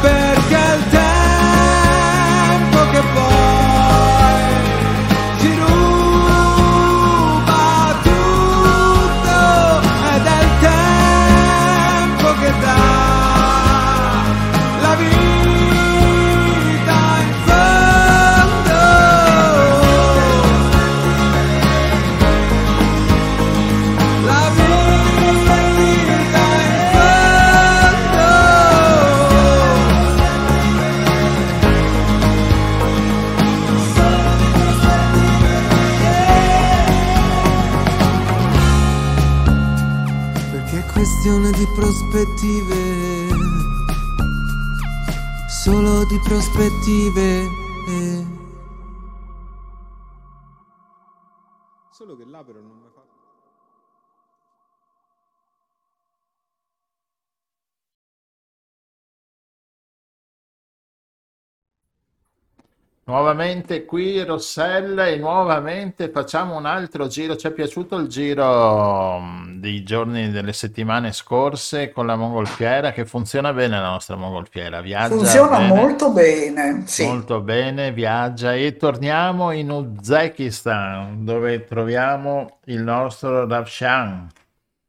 Perché 0.00 0.60
il 0.76 0.88
tempo 0.90 2.78
che 2.90 3.02
poi 3.12 3.29
prospettive, 41.80 43.28
solo 45.48 46.04
di 46.04 46.18
prospettive. 46.22 47.48
Solo 51.90 52.16
che 52.16 52.24
là 52.26 52.44
però 52.44 52.60
non 52.60 52.89
Nuovamente 63.10 63.84
qui 63.86 64.22
Rossella 64.22 65.08
e 65.08 65.16
nuovamente 65.16 66.10
facciamo 66.10 66.56
un 66.56 66.64
altro 66.64 67.08
giro. 67.08 67.34
Ci 67.34 67.48
è 67.48 67.50
piaciuto 67.50 67.96
il 67.96 68.06
giro 68.06 69.18
mm, 69.18 69.58
dei 69.58 69.82
giorni 69.82 70.30
delle 70.30 70.52
settimane 70.52 71.10
scorse 71.10 71.90
con 71.90 72.06
la 72.06 72.14
mongolfiera 72.14 72.92
che 72.92 73.04
funziona 73.04 73.52
bene 73.52 73.80
la 73.80 73.90
nostra 73.90 74.14
mongolfiera, 74.14 74.80
viaggia 74.80 75.16
Funziona 75.16 75.58
bene, 75.58 75.74
molto 75.74 76.12
bene, 76.12 76.82
sì. 76.86 77.04
molto 77.04 77.40
bene, 77.40 77.90
viaggia 77.92 78.54
e 78.54 78.76
torniamo 78.76 79.50
in 79.50 79.72
Uzbekistan 79.72 81.24
dove 81.24 81.64
troviamo 81.64 82.58
il 82.66 82.80
nostro 82.80 83.44
Ravshan. 83.48 84.28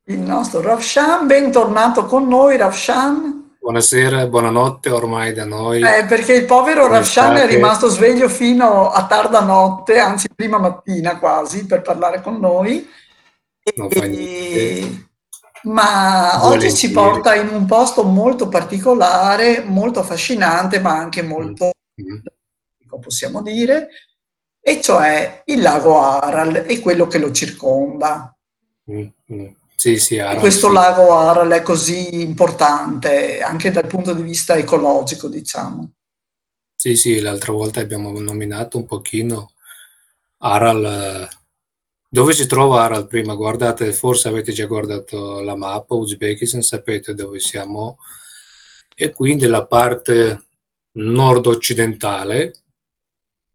Il 0.03 0.19
nostro 0.19 0.61
Ravshan, 0.61 1.25
bentornato 1.25 2.05
con 2.05 2.27
noi 2.27 2.55
Ravshan. 2.55 3.30
Buonasera, 3.61 4.25
buonanotte 4.25 4.89
ormai 4.89 5.33
da 5.33 5.45
noi. 5.45 5.83
Eh, 5.83 6.05
perché 6.05 6.33
il 6.33 6.45
povero 6.45 6.85
Come 6.87 6.95
Ravshan 6.95 7.35
è 7.35 7.45
rimasto 7.45 7.89
sveglio 7.89 8.27
fino 8.27 8.89
a 8.89 9.05
tarda 9.05 9.41
notte, 9.41 9.99
anzi 9.99 10.29
prima 10.33 10.57
mattina 10.57 11.19
quasi, 11.19 11.67
per 11.67 11.83
parlare 11.83 12.21
con 12.21 12.39
noi. 12.39 12.89
E-. 13.61 15.05
Ma 15.65 16.43
oggi 16.47 16.73
ci 16.73 16.91
Volentieri. 16.91 16.93
porta 16.93 17.35
in 17.35 17.49
un 17.49 17.67
posto 17.67 18.01
molto 18.01 18.47
particolare, 18.47 19.61
molto 19.63 19.99
affascinante, 19.99 20.79
ma 20.79 20.97
anche 20.97 21.21
molto, 21.21 21.69
Mm. 22.01 22.99
possiamo 22.99 23.43
dire, 23.43 23.89
e 24.59 24.81
cioè 24.81 25.43
il 25.45 25.61
lago 25.61 25.99
Aral 26.01 26.63
e 26.67 26.79
quello 26.79 27.05
che 27.05 27.19
lo 27.19 27.31
circonda. 27.31 28.35
Mm, 28.91 29.05
mm. 29.33 29.47
Sì, 29.81 29.97
sì, 29.97 30.17
E 30.17 30.19
Aral, 30.19 30.37
questo 30.37 30.67
sì. 30.67 30.73
lago 30.73 31.15
Aral 31.15 31.49
è 31.49 31.63
così 31.63 32.21
importante 32.21 33.41
anche 33.41 33.71
dal 33.71 33.87
punto 33.87 34.13
di 34.13 34.21
vista 34.21 34.55
ecologico, 34.55 35.27
diciamo. 35.27 35.93
Sì, 36.75 36.95
sì, 36.95 37.19
l'altra 37.19 37.51
volta 37.51 37.79
abbiamo 37.79 38.11
nominato 38.19 38.77
un 38.77 38.85
pochino 38.85 39.53
Aral. 40.37 40.85
eh, 40.85 41.29
Dove 42.07 42.33
si 42.33 42.45
trova 42.45 42.83
Aral 42.83 43.07
prima? 43.07 43.33
Guardate, 43.33 43.91
forse 43.91 44.27
avete 44.27 44.51
già 44.51 44.67
guardato 44.67 45.41
la 45.41 45.55
mappa, 45.55 45.95
Uzbekistan, 45.95 46.61
sapete 46.61 47.15
dove 47.15 47.39
siamo. 47.39 47.97
E 48.95 49.11
quindi 49.11 49.47
la 49.47 49.65
parte 49.65 50.43
nord-occidentale 50.91 52.53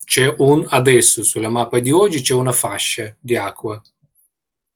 c'è 0.05 0.35
un, 0.39 0.67
adesso 0.71 1.23
sulla 1.23 1.51
mappa 1.51 1.79
di 1.79 1.93
oggi 1.93 2.21
c'è 2.21 2.35
una 2.35 2.51
fascia 2.51 3.15
di 3.21 3.37
acqua. 3.37 3.81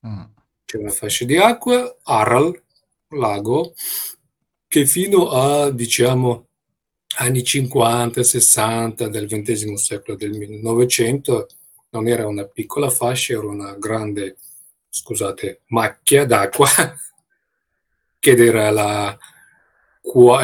Mm. 0.07 0.39
C'è 0.71 0.79
una 0.79 0.91
fascia 0.91 1.25
di 1.25 1.37
acqua, 1.37 1.97
Aral, 2.05 2.57
lago, 3.09 3.75
che 4.69 4.87
fino 4.87 5.29
a, 5.31 5.69
diciamo, 5.73 6.47
anni 7.17 7.43
50, 7.43 8.23
60 8.23 9.09
del 9.09 9.27
XX 9.27 9.73
secolo, 9.73 10.17
del 10.17 10.31
1900, 10.31 11.49
non 11.89 12.07
era 12.07 12.29
una 12.29 12.45
piccola 12.45 12.89
fascia, 12.89 13.33
era 13.33 13.49
una 13.49 13.75
grande, 13.75 14.37
scusate, 14.89 15.63
macchia 15.71 16.25
d'acqua, 16.25 16.69
che 18.21 18.31
era 18.31 18.71
la, 18.71 19.19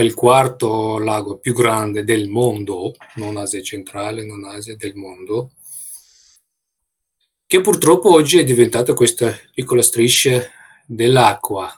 il 0.00 0.14
quarto 0.14 0.98
lago 0.98 1.38
più 1.38 1.54
grande 1.54 2.02
del 2.02 2.28
mondo, 2.28 2.96
non 3.14 3.36
Asia 3.36 3.62
centrale, 3.62 4.24
non 4.24 4.42
Asia 4.42 4.74
del 4.74 4.96
mondo, 4.96 5.52
che 7.46 7.60
purtroppo 7.60 8.12
oggi 8.12 8.38
è 8.38 8.44
diventata 8.44 8.92
questa 8.92 9.32
piccola 9.54 9.82
striscia 9.82 10.42
dell'acqua. 10.84 11.70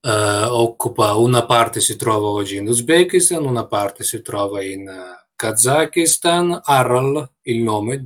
Eh, 0.00 0.44
occupa 0.44 1.14
una 1.14 1.46
parte 1.46 1.80
si 1.80 1.96
trova 1.96 2.28
oggi 2.28 2.56
in 2.56 2.66
Uzbekistan, 2.66 3.44
una 3.44 3.66
parte 3.66 4.02
si 4.02 4.22
trova 4.22 4.62
in 4.62 4.88
eh, 4.88 5.26
Kazakistan. 5.36 6.60
Aral, 6.64 7.28
il 7.42 7.62
nome, 7.62 8.04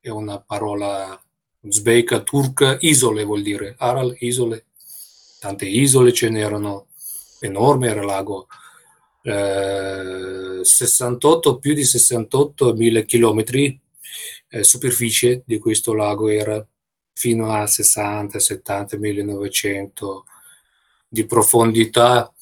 è 0.00 0.08
una 0.08 0.40
parola 0.40 1.20
uzbeka, 1.62 2.20
turca, 2.20 2.76
isole 2.80 3.24
vuol 3.24 3.42
dire. 3.42 3.74
Aral, 3.78 4.14
isole. 4.20 4.66
Tante 5.40 5.66
isole 5.66 6.12
ce 6.12 6.28
n'erano, 6.30 6.86
enorme 7.40 7.88
era 7.88 8.04
lago. 8.04 8.46
Eh, 9.22 10.60
68, 10.62 11.58
più 11.58 11.74
di 11.74 11.84
68 11.84 12.74
mila 12.74 13.00
chilometri 13.00 13.80
eh, 14.54 14.62
superficie 14.62 15.42
di 15.44 15.58
questo 15.58 15.94
lago 15.94 16.28
era 16.28 16.64
fino 17.12 17.52
a 17.52 17.66
60, 17.66 18.38
70, 18.38 18.96
1900 18.98 20.24
di 21.08 21.26
profondità 21.26 22.32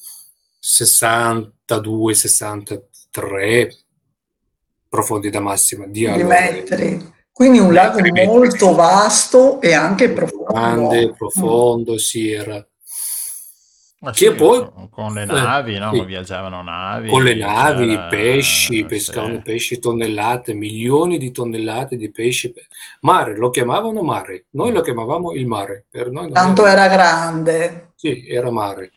62, 0.59 2.13
63 2.13 3.75
profondità 4.87 5.39
massima 5.39 5.87
di 5.87 6.11
di 6.11 6.23
metri. 6.23 7.11
Quindi 7.31 7.57
un 7.57 7.73
lago 7.73 7.95
Metri, 7.95 8.11
metri. 8.11 8.27
molto 8.27 8.75
vasto 8.75 9.59
e 9.59 9.73
anche 9.73 10.09
profondo. 10.11 10.53
Grande, 10.53 11.07
Mm. 11.07 11.13
profondo, 11.13 11.97
sì, 11.97 12.31
era. 12.31 12.63
Ma 14.03 14.11
Che 14.11 14.17
sì, 14.31 14.33
poi 14.35 14.69
con- 14.89 15.13
le 15.13 15.21
eh, 15.21 15.25
navi, 15.25 15.77
no? 15.77 15.93
sì. 15.93 16.03
Viaggiavano 16.03 16.61
navi, 16.61 17.07
con 17.09 17.23
le 17.23 17.35
navi, 17.35 17.83
i 17.85 17.87
c'era- 17.95 18.07
pesci, 18.09 18.75
sì. 18.75 18.85
pescavano 18.85 19.41
pesci, 19.41 19.79
tonnellate, 19.79 20.53
milioni 20.53 21.17
di 21.17 21.31
tonnellate 21.31 21.95
di 21.95 22.11
pesci. 22.11 22.53
Mare, 23.01 23.37
lo 23.37 23.49
chiamavano 23.49 24.01
mare, 24.03 24.47
noi 24.51 24.73
lo 24.73 24.81
chiamavamo 24.81 25.31
il 25.31 25.47
mare, 25.47 25.85
per 25.89 26.11
noi 26.11 26.23
non 26.25 26.33
Tanto 26.33 26.65
era, 26.65 26.83
era 26.83 26.93
grande. 26.93 27.91
sì, 27.95 28.27
era 28.27 28.51
mare. 28.51 28.91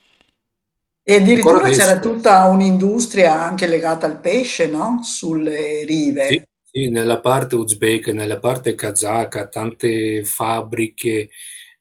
E 1.09 1.15
addirittura 1.15 1.55
Ancora 1.55 1.73
c'era 1.73 1.91
adesso. 1.93 2.11
tutta 2.13 2.45
un'industria 2.47 3.41
anche 3.41 3.69
legata 3.69 4.07
al 4.07 4.19
pesce, 4.19 4.67
no? 4.67 4.99
Sulle 5.05 5.85
rive. 5.85 6.27
Sì, 6.27 6.43
sì, 6.65 6.89
nella 6.91 7.21
parte 7.21 7.55
uzbeka, 7.55 8.13
nella 8.13 8.41
parte 8.41 8.75
kazaka, 8.75 9.47
tante 9.47 10.25
fabbriche 10.25 11.29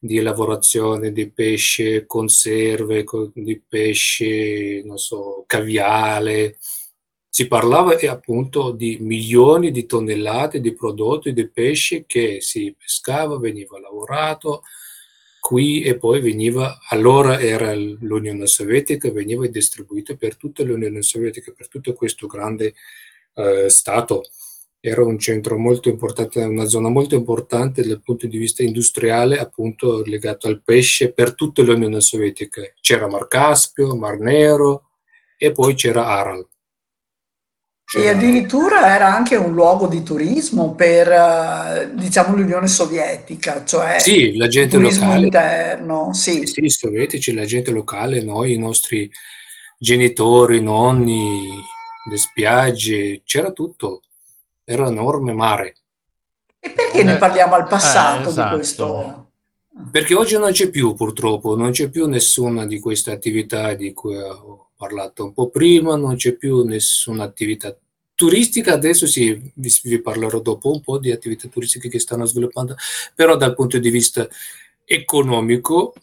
di 0.06 0.22
lavorazione 0.22 1.12
di 1.12 1.30
pesce, 1.30 2.06
conserve 2.06 3.04
co- 3.04 3.32
di 3.34 3.60
pesce, 3.60 4.82
non 4.84 4.98
so, 4.98 5.44
caviale. 5.48 6.58
Si 7.30 7.48
parlava 7.48 7.98
eh, 7.98 8.08
appunto 8.08 8.72
di 8.72 8.98
milioni 9.02 9.72
di 9.72 9.86
tonnellate 9.86 10.62
di 10.62 10.74
prodotti 10.74 11.34
di 11.34 11.50
pesce 11.50 12.06
che 12.06 12.40
si 12.42 12.74
pescava, 12.78 13.38
veniva 13.38 13.80
lavorato 13.80 14.62
qui 15.46 15.84
e 15.84 15.96
poi 15.96 16.22
veniva, 16.22 16.80
allora 16.90 17.40
era 17.40 17.72
l'Unione 17.76 18.48
Sovietica, 18.48 19.12
veniva 19.12 19.46
distribuito 19.46 20.16
per 20.16 20.38
tutta 20.38 20.64
l'Unione 20.64 21.04
Sovietica, 21.04 21.54
per 21.56 21.68
tutto 21.68 21.94
questo 21.94 22.26
grande 22.26 22.74
eh, 23.36 23.70
Stato. 23.70 24.24
Era 24.88 25.04
un 25.04 25.18
centro 25.18 25.58
molto 25.58 25.90
importante, 25.90 26.44
una 26.44 26.66
zona 26.66 26.90
molto 26.90 27.16
importante 27.16 27.82
dal 27.82 28.04
punto 28.04 28.28
di 28.28 28.38
vista 28.38 28.62
industriale, 28.62 29.40
appunto 29.40 30.04
legato 30.06 30.46
al 30.48 30.62
pesce 30.62 31.12
per 31.12 31.34
tutta 31.34 31.64
l'Unione 31.64 32.02
Sovietica. 32.02 32.62
C'era 32.82 33.08
Mar 33.08 33.28
Caspio, 33.28 33.96
Mar 33.96 34.20
Nero 34.20 34.90
e 35.40 35.52
poi 35.52 35.74
c'era 35.74 36.06
Aral. 36.06 36.38
E 36.42 36.48
C'era- 38.00 38.12
addirittura 38.16 38.94
era 38.94 39.12
anche 39.12 39.36
un 39.38 39.54
luogo 39.56 39.88
di 39.88 40.04
turismo 40.04 40.76
per, 40.76 41.12
eh, 41.12 41.90
diciamo, 41.96 42.36
l'Unione 42.36 42.68
Sovietica, 42.68 43.66
cioè 43.66 43.98
Sì, 43.98 44.36
la 44.38 44.48
gente 44.48 44.78
turismo 44.78 45.06
locale. 45.06 45.24
interno, 45.26 46.14
sì. 46.14 46.32
Sì, 46.46 46.46
sì, 46.46 46.64
i 46.66 46.70
sovietici, 46.70 47.34
la 47.34 47.46
gente 47.46 47.72
locale, 47.72 48.22
noi, 48.22 48.54
i 48.54 48.60
nostri 48.60 49.10
genitori, 49.80 50.62
nonni, 50.62 51.50
le 52.08 52.18
spiagge, 52.18 53.24
c'era 53.26 53.50
tutto. 53.52 54.02
Era 54.66 54.88
un 54.88 54.94
enorme 54.94 55.32
mare. 55.34 55.76
E 56.60 56.72
perché 56.72 57.04
ne 57.04 57.16
Eh, 57.16 57.18
parliamo 57.18 57.54
al 57.54 57.66
eh, 57.66 57.70
passato 57.70 58.24
di 58.24 58.30
esatto. 58.30 58.56
questo? 58.56 59.30
Perché 59.92 60.16
oggi 60.16 60.38
non 60.38 60.52
c'è 60.52 60.70
più, 60.70 60.94
purtroppo, 60.94 61.56
non 61.56 61.72
c'è 61.72 61.90
più 61.90 62.08
nessuna 62.08 62.66
di 62.66 62.80
queste 62.80 63.12
attività 63.12 63.74
di 63.76 63.94
cui 63.94 64.16
ho 64.18 64.70
parlato 64.76 65.24
un 65.26 65.34
po' 65.34 65.50
prima, 65.50 65.96
non 65.96 66.16
c'è 66.16 66.34
più 66.34 66.64
nessuna 66.64 67.24
attività 67.24 67.78
turistica. 68.16 68.74
Adesso 68.74 69.06
sì, 69.06 69.52
vi, 69.54 69.74
vi 69.84 70.02
parlerò 70.02 70.40
dopo 70.40 70.72
un 70.72 70.82
po' 70.82 70.98
di 70.98 71.12
attività 71.12 71.48
turistiche 71.48 71.90
che 71.90 72.00
stanno 72.00 72.26
sviluppando, 72.26 72.76
però 73.14 73.36
dal 73.38 73.54
punto 73.54 73.78
di 73.78 73.90
vista 73.90 74.28
economico, 74.84 75.94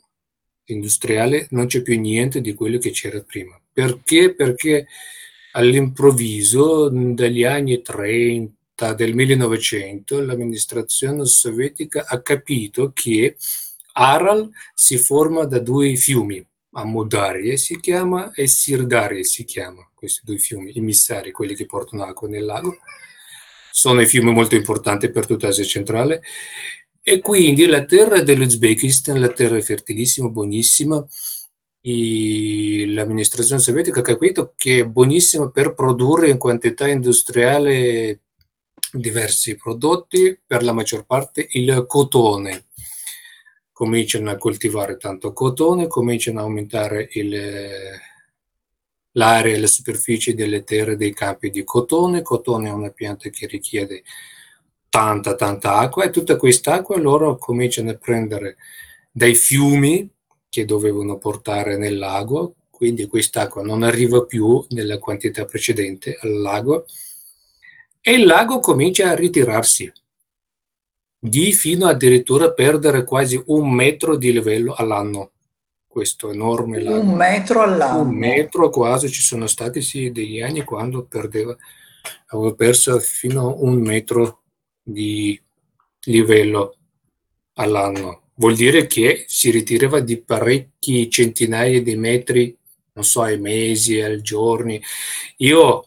industriale, 0.66 1.48
non 1.50 1.66
c'è 1.66 1.82
più 1.82 1.98
niente 1.98 2.40
di 2.40 2.54
quello 2.54 2.78
che 2.78 2.90
c'era 2.90 3.20
prima. 3.20 3.58
Perché? 3.72 4.34
Perché 4.34 4.86
all'improvviso, 5.52 6.88
dagli 6.90 7.44
anni 7.44 7.82
30 7.82 8.94
del 8.94 9.14
1900, 9.14 10.20
l'amministrazione 10.20 11.24
sovietica 11.24 12.04
ha 12.06 12.20
capito 12.20 12.92
che 12.94 13.36
Aral 13.92 14.50
si 14.74 14.96
forma 14.98 15.44
da 15.44 15.58
due 15.58 15.94
fiumi, 15.96 16.44
Amudarye 16.74 17.58
si 17.58 17.78
chiama 17.80 18.32
e 18.32 18.46
Sirdarye 18.46 19.24
si 19.24 19.44
chiama, 19.44 19.86
questi 19.94 20.22
due 20.24 20.38
fiumi 20.38 20.72
emissari, 20.74 21.30
quelli 21.30 21.54
che 21.54 21.66
portano 21.66 22.04
acqua 22.04 22.28
nel 22.28 22.44
lago. 22.44 22.78
Sono 23.70 24.00
i 24.00 24.06
fiumi 24.06 24.32
molto 24.32 24.54
importanti 24.54 25.10
per 25.10 25.26
tutta 25.26 25.48
Asia 25.48 25.64
centrale 25.64 26.22
e 27.02 27.20
quindi 27.20 27.66
la 27.66 27.84
terra 27.84 28.22
dell'Uzbekistan, 28.22 29.20
la 29.20 29.28
terra 29.28 29.60
fertilissima, 29.60 30.28
buonissima, 30.28 31.04
i- 31.82 32.92
l'amministrazione 32.92 33.60
sovietica 33.60 34.00
ha 34.00 34.02
capito 34.02 34.52
che 34.56 34.80
è 34.80 34.86
buonissimo 34.86 35.50
per 35.50 35.74
produrre 35.74 36.30
in 36.30 36.38
quantità 36.38 36.88
industriale 36.88 38.20
diversi 38.92 39.56
prodotti, 39.56 40.38
per 40.46 40.62
la 40.62 40.72
maggior 40.72 41.04
parte 41.06 41.46
il 41.52 41.84
cotone. 41.86 42.66
Cominciano 43.72 44.30
a 44.30 44.36
coltivare 44.36 44.96
tanto 44.96 45.32
cotone, 45.32 45.86
cominciano 45.88 46.40
a 46.40 46.42
aumentare 46.42 47.08
il- 47.12 48.00
l'area 49.12 49.54
e 49.54 49.58
la 49.58 49.66
superficie 49.66 50.34
delle 50.34 50.62
terre 50.64 50.96
dei 50.96 51.12
campi 51.12 51.50
di 51.50 51.64
cotone. 51.64 52.22
Cotone 52.22 52.68
è 52.68 52.72
una 52.72 52.90
pianta 52.90 53.28
che 53.30 53.46
richiede 53.46 54.02
tanta, 54.88 55.34
tanta 55.34 55.76
acqua 55.78 56.04
e 56.04 56.10
tutta 56.10 56.36
quest'acqua 56.36 56.98
loro 56.98 57.36
cominciano 57.36 57.90
a 57.90 57.94
prendere 57.94 58.56
dai 59.10 59.34
fiumi 59.34 60.08
che 60.52 60.66
dovevano 60.66 61.16
portare 61.16 61.78
nel 61.78 61.96
lago, 61.96 62.56
quindi 62.68 63.06
quest'acqua 63.06 63.62
non 63.62 63.82
arriva 63.82 64.22
più 64.24 64.62
nella 64.68 64.98
quantità 64.98 65.46
precedente 65.46 66.18
al 66.20 66.42
lago 66.42 66.84
e 68.02 68.12
il 68.12 68.26
lago 68.26 68.60
comincia 68.60 69.08
a 69.08 69.14
ritirarsi 69.14 69.90
di 71.18 71.54
fino 71.54 71.86
addirittura 71.86 72.46
a 72.46 72.52
perdere 72.52 73.02
quasi 73.02 73.42
un 73.46 73.72
metro 73.72 74.14
di 74.16 74.30
livello 74.30 74.74
all'anno. 74.74 75.30
Questo 75.86 76.30
enorme 76.30 76.82
lago. 76.82 77.00
Un 77.00 77.14
metro 77.14 77.62
all'anno. 77.62 78.02
Un 78.02 78.14
metro 78.14 78.68
quasi, 78.68 79.08
ci 79.08 79.22
sono 79.22 79.46
stati 79.46 79.80
sì, 79.80 80.12
degli 80.12 80.42
anni 80.42 80.64
quando 80.64 81.04
perdeva, 81.04 81.56
avevo 82.26 82.54
perso 82.54 82.98
fino 82.98 83.48
a 83.48 83.54
un 83.56 83.80
metro 83.80 84.42
di 84.82 85.40
livello 86.04 86.76
all'anno. 87.54 88.21
Vuol 88.34 88.54
dire 88.54 88.86
che 88.86 89.24
si 89.28 89.50
ritirava 89.50 90.00
di 90.00 90.20
parecchi 90.20 91.10
centinaia 91.10 91.82
di 91.82 91.96
metri, 91.96 92.56
non 92.94 93.04
so, 93.04 93.22
ai 93.22 93.38
mesi, 93.38 94.00
ai 94.00 94.20
giorni. 94.22 94.82
Io 95.38 95.86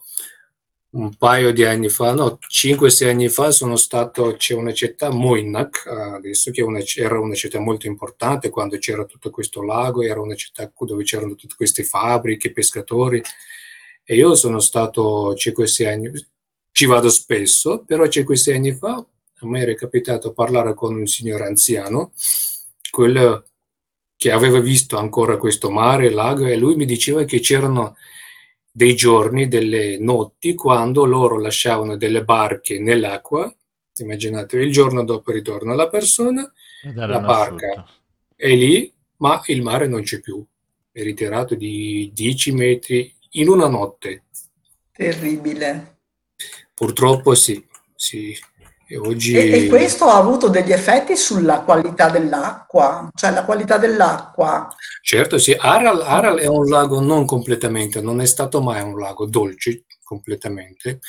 un 0.95 1.13
paio 1.15 1.51
di 1.51 1.63
anni 1.65 1.89
fa, 1.89 2.13
no, 2.13 2.39
5-6 2.49 3.09
anni 3.09 3.27
fa 3.29 3.51
sono 3.51 3.75
stato, 3.75 4.35
c'è 4.37 4.53
una 4.53 4.73
città, 4.73 5.09
Moinak, 5.11 5.85
adesso 5.87 6.51
che 6.51 6.61
una, 6.61 6.79
era 6.95 7.19
una 7.19 7.35
città 7.35 7.59
molto 7.59 7.87
importante 7.87 8.49
quando 8.49 8.77
c'era 8.77 9.03
tutto 9.03 9.29
questo 9.29 9.61
lago, 9.61 10.03
era 10.03 10.21
una 10.21 10.35
città 10.35 10.71
dove 10.77 11.03
c'erano 11.03 11.35
tutte 11.35 11.55
queste 11.55 11.83
fabbriche, 11.83 12.53
pescatori 12.53 13.21
e 14.05 14.15
io 14.15 14.35
sono 14.35 14.59
stato 14.59 15.33
5-6 15.33 15.87
anni, 15.87 16.11
ci 16.71 16.85
vado 16.85 17.09
spesso, 17.09 17.83
però 17.85 18.05
5-6 18.05 18.53
anni 18.53 18.73
fa 18.73 19.05
a 19.45 19.49
me 19.49 19.61
era 19.61 19.73
capitato 19.75 20.33
parlare 20.33 20.73
con 20.73 20.95
un 20.95 21.05
signore 21.07 21.45
anziano, 21.45 22.11
quello 22.89 23.45
che 24.17 24.31
aveva 24.31 24.59
visto 24.59 24.97
ancora 24.97 25.37
questo 25.37 25.69
mare, 25.69 26.09
lago 26.09 26.45
e 26.45 26.55
lui 26.55 26.75
mi 26.75 26.85
diceva 26.85 27.23
che 27.23 27.39
c'erano 27.39 27.95
dei 28.71 28.95
giorni, 28.95 29.47
delle 29.47 29.97
notti, 29.99 30.53
quando 30.53 31.05
loro 31.05 31.39
lasciavano 31.39 31.95
delle 31.95 32.23
barche 32.23 32.79
nell'acqua, 32.79 33.53
immaginate 33.97 34.57
il 34.57 34.71
giorno 34.71 35.03
dopo 35.03 35.31
ritorna 35.31 35.73
la 35.75 35.87
persona, 35.87 36.51
la 36.93 37.19
barca 37.19 37.87
è 38.35 38.53
lì, 38.53 38.91
ma 39.17 39.41
il 39.45 39.61
mare 39.61 39.87
non 39.87 40.01
c'è 40.01 40.19
più, 40.19 40.43
è 40.91 41.01
ritirato 41.03 41.55
di 41.55 42.11
10 42.13 42.51
metri 42.51 43.13
in 43.31 43.47
una 43.47 43.67
notte. 43.67 44.23
Terribile. 44.91 45.99
Purtroppo 46.73 47.33
sì, 47.35 47.65
sì. 47.95 48.37
E, 48.88 48.97
oggi... 48.97 49.33
e, 49.36 49.65
e 49.65 49.67
questo 49.67 50.05
ha 50.05 50.17
avuto 50.17 50.47
degli 50.47 50.71
effetti 50.71 51.15
sulla 51.15 51.61
qualità 51.61 52.09
dell'acqua, 52.09 53.09
cioè 53.15 53.31
la 53.31 53.43
qualità 53.43 53.77
dell'acqua. 53.77 54.67
Certo, 55.01 55.38
sì, 55.39 55.55
Aral, 55.57 56.01
Aral 56.01 56.39
è 56.39 56.45
un 56.45 56.67
lago 56.67 56.99
non 56.99 57.25
completamente, 57.25 57.99
non 58.01 58.21
è 58.21 58.25
stato 58.25 58.61
mai 58.61 58.81
un 58.81 58.99
lago 58.99 59.25
dolce 59.25 59.86
completamente, 60.03 60.99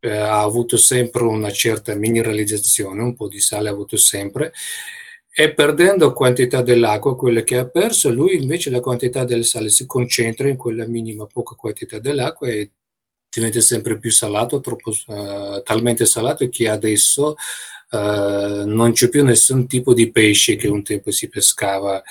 eh, 0.00 0.16
ha 0.16 0.40
avuto 0.40 0.78
sempre 0.78 1.24
una 1.24 1.50
certa 1.50 1.94
mineralizzazione, 1.94 3.02
un 3.02 3.14
po' 3.14 3.28
di 3.28 3.40
sale 3.40 3.68
ha 3.68 3.72
avuto 3.72 3.98
sempre, 3.98 4.52
e 5.30 5.52
perdendo 5.52 6.14
quantità 6.14 6.62
dell'acqua, 6.62 7.14
quella 7.14 7.42
che 7.42 7.58
ha 7.58 7.68
perso, 7.68 8.10
lui 8.10 8.42
invece 8.42 8.70
la 8.70 8.80
quantità 8.80 9.24
del 9.24 9.44
sale 9.44 9.68
si 9.68 9.86
concentra 9.86 10.48
in 10.48 10.56
quella 10.56 10.86
minima 10.86 11.26
poca 11.26 11.54
quantità 11.54 11.98
dell'acqua 11.98 12.48
e 12.48 12.72
diventa 13.30 13.60
sempre 13.60 13.98
più 13.98 14.10
salato, 14.10 14.60
troppo, 14.60 14.92
uh, 15.06 15.62
talmente 15.62 16.06
salato 16.06 16.48
che 16.48 16.68
adesso 16.68 17.36
uh, 17.90 18.64
non 18.64 18.92
c'è 18.92 19.08
più 19.08 19.24
nessun 19.24 19.66
tipo 19.66 19.94
di 19.94 20.10
pesce 20.10 20.56
che 20.56 20.68
un 20.68 20.82
tempo 20.82 21.10
si 21.10 21.28
pescava. 21.28 22.02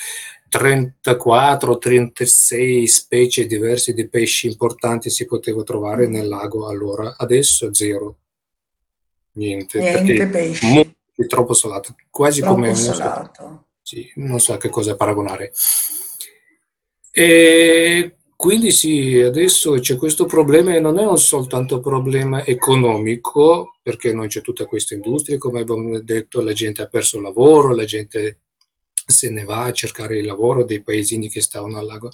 34-36 0.49 2.85
specie 2.85 3.45
diverse 3.45 3.93
di 3.93 4.07
pesci 4.07 4.47
importanti 4.47 5.09
si 5.09 5.25
poteva 5.25 5.61
trovare 5.63 6.07
nel 6.07 6.27
lago 6.27 6.67
allora, 6.67 7.15
adesso 7.17 7.73
zero. 7.73 8.17
Niente, 9.33 9.79
Niente 9.79 10.27
pesci. 10.27 10.95
È 11.15 11.25
troppo 11.25 11.53
salato, 11.53 11.95
quasi 12.09 12.41
troppo 12.41 12.55
come 12.55 12.75
salato. 12.75 13.43
Non 13.43 13.51
so, 13.51 13.65
sì, 13.81 14.11
non 14.15 14.39
so 14.39 14.53
a 14.53 14.57
che 14.57 14.69
cosa 14.69 14.95
paragonare. 14.95 15.51
E 17.11 18.16
quindi 18.37 18.71
sì, 18.71 19.19
adesso 19.19 19.73
c'è 19.79 19.97
questo 19.97 20.25
problema 20.25 20.75
e 20.75 20.79
non 20.79 20.99
è 20.99 21.05
un 21.07 21.17
soltanto 21.17 21.79
problema 21.79 22.45
economico, 22.45 23.79
perché 23.81 24.13
non 24.13 24.27
c'è 24.27 24.41
tutta 24.41 24.67
questa 24.67 24.93
industria, 24.93 25.39
come 25.39 25.61
abbiamo 25.61 25.99
detto, 26.01 26.41
la 26.41 26.53
gente 26.53 26.83
ha 26.83 26.87
perso 26.87 27.17
il 27.17 27.23
lavoro, 27.23 27.73
la 27.73 27.83
gente 27.83 28.41
se 29.07 29.31
ne 29.31 29.43
va 29.43 29.63
a 29.63 29.73
cercare 29.73 30.19
il 30.19 30.25
lavoro 30.25 30.63
dei 30.63 30.83
paesini 30.83 31.29
che 31.29 31.41
stavano 31.41 31.79
al 31.79 31.87
lago, 31.87 32.11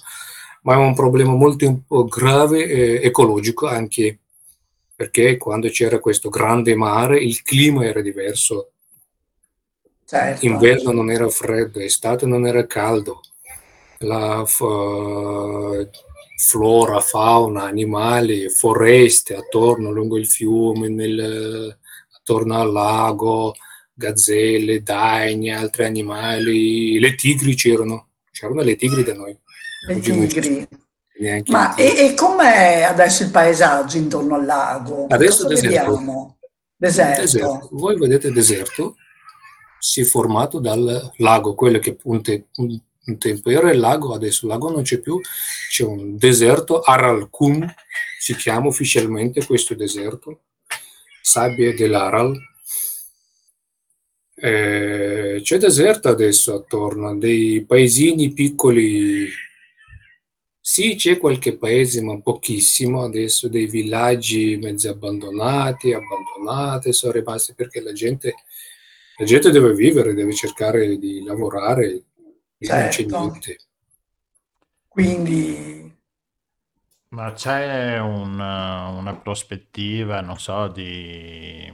ma 0.62 0.74
è 0.74 0.76
un 0.78 0.94
problema 0.94 1.34
molto 1.34 1.84
grave 2.08 2.64
eh, 2.64 3.00
ecologico 3.04 3.66
anche 3.66 4.20
perché 4.96 5.36
quando 5.36 5.68
c'era 5.68 5.98
questo 5.98 6.30
grande 6.30 6.74
mare 6.74 7.18
il 7.18 7.42
clima 7.42 7.84
era 7.84 8.00
diverso. 8.00 8.70
Certo. 10.06 10.46
Inverno 10.46 10.92
non 10.92 11.10
era 11.10 11.28
freddo, 11.28 11.80
estate 11.80 12.24
non 12.24 12.46
era 12.46 12.66
caldo. 12.66 13.20
La 13.98 14.40
uh, 14.40 15.88
flora, 16.44 17.00
fauna, 17.00 17.62
animali, 17.64 18.50
foreste 18.50 19.34
attorno 19.34 19.90
lungo 19.90 20.18
il 20.18 20.26
fiume, 20.26 20.88
nel, 20.88 21.74
attorno 22.18 22.60
al 22.60 22.70
lago, 22.70 23.54
gazzelle, 23.94 24.82
daini, 24.82 25.50
altri 25.50 25.84
animali, 25.84 26.98
le 26.98 27.14
tigri 27.14 27.54
c'erano, 27.54 28.08
c'erano 28.30 28.60
le 28.60 28.76
tigri 28.76 29.02
da 29.02 29.14
noi. 29.14 29.36
Le 29.86 29.94
Oggi 29.94 30.26
tigri. 30.26 30.68
Ma 31.46 31.74
e, 31.76 32.06
e 32.06 32.14
com'è 32.14 32.82
adesso 32.82 33.22
il 33.22 33.30
paesaggio 33.30 33.96
intorno 33.96 34.34
al 34.34 34.44
lago? 34.44 35.06
Adesso 35.08 35.44
Cosa 35.44 35.48
deserto. 35.48 35.90
vediamo? 35.90 36.38
Deserto. 36.76 37.20
Deserto. 37.22 37.68
Voi 37.72 37.96
vedete 37.96 38.30
deserto, 38.32 38.96
si 39.78 40.02
è 40.02 40.04
formato 40.04 40.58
dal 40.58 41.12
lago, 41.16 41.54
quello 41.54 41.78
che 41.78 41.96
un, 42.02 42.22
te- 42.22 42.48
un- 43.06 43.18
tempo. 43.18 43.50
Era 43.50 43.70
il 43.70 43.78
lago, 43.78 44.14
adesso 44.14 44.46
il 44.46 44.52
lago 44.52 44.70
non 44.70 44.82
c'è 44.82 44.98
più, 45.00 45.20
c'è 45.70 45.84
un 45.84 46.16
deserto, 46.16 46.80
Aral 46.80 47.28
Kum 47.30 47.66
si 48.18 48.34
chiama 48.36 48.68
ufficialmente 48.68 49.44
questo 49.44 49.74
deserto, 49.74 50.44
sabbie 51.20 51.74
dell'Aral. 51.74 52.34
Eh, 54.36 55.40
c'è 55.42 55.58
deserto 55.58 56.08
adesso 56.08 56.54
attorno, 56.54 57.16
dei 57.16 57.64
paesini 57.64 58.32
piccoli, 58.32 59.28
sì 60.60 60.96
c'è 60.96 61.18
qualche 61.18 61.56
paese 61.56 62.02
ma 62.02 62.18
pochissimo 62.20 63.02
adesso, 63.02 63.48
dei 63.48 63.66
villaggi 63.66 64.56
mezzi 64.56 64.88
abbandonati, 64.88 65.92
abbandonati, 65.92 66.92
sono 66.92 67.12
rimasti 67.12 67.54
perché 67.54 67.80
la 67.80 67.92
gente, 67.92 68.34
la 69.18 69.24
gente 69.24 69.50
deve 69.50 69.74
vivere, 69.74 70.14
deve 70.14 70.32
cercare 70.34 70.98
di 70.98 71.22
lavorare, 71.22 72.02
Certo. 72.58 73.18
niente. 73.20 73.56
Quindi 74.88 75.82
Ma 77.08 77.32
c'è 77.32 77.98
un- 78.00 78.40
una 78.40 79.14
prospettiva, 79.22 80.20
non 80.20 80.36
so, 80.38 80.66
di, 80.66 81.72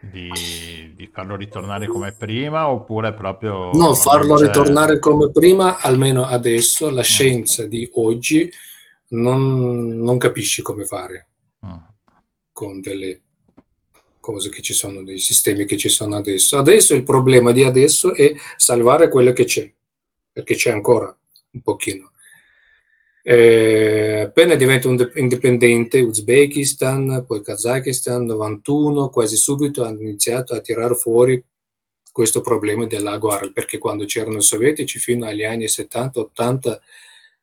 di, 0.00 0.92
di 0.96 1.06
farlo 1.12 1.36
ritornare 1.36 1.86
come 1.86 2.12
prima 2.12 2.68
oppure 2.68 3.12
proprio 3.14 3.70
No, 3.72 3.94
farlo 3.94 4.34
c'è- 4.36 4.46
ritornare 4.46 4.98
come 4.98 5.30
prima, 5.30 5.78
almeno 5.78 6.24
adesso, 6.24 6.90
la 6.90 7.02
scienza 7.02 7.64
di 7.66 7.88
oggi 7.94 8.50
non, 9.10 9.88
non 9.98 10.18
capisce 10.18 10.62
come 10.62 10.84
fare 10.84 11.28
Mm. 11.64 11.76
con 12.52 12.80
delle 12.80 13.20
cose 14.28 14.50
che 14.50 14.60
ci 14.60 14.74
sono, 14.74 15.02
dei 15.02 15.18
sistemi 15.18 15.64
che 15.64 15.78
ci 15.78 15.88
sono 15.88 16.16
adesso. 16.16 16.58
Adesso 16.58 16.94
il 16.94 17.02
problema 17.02 17.50
di 17.50 17.64
adesso 17.64 18.14
è 18.14 18.34
salvare 18.58 19.08
quello 19.08 19.32
che 19.32 19.44
c'è, 19.44 19.72
perché 20.30 20.54
c'è 20.54 20.70
ancora 20.70 21.16
un 21.52 21.62
pochino. 21.62 22.12
Eh, 23.22 24.20
appena 24.26 24.54
diventa 24.54 24.88
indipendente 25.14 26.00
Uzbekistan, 26.00 27.24
poi 27.26 27.42
Kazakistan, 27.42 28.26
91, 28.26 29.08
quasi 29.08 29.36
subito 29.36 29.82
hanno 29.82 30.02
iniziato 30.02 30.52
a 30.52 30.60
tirare 30.60 30.94
fuori 30.94 31.42
questo 32.12 32.42
problema 32.42 32.84
del 32.84 33.02
lago 33.02 33.30
Aral, 33.30 33.52
perché 33.54 33.78
quando 33.78 34.04
c'erano 34.04 34.38
i 34.38 34.42
sovietici 34.42 34.98
fino 34.98 35.24
agli 35.24 35.44
anni 35.44 35.64
70-80 35.64 36.78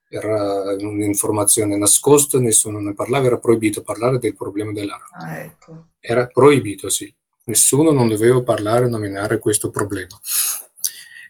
era 0.10 0.76
un'informazione 0.80 1.78
nascosta, 1.78 2.40
nessuno 2.40 2.80
ne 2.80 2.94
parlava, 2.94 3.26
era 3.28 3.38
proibito 3.38 3.82
parlare 3.82 4.20
del 4.20 4.36
problema 4.36 4.72
dell'Aral. 4.72 5.08
Ah, 5.14 5.40
ecco. 5.40 5.88
Era 6.00 6.28
proibito, 6.28 6.90
sì. 6.90 7.14
Nessuno 7.46 7.92
non 7.92 8.08
doveva 8.08 8.42
parlare, 8.42 8.88
nominare 8.88 9.40
questo 9.40 9.70
problema. 9.70 10.20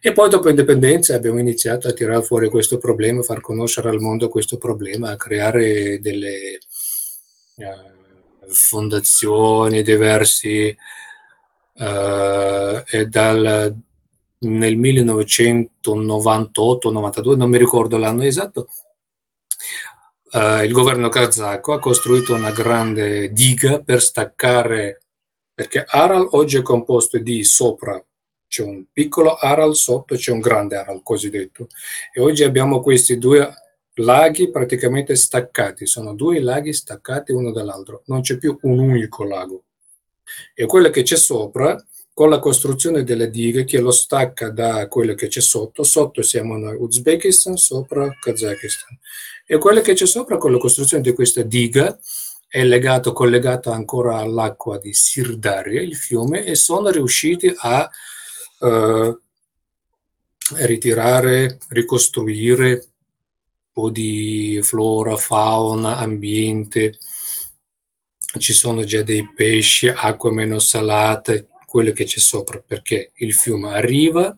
E 0.05 0.11
poi 0.11 0.29
dopo 0.29 0.47
l'indipendenza 0.47 1.15
abbiamo 1.15 1.39
iniziato 1.39 1.87
a 1.87 1.91
tirare 1.91 2.21
fuori 2.21 2.49
questo 2.49 2.77
problema, 2.77 3.21
a 3.21 3.23
far 3.23 3.41
conoscere 3.41 3.89
al 3.89 3.99
mondo 3.99 4.29
questo 4.29 4.57
problema, 4.57 5.09
a 5.09 5.15
creare 5.15 5.99
delle 5.99 6.59
uh, 7.55 8.47
fondazioni 8.47 9.81
diversi 9.81 10.77
uh, 11.73 12.83
e 12.85 13.07
dal, 13.09 13.75
nel 14.39 14.77
1998-92, 14.77 17.35
non 17.35 17.49
mi 17.49 17.57
ricordo 17.57 17.97
l'anno 17.97 18.23
esatto, 18.23 18.67
uh, 20.31 20.63
il 20.63 20.71
governo 20.71 21.09
kazako 21.09 21.73
ha 21.73 21.79
costruito 21.79 22.33
una 22.33 22.51
grande 22.51 23.31
diga 23.31 23.81
per 23.81 24.01
staccare, 24.01 25.01
perché 25.53 25.83
Aral 25.87 26.27
oggi 26.31 26.57
è 26.57 26.61
composto 26.61 27.17
di 27.17 27.43
sopra 27.43 28.01
c'è 28.55 28.63
un 28.63 28.85
piccolo 28.91 29.35
Aral 29.35 29.75
sotto, 29.75 30.15
c'è 30.15 30.31
un 30.31 30.39
grande 30.39 30.77
Aral 30.77 31.01
cosiddetto. 31.03 31.67
E 32.13 32.21
oggi 32.21 32.43
abbiamo 32.43 32.79
questi 32.79 33.17
due 33.17 33.53
laghi 33.95 34.49
praticamente 34.49 35.15
staccati, 35.15 35.85
sono 35.85 36.13
due 36.13 36.39
laghi 36.39 36.71
staccati 36.71 37.33
uno 37.33 37.51
dall'altro, 37.51 38.03
non 38.05 38.21
c'è 38.21 38.37
più 38.37 38.57
un 38.61 38.79
unico 38.79 39.25
lago. 39.25 39.63
E 40.53 40.65
quello 40.65 40.89
che 40.89 41.03
c'è 41.03 41.17
sopra, 41.17 41.75
con 42.15 42.29
la 42.29 42.39
costruzione 42.39 43.03
delle 43.03 43.29
dighe 43.29 43.65
che 43.65 43.77
lo 43.81 43.91
stacca 43.91 44.49
da 44.49 44.87
quello 44.87 45.15
che 45.15 45.27
c'è 45.27 45.41
sotto, 45.41 45.83
sotto 45.83 46.21
siamo 46.21 46.55
noi 46.55 46.77
Uzbekistan, 46.79 47.57
sopra 47.57 48.09
Kazakistan. 48.17 48.97
E 49.45 49.57
quello 49.57 49.81
che 49.81 49.95
c'è 49.95 50.05
sopra, 50.05 50.37
con 50.37 50.53
la 50.53 50.57
costruzione 50.57 51.03
di 51.03 51.11
questa 51.11 51.41
diga, 51.41 51.99
è 52.47 52.63
legato, 52.63 53.11
collegato 53.11 53.69
ancora 53.69 54.19
all'acqua 54.19 54.79
di 54.79 54.93
Sirdaria, 54.93 55.81
il 55.81 55.97
fiume, 55.97 56.45
e 56.45 56.55
sono 56.55 56.89
riusciti 56.89 57.53
a 57.53 57.89
eh, 58.61 59.17
ritirare, 60.59 61.57
ricostruire 61.67 62.71
un 62.71 62.81
po' 63.73 63.89
di 63.89 64.61
flora, 64.63 65.17
fauna, 65.17 65.97
ambiente. 65.97 66.97
Ci 68.37 68.53
sono 68.53 68.85
già 68.85 69.01
dei 69.01 69.29
pesci, 69.35 69.89
acqua 69.89 70.31
meno 70.31 70.59
salate, 70.59 71.49
quello 71.75 71.91
che 71.91 72.05
c'è 72.05 72.19
sopra, 72.19 72.63
perché 72.65 73.11
il 73.15 73.33
fiume 73.33 73.73
arriva 73.73 74.33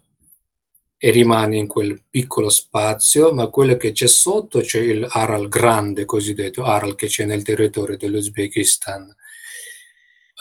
e 0.97 1.11
rimane 1.11 1.57
in 1.57 1.67
quel 1.67 2.01
piccolo 2.09 2.49
spazio, 2.49 3.31
ma 3.31 3.45
quello 3.49 3.77
che 3.77 3.91
c'è 3.91 4.07
sotto 4.07 4.61
c'è 4.61 4.79
il 4.79 5.05
Aral 5.07 5.47
grande, 5.47 6.05
cosiddetto 6.05 6.63
Aral 6.63 6.95
che 6.95 7.05
c'è 7.05 7.25
nel 7.25 7.43
territorio 7.43 7.95
dell'Uzbekistan. 7.95 9.15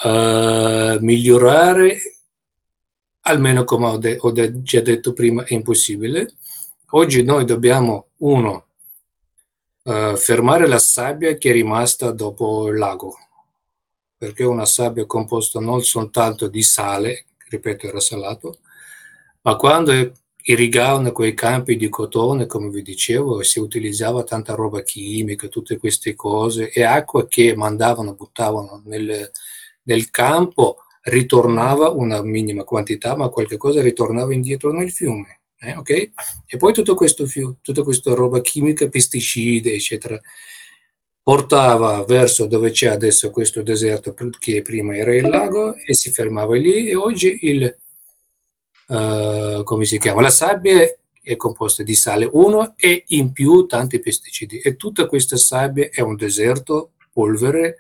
Uh, 0.04 0.96
migliorare 1.00 1.98
almeno 3.20 3.64
come 3.64 3.86
ho, 3.88 3.98
de- 3.98 4.16
ho 4.18 4.30
de- 4.30 4.62
già 4.62 4.80
detto 4.80 5.12
prima, 5.12 5.44
è 5.44 5.52
impossibile. 5.52 6.36
Oggi 6.92 7.22
noi 7.24 7.44
dobbiamo, 7.44 8.12
uno, 8.20 8.68
uh, 9.82 10.16
fermare 10.16 10.66
la 10.66 10.78
sabbia 10.78 11.34
che 11.34 11.50
è 11.50 11.52
rimasta 11.52 12.10
dopo 12.10 12.68
il 12.68 12.78
lago, 12.78 13.18
perché 14.16 14.42
è 14.42 14.46
una 14.46 14.66
sabbia 14.66 15.06
composta 15.06 15.60
non 15.60 15.82
soltanto 15.82 16.48
di 16.48 16.62
sale, 16.62 17.26
ripeto 17.48 17.86
era 17.86 18.00
salato, 18.00 18.58
ma 19.42 19.56
quando 19.56 20.12
irrigavano 20.48 21.12
quei 21.12 21.34
campi 21.34 21.76
di 21.76 21.88
cotone, 21.88 22.46
come 22.46 22.68
vi 22.70 22.82
dicevo, 22.82 23.42
si 23.42 23.58
utilizzava 23.58 24.22
tanta 24.22 24.54
roba 24.54 24.82
chimica, 24.82 25.48
tutte 25.48 25.76
queste 25.76 26.14
cose, 26.14 26.70
e 26.70 26.82
acqua 26.84 27.26
che 27.26 27.56
mandavano, 27.56 28.14
buttavano 28.14 28.82
nel, 28.84 29.30
nel 29.82 30.10
campo, 30.10 30.78
ritornava 31.02 31.90
una 31.90 32.22
minima 32.22 32.62
quantità, 32.62 33.16
ma 33.16 33.28
qualche 33.28 33.56
cosa 33.56 33.82
ritornava 33.82 34.32
indietro 34.32 34.72
nel 34.72 34.92
fiume. 34.92 35.40
Eh, 35.58 35.76
okay? 35.76 36.12
E 36.46 36.56
poi 36.58 36.72
tutto 36.72 36.94
questo 36.94 37.26
fiume, 37.26 37.56
tutta 37.60 37.82
questa 37.82 38.14
roba 38.14 38.40
chimica, 38.40 38.88
pesticidi, 38.88 39.72
eccetera, 39.72 40.20
portava 41.26 42.04
verso 42.04 42.46
dove 42.46 42.70
c'è 42.70 42.86
adesso 42.86 43.30
questo 43.30 43.60
deserto 43.60 44.14
che 44.38 44.62
prima 44.62 44.94
era 44.94 45.12
il 45.12 45.28
lago 45.28 45.74
e 45.74 45.92
si 45.92 46.12
fermava 46.12 46.54
lì 46.54 46.88
e 46.88 46.94
oggi 46.94 47.40
il, 47.42 47.76
uh, 48.86 49.64
come 49.64 49.84
si 49.86 49.98
chiama, 49.98 50.20
la 50.20 50.30
sabbia 50.30 50.88
è 51.20 51.34
composta 51.34 51.82
di 51.82 51.96
sale 51.96 52.28
1 52.30 52.74
e 52.76 53.02
in 53.08 53.32
più 53.32 53.66
tanti 53.66 53.98
pesticidi 53.98 54.60
e 54.60 54.76
tutta 54.76 55.08
questa 55.08 55.36
sabbia 55.36 55.88
è 55.90 56.00
un 56.00 56.14
deserto, 56.14 56.92
polvere, 57.12 57.78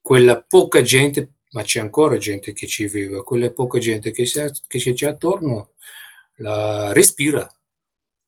quella 0.00 0.40
poca 0.40 0.80
gente 0.80 1.32
ma 1.50 1.60
c'è 1.64 1.78
ancora 1.78 2.16
gente 2.16 2.54
che 2.54 2.66
ci 2.66 2.86
vive, 2.86 3.22
quella 3.22 3.50
poca 3.50 3.78
gente 3.80 4.12
che, 4.12 4.24
si, 4.24 4.40
che 4.66 4.78
c'è 4.78 5.08
attorno 5.08 5.72
la 6.36 6.90
respira. 6.94 7.46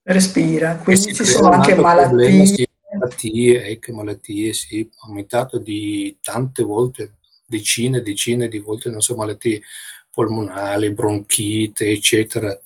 Respira, 0.03 0.77
quindi 0.77 1.15
ci 1.15 1.25
sono 1.25 1.49
anche 1.49 1.75
malattie. 1.75 2.45
Sì, 2.45 2.69
malattie, 3.05 3.67
ecco, 3.67 3.93
malattie, 3.93 4.53
sì, 4.53 4.89
aumentato 5.07 5.59
di 5.59 6.17
tante 6.21 6.63
volte, 6.63 7.17
decine, 7.47 8.03
decine 8.03 8.49
di 8.49 8.59
volte, 8.59 8.91
non 8.91 9.01
so, 9.01 9.15
malattie 9.15 9.63
polmonali, 10.11 10.93
bronchite, 10.93 11.89
eccetera. 11.89 12.59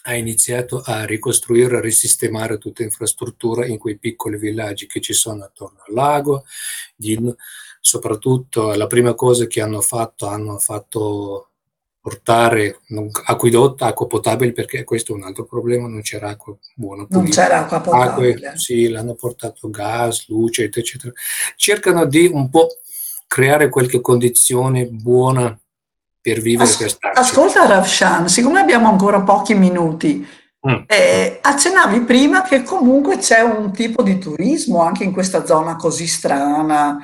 ha 0.03 0.15
iniziato 0.15 0.81
a 0.83 1.05
ricostruire, 1.05 1.77
a 1.77 1.81
risistemare 1.81 2.57
tutta 2.57 2.83
l'infrastruttura 2.83 3.65
in 3.65 3.77
quei 3.77 3.97
piccoli 3.97 4.37
villaggi 4.37 4.87
che 4.87 4.99
ci 4.99 5.13
sono 5.13 5.45
attorno 5.45 5.79
al 5.87 5.93
lago. 5.93 6.43
soprattutto 7.79 8.73
la 8.73 8.87
prima 8.87 9.13
cosa 9.13 9.47
che 9.47 9.61
hanno 9.61 9.79
fatto, 9.79 10.27
hanno 10.27 10.57
fatto 10.59 11.48
portare 12.01 12.79
acquedotto, 13.25 13.83
acqua 13.83 14.07
potabile, 14.07 14.53
perché 14.53 14.83
questo 14.83 15.13
è 15.13 15.15
un 15.15 15.23
altro 15.23 15.45
problema, 15.45 15.87
non 15.87 16.01
c'era 16.01 16.29
acqua 16.29 16.55
buona. 16.75 17.05
Non 17.09 17.21
pulita. 17.21 17.43
c'era 17.43 17.59
acqua 17.59 17.81
potabile. 17.81 18.47
Acque, 18.47 18.57
sì, 18.57 18.87
l'hanno 18.89 19.15
portato 19.15 19.69
gas, 19.69 20.27
luce, 20.29 20.69
eccetera. 20.73 21.11
Cercano 21.55 22.05
di 22.05 22.29
un 22.31 22.49
po' 22.49 22.69
creare 23.27 23.69
qualche 23.69 24.01
condizione 24.01 24.87
buona 24.87 25.57
per 26.21 26.39
vivere, 26.39 26.69
As-. 26.69 26.97
Ascolta 27.13 27.65
Ravshan, 27.65 28.27
siccome 28.27 28.59
abbiamo 28.59 28.89
ancora 28.89 29.21
pochi 29.21 29.53
minuti, 29.53 30.25
mm. 30.67 30.83
eh, 30.87 31.39
accennavi 31.41 32.01
prima 32.01 32.41
che 32.43 32.63
comunque 32.63 33.17
c'è 33.17 33.41
un 33.41 33.71
tipo 33.71 34.03
di 34.03 34.17
turismo 34.17 34.81
anche 34.81 35.03
in 35.03 35.11
questa 35.11 35.45
zona 35.45 35.75
così 35.75 36.07
strana. 36.07 36.97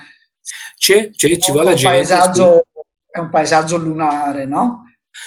C'è, 0.78 1.12
c'è 1.12 1.38
ci 1.38 1.52
va 1.52 1.64
la 1.64 1.74
gente. 1.74 1.98
Paesaggio, 1.98 2.66
sì. 2.74 2.80
È 3.12 3.20
un 3.20 3.30
paesaggio 3.30 3.78
lunare, 3.78 4.46
no? 4.46 4.85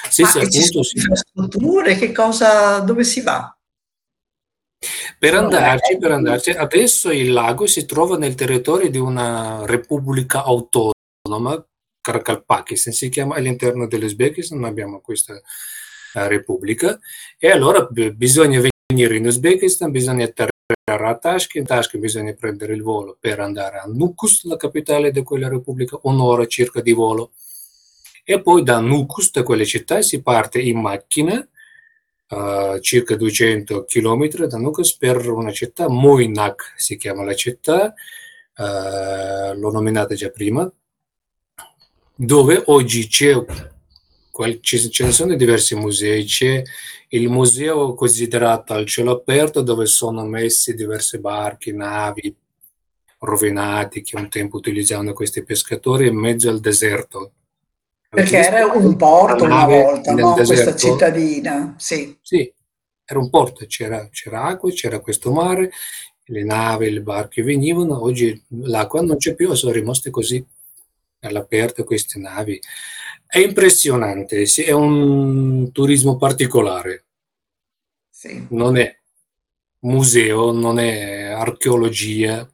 Sì, 0.09 0.25
sì, 0.25 0.39
appunto, 0.39 0.83
sì. 0.83 0.97
infrastrutture, 0.97 1.97
che 1.97 2.13
cosa, 2.13 2.79
dove 2.81 3.05
si 3.05 3.21
va? 3.23 3.53
Per 5.19 5.35
andarci, 5.35 5.99
per 5.99 6.13
andarci, 6.13 6.51
adesso 6.51 7.11
il 7.11 7.33
lago 7.33 7.67
si 7.67 7.85
trova 7.85 8.17
nel 8.17 8.35
territorio 8.35 8.89
di 8.91 8.99
una 8.99 9.67
repubblica 9.67 10.45
autonoma 10.45 11.65
Karakalpakistan 12.09 12.93
si 12.93 13.11
chiama, 13.11 13.35
all'interno 13.35 13.87
dell'Uzbekistan 13.87 14.65
abbiamo 14.65 15.01
questa 15.01 15.35
uh, 15.35 15.41
repubblica 16.13 16.99
e 17.39 17.51
allora 17.51 17.85
b- 17.85 18.13
bisogna 18.13 18.63
venire 18.89 19.17
in 19.17 19.27
Uzbekistan, 19.27 19.91
bisogna 19.91 20.25
atterrare 20.25 20.53
a 20.85 21.19
Tashkent, 21.19 21.67
Tashkent 21.67 22.03
bisogna 22.03 22.33
prendere 22.33 22.73
il 22.73 22.83
volo 22.83 23.19
per 23.21 23.41
andare 23.41 23.79
a 23.79 23.85
Nukus, 23.87 24.45
la 24.45 24.57
capitale 24.57 25.11
di 25.11 25.23
quella 25.23 25.49
repubblica, 25.49 25.99
un'ora 26.03 26.47
circa 26.47 26.81
di 26.81 26.93
volo 26.93 27.33
e 28.31 28.43
poi 28.43 28.63
da 28.63 28.79
Nukus, 28.79 29.31
da 29.31 29.43
quelle 29.43 29.65
città, 29.65 30.03
si 30.03 30.21
parte 30.21 30.61
in 30.61 30.79
macchina 30.81 31.47
Uh, 32.31 32.79
circa 32.81 33.17
200 33.17 33.87
km 33.87 34.47
da 34.47 34.59
Nukus 34.59 34.95
per 34.99 35.31
una 35.31 35.51
città, 35.51 35.89
Moinak 35.89 36.75
si 36.77 36.99
chiama 36.99 37.25
la 37.25 37.33
città, 37.33 37.95
uh, 38.55 39.59
l'ho 39.59 39.71
nominata 39.71 40.15
già 40.15 40.29
prima, 40.29 40.71
dove 42.15 42.63
oggi 42.67 43.07
c'è 43.07 43.35
ce 44.61 45.05
ne 45.05 45.13
sono 45.13 45.35
diversi 45.37 45.75
musei. 45.75 46.25
C'è 46.25 46.63
il 47.09 47.29
museo 47.31 47.95
considerato 47.95 48.75
al 48.75 48.85
cielo 48.85 49.13
aperto 49.13 49.63
dove 49.63 49.87
sono 49.87 50.27
messi 50.27 50.75
diverse 50.75 51.19
barche, 51.19 51.73
navi 51.73 52.37
rovinati 53.21 54.03
che 54.03 54.17
un 54.17 54.29
tempo 54.29 54.59
utilizzavano 54.59 55.15
questi 55.15 55.43
pescatori 55.43 56.09
in 56.09 56.17
mezzo 56.17 56.51
al 56.51 56.61
deserto. 56.61 57.33
Perché 58.09 58.39
era 58.39 58.67
un 58.67 58.97
porto 58.97 59.45
una 59.45 59.67
volta, 59.67 60.13
no? 60.13 60.33
questa 60.33 60.75
cittadina. 60.75 61.75
Sì. 61.77 62.17
sì, 62.23 62.53
era 63.05 63.19
un 63.19 63.29
porto, 63.29 63.67
c'era, 63.67 64.09
c'era 64.11 64.45
acqua, 64.45 64.71
c'era 64.71 65.01
questo 65.01 65.31
mare, 65.31 65.71
le 66.25 66.45
navi, 66.45 66.91
le 66.91 67.03
barche 67.03 67.43
venivano, 67.43 68.03
oggi 68.03 68.43
l'acqua 68.49 69.03
non 69.03 69.19
c'è 69.19 69.35
più, 69.35 69.53
sono 69.55 69.73
rimaste 69.73 70.11
così 70.11 70.45
all'aperto 71.21 71.85
queste 71.85 72.19
navi. 72.19 72.59
È 73.27 73.39
impressionante, 73.39 74.47
sì, 74.47 74.63
è 74.63 74.73
un 74.73 75.71
turismo 75.73 76.17
particolare. 76.17 77.05
Sì. 78.09 78.47
Non 78.51 78.79
è 78.79 78.99
museo, 79.81 80.51
non 80.51 80.79
è 80.79 81.25
archeologia, 81.25 82.49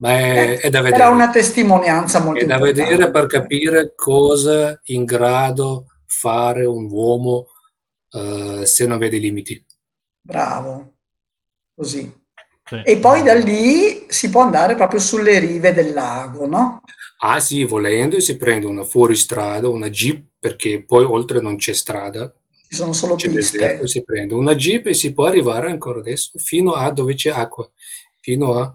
ma 0.00 0.10
è, 0.10 0.58
è 0.58 0.70
da 0.70 0.80
vedere. 0.80 1.02
Era 1.02 1.12
una 1.12 1.30
testimonianza 1.30 2.20
molto 2.20 2.42
È 2.42 2.46
da 2.46 2.58
vedere 2.58 3.10
per 3.10 3.26
capire 3.26 3.94
cosa 3.94 4.70
è 4.70 4.78
in 4.84 5.04
grado 5.04 5.86
fare 6.06 6.64
un 6.64 6.88
uomo 6.90 7.46
uh, 8.12 8.64
se 8.64 8.86
non 8.86 8.98
vede 8.98 9.18
limiti. 9.18 9.64
Bravo, 10.20 10.94
così. 11.74 12.18
Sì. 12.64 12.82
E 12.84 12.98
poi 12.98 13.22
da 13.22 13.34
lì 13.34 14.06
si 14.08 14.30
può 14.30 14.42
andare 14.42 14.74
proprio 14.76 15.00
sulle 15.00 15.38
rive 15.38 15.72
del 15.72 15.92
lago, 15.92 16.46
no? 16.46 16.82
Ah 17.22 17.40
sì, 17.40 17.64
volendo 17.64 18.20
si 18.20 18.36
prende 18.36 18.66
una 18.66 18.84
fuoristrada, 18.84 19.68
una 19.68 19.90
jeep, 19.90 20.24
perché 20.38 20.84
poi 20.84 21.04
oltre 21.04 21.40
non 21.40 21.56
c'è 21.56 21.72
strada. 21.72 22.32
Ci 22.68 22.76
sono 22.76 22.92
solo 22.92 23.16
c'è 23.16 23.28
piste. 23.28 23.58
Deserto, 23.58 23.86
si 23.86 24.04
prende 24.04 24.34
una 24.34 24.54
jeep 24.54 24.86
e 24.86 24.94
si 24.94 25.12
può 25.12 25.26
arrivare 25.26 25.68
ancora 25.68 25.98
adesso 25.98 26.38
fino 26.38 26.72
a 26.72 26.90
dove 26.92 27.14
c'è 27.14 27.30
acqua, 27.30 27.68
fino 28.20 28.54
a 28.54 28.72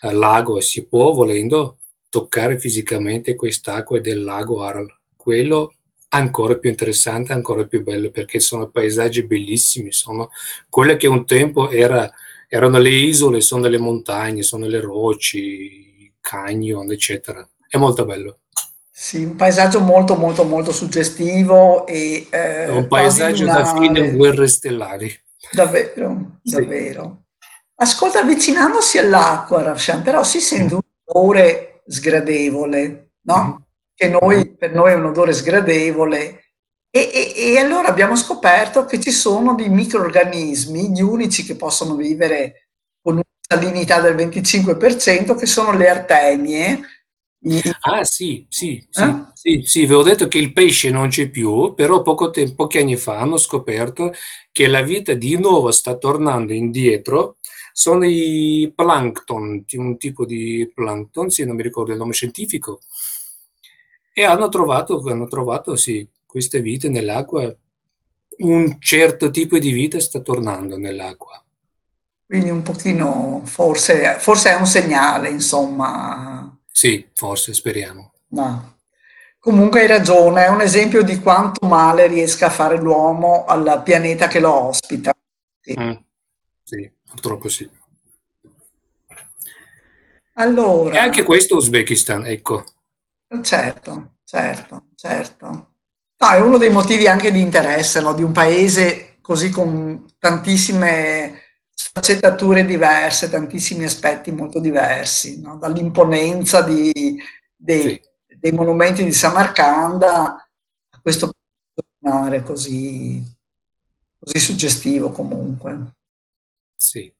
al 0.00 0.16
lago 0.16 0.58
e 0.58 0.62
si 0.62 0.86
può, 0.86 1.12
volendo, 1.12 1.78
toccare 2.08 2.58
fisicamente 2.58 3.34
quest'acqua 3.34 4.00
del 4.00 4.22
lago 4.22 4.62
Aral. 4.62 4.86
Quello 5.16 5.74
ancora 6.08 6.56
più 6.56 6.70
interessante, 6.70 7.32
ancora 7.32 7.64
più 7.64 7.82
bello, 7.82 8.10
perché 8.10 8.40
sono 8.40 8.68
paesaggi 8.68 9.24
bellissimi, 9.24 9.92
sono 9.92 10.30
quelle 10.68 10.96
che 10.96 11.06
un 11.06 11.26
tempo 11.26 11.70
era, 11.70 12.10
erano 12.48 12.78
le 12.78 12.90
isole, 12.90 13.40
sono 13.40 13.66
le 13.68 13.78
montagne, 13.78 14.42
sono 14.42 14.66
le 14.66 14.80
rocce, 14.80 15.38
i 15.38 16.12
canyon, 16.20 16.90
eccetera. 16.90 17.46
È 17.68 17.76
molto 17.76 18.04
bello. 18.04 18.38
Sì, 18.90 19.24
un 19.24 19.36
paesaggio 19.36 19.80
molto 19.80 20.14
molto 20.14 20.44
molto 20.44 20.72
suggestivo 20.72 21.86
e 21.86 22.28
eh, 22.30 22.70
un 22.70 22.88
paesaggio 22.88 23.44
da 23.44 23.74
fine 23.76 24.12
guerre 24.12 24.46
stellari. 24.48 25.12
Davvero, 25.52 26.38
davvero. 26.42 27.25
Ascolta, 27.78 28.20
avvicinandosi 28.20 28.96
all'acqua, 28.98 29.62
Ravshan, 29.62 30.02
però 30.02 30.22
si 30.24 30.40
sente 30.40 30.74
un 30.74 30.80
odore 31.04 31.82
sgradevole, 31.86 33.12
no? 33.22 33.42
Mm-hmm. 33.42 33.54
Che 33.94 34.08
noi, 34.08 34.56
per 34.56 34.74
noi 34.74 34.92
è 34.92 34.94
un 34.94 35.06
odore 35.06 35.32
sgradevole. 35.34 36.44
E, 36.90 37.10
e, 37.12 37.52
e, 37.52 37.58
allora 37.58 37.88
abbiamo 37.88 38.16
scoperto 38.16 38.86
che 38.86 38.98
ci 38.98 39.10
sono 39.10 39.54
dei 39.54 39.68
microorganismi, 39.68 40.92
gli 40.92 41.02
unici 41.02 41.44
che 41.44 41.56
possono 41.56 41.96
vivere 41.96 42.70
con 43.02 43.14
una 43.14 43.22
salinità 43.38 44.00
del 44.00 44.14
25%, 44.14 45.36
che 45.36 45.46
sono 45.46 45.72
le 45.72 45.88
artemie. 45.88 46.80
Ah 47.82 48.04
sì, 48.04 48.46
sì, 48.48 48.84
sì, 48.90 49.02
eh? 49.02 49.24
sì, 49.34 49.62
sì, 49.64 49.86
vi 49.86 49.92
ho 49.92 50.02
detto 50.02 50.26
che 50.26 50.38
il 50.38 50.52
pesce 50.54 50.90
non 50.90 51.08
c'è 51.08 51.28
più, 51.28 51.74
però 51.74 52.00
poco 52.02 52.30
tempo, 52.30 52.54
pochi 52.54 52.78
anni 52.78 52.96
fa 52.96 53.18
hanno 53.18 53.36
scoperto 53.36 54.12
che 54.50 54.66
la 54.66 54.80
vita 54.80 55.12
di 55.12 55.36
nuovo 55.38 55.70
sta 55.70 55.96
tornando 55.96 56.54
indietro 56.54 57.36
sono 57.78 58.06
i 58.06 58.72
plankton, 58.74 59.66
un 59.70 59.98
tipo 59.98 60.24
di 60.24 60.72
plankton, 60.74 61.28
sì, 61.28 61.44
non 61.44 61.56
mi 61.56 61.62
ricordo 61.62 61.92
il 61.92 61.98
nome 61.98 62.14
scientifico, 62.14 62.80
e 64.14 64.24
hanno 64.24 64.48
trovato, 64.48 65.02
hanno 65.06 65.26
trovato 65.26 65.76
sì, 65.76 66.08
queste 66.24 66.62
vite 66.62 66.88
nell'acqua, 66.88 67.54
un 68.38 68.76
certo 68.80 69.30
tipo 69.30 69.58
di 69.58 69.72
vita 69.72 70.00
sta 70.00 70.20
tornando 70.20 70.78
nell'acqua. 70.78 71.44
Quindi 72.24 72.48
un 72.48 72.62
pochino, 72.62 73.42
forse, 73.44 74.16
forse 74.20 74.52
è 74.52 74.54
un 74.54 74.66
segnale, 74.66 75.28
insomma. 75.28 76.58
Sì, 76.72 77.06
forse, 77.12 77.52
speriamo. 77.52 78.12
No. 78.28 78.78
Comunque 79.38 79.82
hai 79.82 79.86
ragione, 79.86 80.46
è 80.46 80.48
un 80.48 80.62
esempio 80.62 81.02
di 81.02 81.20
quanto 81.20 81.66
male 81.66 82.06
riesca 82.06 82.46
a 82.46 82.50
fare 82.50 82.78
l'uomo 82.78 83.44
al 83.44 83.82
pianeta 83.84 84.28
che 84.28 84.40
lo 84.40 84.50
ospita. 84.50 85.12
Sì. 85.60 85.78
Mm, 85.78 85.92
sì 86.62 86.94
purtroppo 87.08 87.48
sì. 87.48 87.68
Allora, 90.34 90.94
e 90.94 90.98
anche 90.98 91.22
questo 91.22 91.56
Uzbekistan, 91.56 92.26
ecco. 92.26 92.64
Certo, 93.42 94.16
certo, 94.24 94.86
certo. 94.94 95.46
No, 96.18 96.30
è 96.30 96.40
uno 96.40 96.58
dei 96.58 96.70
motivi 96.70 97.06
anche 97.06 97.30
di 97.30 97.40
interesse 97.40 98.00
no? 98.00 98.14
di 98.14 98.22
un 98.22 98.32
paese 98.32 99.18
così 99.20 99.50
con 99.50 100.06
tantissime 100.18 101.42
sfaccettature 101.74 102.64
diverse, 102.64 103.28
tantissimi 103.28 103.84
aspetti 103.84 104.30
molto 104.30 104.60
diversi, 104.60 105.40
no? 105.40 105.56
dall'imponenza 105.56 106.62
di, 106.62 107.18
dei, 107.54 107.82
sì. 107.82 108.00
dei, 108.38 108.52
monumenti 108.52 109.04
di 109.04 109.12
Samarcanda 109.12 110.48
a 110.90 111.00
questo 111.02 111.32
mare 111.98 112.42
così, 112.42 113.22
così 114.18 114.38
suggestivo 114.38 115.10
comunque. 115.10 115.95
Sì. 116.76 117.12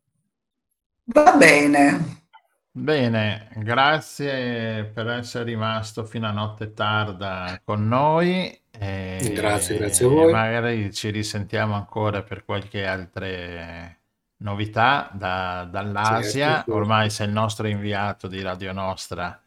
Va 1.04 1.32
bene. 1.36 2.24
Bene, 2.70 3.48
grazie 3.54 4.84
per 4.84 5.08
essere 5.08 5.44
rimasto 5.44 6.04
fino 6.04 6.26
a 6.26 6.30
notte 6.30 6.74
tarda 6.74 7.58
con 7.64 7.88
noi. 7.88 8.60
E 8.70 9.32
grazie, 9.34 9.78
grazie 9.78 10.04
a 10.04 10.08
voi. 10.10 10.30
Magari 10.30 10.92
ci 10.92 11.08
risentiamo 11.08 11.74
ancora 11.74 12.22
per 12.22 12.44
qualche 12.44 12.84
altra 12.84 13.96
novità 14.38 15.10
da, 15.14 15.66
dall'Asia. 15.70 16.56
Certo, 16.56 16.74
Ormai 16.74 17.08
sei 17.08 17.28
il 17.28 17.32
nostro 17.32 17.66
inviato 17.66 18.28
di 18.28 18.42
Radio 18.42 18.72
Nostra 18.72 19.40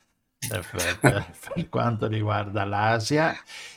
per, 0.48 0.66
per, 1.00 1.26
per 1.54 1.70
quanto 1.70 2.08
riguarda 2.08 2.66
l'Asia. 2.66 3.36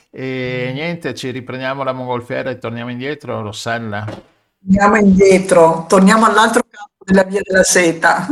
E 0.09 0.71
niente, 0.73 1.13
ci 1.13 1.29
riprendiamo 1.29 1.83
la 1.83 1.93
mongolfiera 1.93 2.49
e 2.49 2.57
torniamo 2.57 2.89
indietro, 2.89 3.41
Rossella. 3.43 4.31
Andiamo 4.65 4.95
indietro, 4.95 5.85
torniamo 5.89 6.25
all'altro 6.25 6.61
capo 6.69 7.03
della 7.03 7.23
via 7.23 7.41
della 7.43 7.63
seta. 7.63 8.25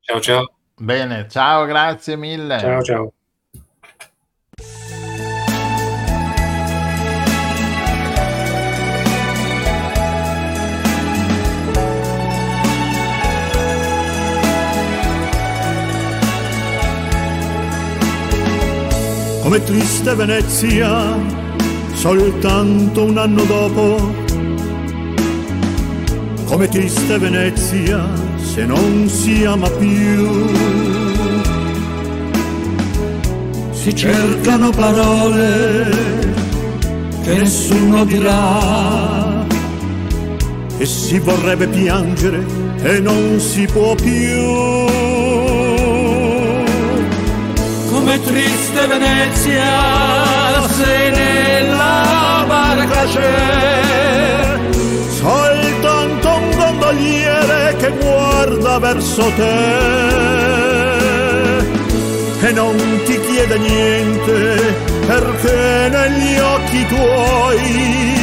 Ciao 0.00 0.20
ciao. 0.20 0.52
Bene, 0.76 1.26
ciao, 1.30 1.64
grazie 1.64 2.14
mille. 2.16 2.58
Ciao 2.58 2.82
ciao. 2.82 3.12
Come 19.42 19.64
triste 19.64 20.14
Venezia, 20.14 21.16
soltanto 21.94 23.04
un 23.04 23.16
anno 23.16 23.44
dopo 23.44 24.27
come 26.48 26.66
triste 26.66 27.18
Venezia 27.18 28.08
se 28.42 28.64
non 28.64 29.06
si 29.06 29.44
ama 29.44 29.68
più. 29.68 30.46
Si 33.70 33.94
cercano 33.94 34.70
parole 34.70 35.90
che 37.22 37.34
nessuno 37.34 38.04
dirà 38.06 39.46
e 40.78 40.86
si 40.86 41.18
vorrebbe 41.18 41.66
piangere 41.66 42.42
e 42.80 42.98
non 42.98 43.38
si 43.38 43.66
può 43.66 43.94
più. 43.94 44.86
Come 47.90 48.22
triste 48.24 48.86
Venezia 48.86 50.66
se 50.66 51.10
nella 51.10 52.44
barca 52.46 53.04
c'è 53.04 53.57
che 57.88 58.04
guarda 58.04 58.78
verso 58.78 59.24
te 59.36 59.56
e 62.40 62.52
non 62.52 62.76
ti 63.04 63.20
chiede 63.20 63.58
niente 63.58 64.76
perché 65.06 65.88
negli 65.90 66.38
occhi 66.38 66.86
tuoi 66.86 68.14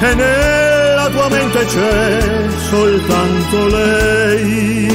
e 0.00 0.14
nella 0.14 1.08
tua 1.10 1.28
mente 1.28 1.64
c'è 1.64 2.44
soltanto 2.68 3.66
lei 3.68 4.92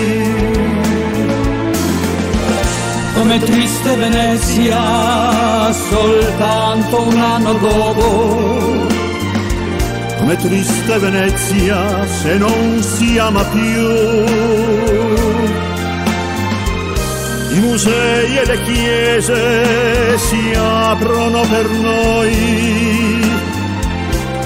come 3.16 3.40
triste 3.40 3.96
Venezia 3.96 5.74
soltanto 5.74 7.02
un 7.02 7.18
anno 7.18 7.54
dopo. 7.54 8.89
Come 10.30 10.42
triste 10.42 11.00
Venezia 11.00 12.06
se 12.06 12.38
non 12.38 12.84
si 12.84 13.18
ama 13.18 13.44
più. 13.46 13.88
I 17.50 17.60
musei 17.62 18.38
e 18.38 18.46
le 18.46 18.62
chiese 18.62 20.20
si 20.20 20.54
aprono 20.56 21.42
per 21.50 21.68
noi, 21.68 23.20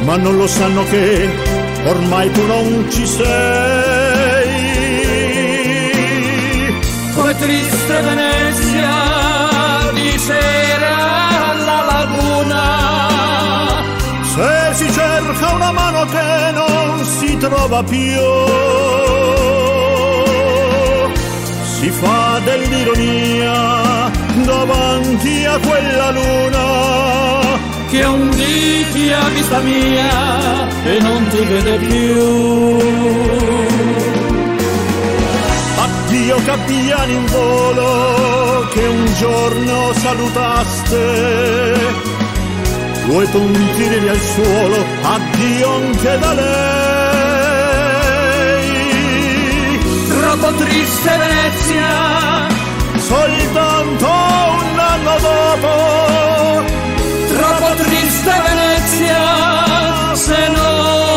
ma 0.05 0.15
non 0.15 0.37
lo 0.37 0.47
sanno 0.47 0.85
che 0.85 1.29
ormai 1.83 2.31
tu 2.31 2.45
non 2.45 2.87
ci 2.89 3.05
sei. 3.05 3.31
Come 7.13 7.35
triste 7.35 8.01
Venezia 8.01 9.91
di 9.91 10.17
che 16.05 16.51
non 16.53 17.05
si 17.05 17.37
trova 17.37 17.83
più, 17.83 18.21
si 21.79 21.89
fa 21.89 22.39
dell'ironia 22.43 24.11
davanti 24.45 25.45
a 25.45 25.59
quella 25.59 26.11
luna 26.11 27.23
che 27.93 28.03
un 28.05 28.29
dì 28.31 28.85
ti 28.91 29.11
ha 29.11 29.27
vista 29.29 29.59
mia 29.59 30.67
e 30.83 30.99
non 30.99 31.27
ti 31.27 31.45
vede 31.45 31.77
più. 31.77 32.77
Addio 35.77 36.41
gabbiani 36.43 37.13
in 37.13 37.25
volo 37.25 38.67
che 38.71 38.87
un 38.87 39.05
giorno 39.13 39.93
salutaste. 39.93 42.02
Due 43.05 43.25
puntini 43.27 44.07
al 44.07 44.19
suolo, 44.19 44.85
addio 45.01 45.75
anche 45.75 46.17
da 46.19 46.33
lei. 46.33 46.53
Troppo 50.07 50.53
triste 50.63 51.09
Venezia, 51.17 52.47
soltanto 52.97 54.05
un 54.05 54.79
anno 54.79 55.19
dopo. 55.19 55.71
Troppo 57.33 57.73
triste 57.83 58.31
Venezia, 58.47 60.15
se 60.15 60.47
non 60.47 61.12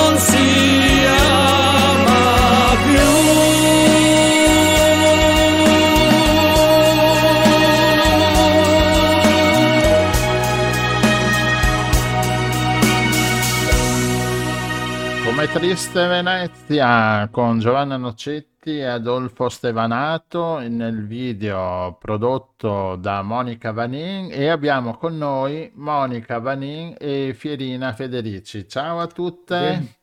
triste 15.59 16.07
Venezia 16.07 17.31
con 17.33 17.59
Giovanna 17.61 17.97
Nocetti 17.97 18.77
e 18.77 18.85
Adolfo 18.85 19.49
Stevanato 19.49 20.59
nel 20.59 21.07
video 21.07 21.97
prodotto 21.99 22.97
da 22.97 23.23
Monica 23.23 23.73
Vanin 23.73 24.29
e 24.31 24.49
abbiamo 24.49 24.99
con 24.99 25.17
noi 25.17 25.71
Monica 25.77 26.41
Vanin 26.41 26.95
e 26.99 27.33
Fierina 27.35 27.95
Federici. 27.95 28.69
Ciao 28.69 29.01
a 29.01 29.07
tutte. 29.07 29.97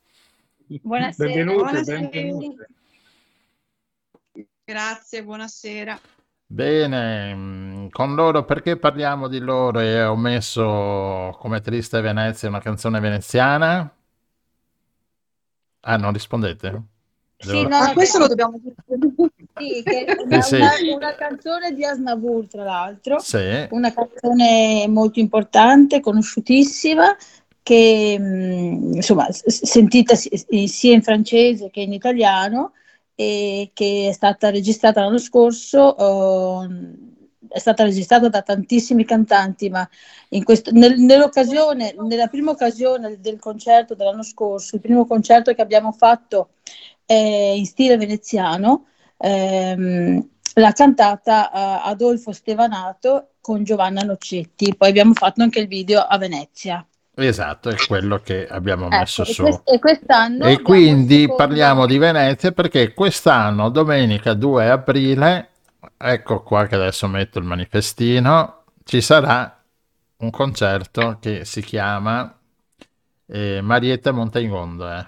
Buonasera. 0.66 1.30
Benvenute, 1.30 1.62
buonasera. 1.62 2.00
benvenute. 2.00 2.68
Grazie, 4.66 5.24
buonasera. 5.24 6.00
Bene, 6.48 7.90
con 7.92 8.16
loro 8.16 8.44
perché 8.44 8.78
parliamo 8.78 9.28
di 9.28 9.38
loro 9.38 9.82
e 9.82 10.04
ho 10.04 10.16
messo 10.16 11.38
come 11.38 11.62
triste 11.62 12.02
Venezia 12.02 12.50
una 12.50 12.60
canzone 12.60 13.00
veneziana? 13.00 13.98
Ah, 15.84 15.98
non 15.98 16.14
rispondete? 16.14 16.82
Sì, 17.38 17.48
Devo- 17.48 17.68
no, 17.68 17.76
Ah, 17.78 17.88
no, 17.88 17.94
questo 17.94 18.20
lo 18.20 18.28
dobbiamo 18.28 18.60
sì, 19.58 19.84
che 19.84 20.06
è 20.06 20.22
una, 20.24 20.42
Sì, 20.42 20.56
sì. 20.56 20.62
una- 20.62 20.96
una 20.96 21.16
canzone 21.16 21.74
di 21.74 21.84
Asnavour, 21.84 22.48
tra 22.48 22.64
l'altro, 22.64 23.20
Sì. 23.20 23.68
una 23.72 23.92
canzone 23.94 24.88
molto 24.88 25.20
importante, 25.20 26.00
conosciutissima, 26.00 27.16
che 27.62 28.18
mh, 28.20 28.96
insomma 28.96 29.28
sentita 29.32 30.16
si- 30.16 30.30
sia 30.68 30.94
in 30.94 31.02
francese 31.02 31.70
che 31.70 31.82
in 31.82 31.94
italiano 31.94 32.74
e 33.16 33.72
che 33.74 34.08
è 34.10 34.12
stata 34.14 34.50
registrata 34.50 35.02
l'anno 35.02 35.18
scorso, 35.18 35.98
ehm, 36.64 37.13
è 37.54 37.60
stata 37.60 37.84
registrata 37.84 38.30
da 38.30 38.42
tantissimi 38.42 39.06
cantanti, 39.06 39.70
ma 39.70 39.88
in 40.30 40.44
questo- 40.44 40.72
nel- 40.72 40.98
nell'occasione, 41.00 41.94
nella 42.00 42.26
prima 42.28 42.50
occasione 42.52 43.20
del 43.22 43.38
concerto 43.40 43.94
dell'anno 43.94 44.24
scorso, 44.24 44.76
il 44.76 44.82
primo 44.82 45.06
concerto 45.06 45.54
che 45.54 45.62
abbiamo 45.62 45.92
fatto 45.92 46.50
eh, 47.06 47.54
in 47.56 47.66
stile 47.66 47.98
veneziano, 47.98 48.86
ehm, 49.18 50.28
l'ha 50.56 50.72
cantata 50.72 51.52
eh, 51.52 51.90
Adolfo 51.90 52.32
Stevanato 52.32 53.28
con 53.42 53.64
Giovanna 53.64 54.02
Nocetti, 54.02 54.74
poi 54.76 54.90
abbiamo 54.90 55.14
fatto 55.14 55.42
anche 55.44 55.60
il 55.60 55.68
video 55.68 56.00
a 56.02 56.18
Venezia. 56.18 56.84
Esatto, 57.16 57.70
è 57.70 57.76
quello 57.76 58.18
che 58.24 58.48
abbiamo 58.48 58.86
Ecco, 58.88 58.96
messo 58.96 59.22
e, 59.22 59.26
su. 59.26 59.44
quest- 59.44 59.70
e 59.70 59.80
quest'anno 59.80 60.46
E 60.46 60.62
quindi 60.62 61.22
secondo- 61.22 61.36
parliamo 61.36 61.86
di 61.86 61.98
Venezia 62.00 62.52
perché 62.52 62.94
quest'anno, 62.94 63.70
domenica 63.70 64.34
2 64.34 64.70
aprile, 64.70 65.50
ecco 65.98 66.44
qua 66.44 66.68
che 66.68 66.76
adesso 66.76 67.08
metto 67.08 67.40
il 67.40 67.46
manifestino, 67.46 68.64
ci 68.84 69.02
sarà 69.02 69.64
un 70.18 70.30
concerto 70.30 71.18
che 71.20 71.46
si 71.46 71.62
chiama 71.62 72.38
eh, 73.28 73.62
Marietta 73.62 74.12
Montaigondo. 74.12 74.90
eh. 74.92 75.08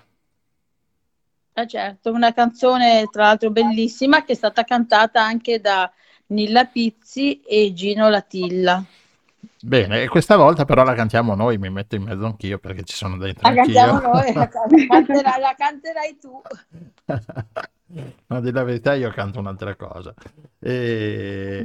Eh, 1.58 1.68
certo, 1.68 2.12
una 2.12 2.34
canzone 2.34 3.08
tra 3.10 3.24
l'altro 3.24 3.50
bellissima 3.50 4.24
che 4.24 4.34
è 4.34 4.36
stata 4.36 4.64
cantata 4.64 5.24
anche 5.24 5.60
da 5.60 5.92
Nilla 6.28 6.66
Pizzi 6.66 7.42
e 7.42 7.74
Gino 7.74 8.10
Latilla. 8.10 8.84
Bene, 9.60 10.04
e 10.04 10.08
questa 10.08 10.36
volta 10.38 10.66
però 10.66 10.84
la 10.84 10.94
cantiamo 10.94 11.36
noi, 11.36 11.58
mi 11.58 11.70
metto 11.70 11.96
in 11.96 12.04
mezzo 12.04 12.26
anch'io 12.26 12.60
perché 12.60 12.84
ci 12.84 12.96
sono 12.96 13.18
dentro 13.18 13.48
La 13.48 13.54
cantiamo 13.54 13.94
anch'io. 13.94 14.02
noi, 14.02 14.34
la, 14.34 14.48
can- 14.50 14.76
canterai, 14.86 15.40
la 15.40 15.56
canterai 15.56 16.18
tu. 16.20 16.42
No, 18.28 18.42
di 18.42 18.52
la 18.52 18.64
verità 18.64 18.94
io 18.96 19.10
canto 19.12 19.40
un'altra 19.40 19.76
cosa. 19.76 20.14
E, 20.60 21.64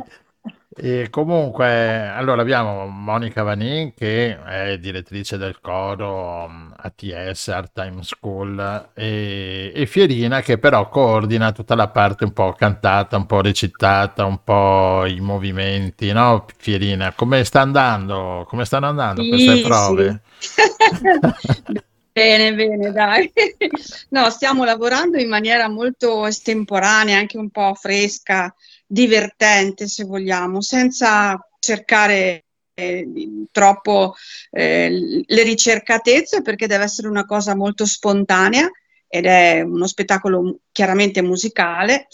e 0.76 1.09
comunque, 1.10 2.06
allora 2.09 2.42
abbiamo 2.42 2.86
Monica 2.86 3.42
Vanin 3.42 3.94
che 3.94 4.38
è 4.42 4.78
direttrice 4.78 5.38
del 5.38 5.60
coro 5.60 6.44
um, 6.44 6.74
ATS, 6.76 7.48
Art 7.48 7.72
Time 7.72 8.02
School, 8.02 8.90
e, 8.94 9.72
e 9.74 9.86
Fierina 9.86 10.42
che 10.42 10.59
però 10.59 10.88
coordina 10.90 11.52
tutta 11.52 11.74
la 11.74 11.88
parte 11.88 12.24
un 12.24 12.32
po' 12.32 12.52
cantata, 12.52 13.16
un 13.16 13.26
po' 13.26 13.40
recitata, 13.40 14.24
un 14.26 14.44
po' 14.44 15.06
i 15.06 15.20
movimenti, 15.20 16.12
no? 16.12 16.44
Fierina, 16.56 17.12
come 17.14 17.44
sta 17.44 17.62
andando? 17.62 18.44
Come 18.47 18.64
stanno 18.66 18.88
andando 18.88 19.26
queste 19.26 19.56
Sì, 19.56 19.62
prove? 19.62 20.20
Bene, 22.12 22.55
bene, 22.55 22.91
dai. 22.93 23.32
No, 24.11 24.28
stiamo 24.31 24.65
lavorando 24.65 25.19
in 25.19 25.28
maniera 25.28 25.69
molto 25.69 26.27
estemporanea, 26.27 27.16
anche 27.19 27.39
un 27.39 27.51
po' 27.51 27.74
fresca, 27.74 28.53
divertente, 28.87 29.87
se 29.87 30.05
vogliamo, 30.05 30.61
senza 30.61 31.39
cercare 31.61 32.47
eh, 32.74 33.07
troppo 33.53 34.15
eh, 34.51 35.23
le 35.24 35.43
ricercatezze, 35.45 36.43
perché 36.43 36.66
deve 36.66 36.85
essere 36.85 37.09
una 37.09 37.24
cosa 37.24 37.55
molto 37.55 37.87
spontanea 37.87 38.69
ed 39.07 39.27
è 39.27 39.61
uno 39.62 39.87
spettacolo 39.87 40.61
chiaramente 40.73 41.23
musicale, 41.23 42.07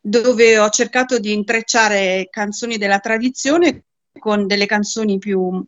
dove 0.00 0.58
ho 0.58 0.68
cercato 0.70 1.18
di 1.18 1.32
intrecciare 1.32 2.28
canzoni 2.30 2.78
della 2.78 2.98
tradizione 3.00 3.84
con 4.18 4.46
delle 4.46 4.66
canzoni 4.66 5.18
più 5.18 5.62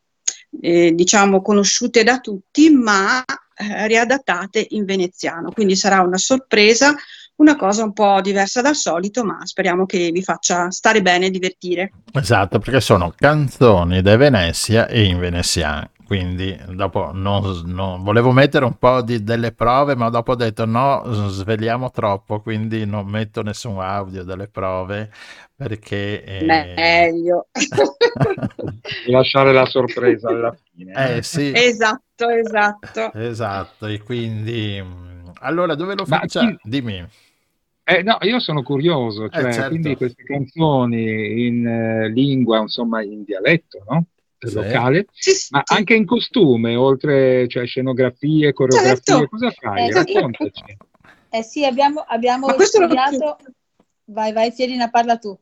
eh, 0.61 0.93
diciamo 0.95 1.43
conosciute 1.43 2.03
da 2.05 2.19
tutti, 2.21 2.71
ma 2.71 3.25
eh, 3.55 3.87
riadattate 3.87 4.67
in 4.71 4.85
veneziano. 4.85 5.51
Quindi 5.51 5.77
sarà 5.77 6.01
una 6.01 6.19
sorpresa, 6.19 6.95
una 7.37 7.57
cosa 7.57 7.85
un 7.85 7.93
po' 7.93 8.21
diversa 8.21 8.61
dal 8.61 8.77
solito, 8.77 9.25
ma 9.25 9.39
speriamo 9.45 9.87
che 9.87 10.11
vi 10.13 10.23
faccia 10.23 10.71
stare 10.71 11.03
bene 11.03 11.27
e 11.27 11.31
divertire. 11.31 11.93
Esatto, 12.13 12.59
perché 12.59 12.81
sono 12.81 13.13
canzoni 13.17 14.03
da 14.03 14.17
Venezia 14.17 14.87
e 14.87 15.05
in 15.05 15.19
veneziano. 15.19 15.91
Quindi 16.13 16.55
dopo 16.75 17.11
non, 17.13 17.63
non- 17.65 18.03
volevo 18.03 18.33
mettere 18.33 18.67
un 18.67 18.77
po' 18.77 19.01
di, 19.01 19.23
delle 19.23 19.53
prove, 19.53 19.97
ma 19.97 20.11
dopo 20.11 20.33
ho 20.33 20.35
detto 20.35 20.67
no, 20.67 21.03
sveliamo 21.31 21.91
troppo, 21.91 22.41
quindi 22.43 22.85
non 22.85 23.07
metto 23.09 23.43
nessun 23.43 23.81
audio 23.81 24.23
delle 24.23 24.47
prove 24.49 25.11
perché 25.57 26.23
eh, 26.25 26.77
Meglio. 26.77 27.47
Lasciare 29.07 29.53
la 29.53 29.65
sorpresa 29.67 30.29
alla 30.31 30.57
fine. 30.73 31.19
eh 31.19 31.23
sì, 31.23 31.63
esatto, 31.67 32.29
esatto. 32.29 33.13
esatto, 33.13 33.87
e 33.87 34.03
quindi 34.03 34.81
mm, 34.83 35.31
allora 35.41 35.75
dove 35.75 35.95
lo 35.95 36.07
Ma 36.07 36.19
facciamo? 36.19 36.51
chi- 36.51 36.59
Dimmi. 36.63 37.07
Eh, 37.85 38.03
no, 38.03 38.17
io 38.23 38.39
sono 38.39 38.63
curioso, 38.63 39.29
cioè, 39.29 39.49
Eh, 39.49 39.53
certo. 39.53 39.67
quindi 39.67 39.97
queste 39.97 40.23
canzoni 40.23 41.47
in 41.47 41.67
eh, 41.67 42.09
lingua, 42.11 42.61
insomma, 42.61 43.03
in 43.03 43.25
dialetto, 43.25 43.85
no? 43.89 44.07
Sì. 44.49 44.55
locale, 44.55 45.07
Sì, 45.13 45.31
sì, 45.33 45.49
ma 45.51 45.63
sì. 45.65 45.75
anche 45.75 45.95
in 45.95 46.05
costume, 46.05 46.75
oltre, 46.75 47.47
cioè, 47.49 47.67
scenografie, 47.67 48.53
coreografie, 48.53 49.03
Certo. 49.03 49.29
cosa 49.29 49.51
fai? 49.51 49.89
Eh, 49.89 49.93
sì. 49.93 50.13
Raccontaci. 50.13 50.79
Eh 51.31 51.43
sì, 51.43 51.65
abbiamo, 51.65 52.01
abbiamo 52.01 52.47
Ma 52.49 52.55
questo 52.55 52.79
lo- 52.81 52.87
studiato. 52.87 53.37
Vai, 54.07 54.33
vai, 54.33 54.51
Fierina, 54.53 54.91
parla 54.91 55.17
tu. 55.17 55.39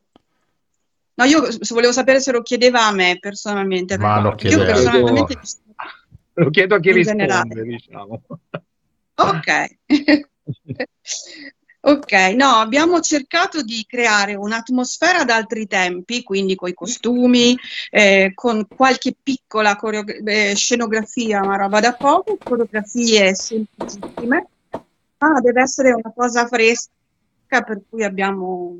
No, 1.14 1.24
io 1.24 1.46
volevo 1.70 1.92
sapere 1.92 2.20
se 2.20 2.30
lo 2.32 2.42
chiedeva 2.42 2.86
a 2.86 2.92
me 2.92 3.18
personalmente. 3.18 3.98
Ma 3.98 4.20
lo 4.20 4.34
chiedeva. 4.34 4.64
personalmente 4.64 5.38
Lo 6.34 6.50
chiedo 6.50 6.74
a 6.76 6.80
chi 6.80 6.92
risponde, 6.92 7.24
generale. 7.26 7.62
diciamo. 7.64 8.22
Ok. 9.14 9.76
Ok, 11.90 12.12
no, 12.36 12.46
abbiamo 12.50 13.00
cercato 13.00 13.62
di 13.62 13.84
creare 13.88 14.36
un'atmosfera 14.36 15.22
ad 15.22 15.30
altri 15.30 15.66
tempi, 15.66 16.22
quindi 16.22 16.54
con 16.54 16.68
i 16.68 16.72
costumi, 16.72 17.58
eh, 17.90 18.30
con 18.32 18.68
qualche 18.72 19.16
piccola 19.20 19.74
coreo- 19.74 20.04
eh, 20.06 20.54
scenografia, 20.54 21.42
ma 21.42 21.56
roba 21.56 21.80
da 21.80 21.92
poco, 21.94 22.38
coreografie 22.46 23.34
semplicissime, 23.34 24.46
ma 25.18 25.40
deve 25.40 25.62
essere 25.62 25.90
una 25.90 26.12
cosa 26.14 26.46
fresca, 26.46 26.90
per 27.48 27.80
cui 27.88 28.04
abbiamo, 28.04 28.76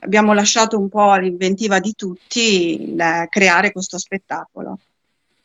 abbiamo 0.00 0.34
lasciato 0.34 0.78
un 0.78 0.90
po' 0.90 1.12
all'inventiva 1.12 1.78
di 1.80 1.94
tutti 1.94 2.92
il 2.92 3.26
creare 3.30 3.72
questo 3.72 3.96
spettacolo. 3.96 4.80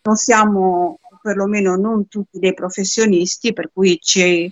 Non 0.02 0.16
siamo, 0.18 1.00
perlomeno 1.22 1.78
non 1.78 2.10
tutti 2.10 2.40
dei 2.40 2.54
professionisti, 2.54 3.54
per 3.54 3.70
cui 3.72 3.98
ci, 4.02 4.52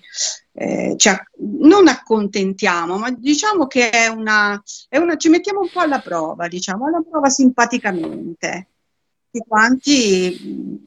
eh, 0.58 0.94
ci 0.98 1.10
ac- 1.10 1.32
non 1.38 1.88
accontentiamo, 1.88 2.98
ma 2.98 3.12
diciamo 3.12 3.68
che 3.68 3.90
è 3.90 4.08
una, 4.08 4.62
è 4.88 4.98
una- 4.98 5.18
ci 5.18 5.28
mettiamo 5.28 5.60
un 5.60 5.70
po' 5.70 5.82
alla 5.82 6.00
prova, 6.00 6.48
diciamo, 6.48 6.88
alla 6.88 7.04
prova 7.08 7.30
simpaticamente, 7.30 8.68
tutti 9.30 9.46
quanti 9.46 10.82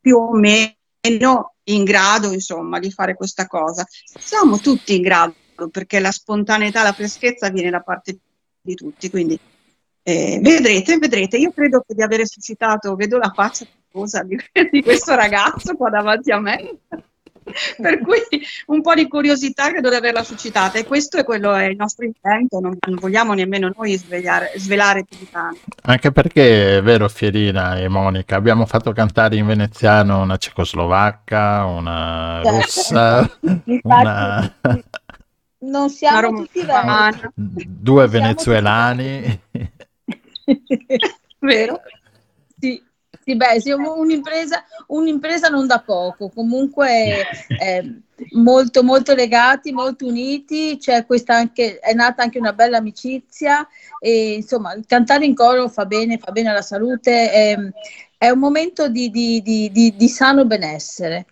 più 0.00 0.16
o 0.16 0.32
meno 0.34 1.54
in 1.64 1.84
grado, 1.84 2.32
insomma, 2.32 2.80
di 2.80 2.90
fare 2.90 3.14
questa 3.14 3.46
cosa. 3.46 3.86
Siamo 3.88 4.58
tutti 4.58 4.96
in 4.96 5.02
grado, 5.02 5.34
perché 5.70 6.00
la 6.00 6.10
spontaneità, 6.10 6.82
la 6.82 6.92
freschezza 6.92 7.50
viene 7.50 7.70
da 7.70 7.80
parte 7.80 8.18
di 8.60 8.74
tutti, 8.74 9.08
quindi 9.08 9.38
eh, 10.02 10.40
vedrete, 10.42 10.98
vedrete, 10.98 11.36
io 11.36 11.52
credo 11.52 11.84
di 11.86 12.02
avere 12.02 12.26
suscitato, 12.26 12.96
vedo 12.96 13.18
la 13.18 13.30
faccia 13.32 13.66
di 14.70 14.82
questo 14.82 15.14
ragazzo 15.14 15.76
qua 15.76 15.90
davanti 15.90 16.30
a 16.30 16.40
me, 16.40 16.78
per 17.80 18.00
cui 18.00 18.20
un 18.66 18.80
po' 18.82 18.94
di 18.94 19.08
curiosità 19.08 19.68
credo 19.70 19.88
di 19.90 19.96
averla 19.96 20.22
suscitata 20.24 20.78
e 20.78 20.84
questo 20.84 21.16
è 21.18 21.24
quello 21.24 21.54
è 21.54 21.64
il 21.64 21.76
nostro 21.76 22.04
intento, 22.04 22.60
non, 22.60 22.76
non 22.86 22.98
vogliamo 22.98 23.34
nemmeno 23.34 23.70
noi 23.76 23.96
svegliare- 23.96 24.52
svelare 24.56 25.04
più 25.04 25.16
di 25.18 25.28
tanto. 25.30 25.60
Anche 25.82 26.12
perché 26.12 26.78
è 26.78 26.82
vero, 26.82 27.08
Fierina 27.08 27.76
e 27.78 27.88
Monica, 27.88 28.36
abbiamo 28.36 28.66
fatto 28.66 28.92
cantare 28.92 29.36
in 29.36 29.46
veneziano 29.46 30.20
una 30.22 30.36
cecoslovacca, 30.36 31.64
una 31.64 32.40
Certo. 32.42 32.56
russa, 32.56 33.38
Infatti, 33.64 33.82
una... 33.82 34.54
Non 35.60 35.90
siamo 35.90 36.28
Una 36.28 36.38
tutti 36.42 36.64
romana. 36.64 37.32
veri. 37.34 37.66
due 37.66 38.02
Non 38.02 38.10
venezuelani. 38.10 39.40
Vero? 41.40 41.80
Sì, 42.58 42.82
sì, 43.28 43.36
beh, 43.36 43.60
siamo 43.60 43.94
un'impresa, 43.96 44.64
un'impresa 44.86 45.48
non 45.48 45.66
da 45.66 45.80
poco, 45.80 46.30
comunque 46.30 47.26
eh, 47.60 48.00
molto, 48.32 48.82
molto 48.82 49.14
legati, 49.14 49.70
molto 49.70 50.06
uniti, 50.06 50.78
c'è 50.78 51.04
questa 51.04 51.34
anche, 51.34 51.78
è 51.78 51.92
nata 51.92 52.22
anche 52.22 52.38
una 52.38 52.54
bella 52.54 52.78
amicizia 52.78 53.68
e 54.00 54.36
insomma 54.36 54.74
cantare 54.86 55.26
in 55.26 55.34
coro 55.34 55.68
fa 55.68 55.84
bene, 55.84 56.16
fa 56.16 56.32
bene 56.32 56.48
alla 56.48 56.62
salute, 56.62 57.30
è, 57.30 57.56
è 58.16 58.30
un 58.30 58.38
momento 58.38 58.88
di, 58.88 59.10
di- 59.10 59.42
di- 59.42 59.70
di- 59.70 59.94
di 59.94 60.08
sano 60.08 60.46
benessere. 60.46 61.26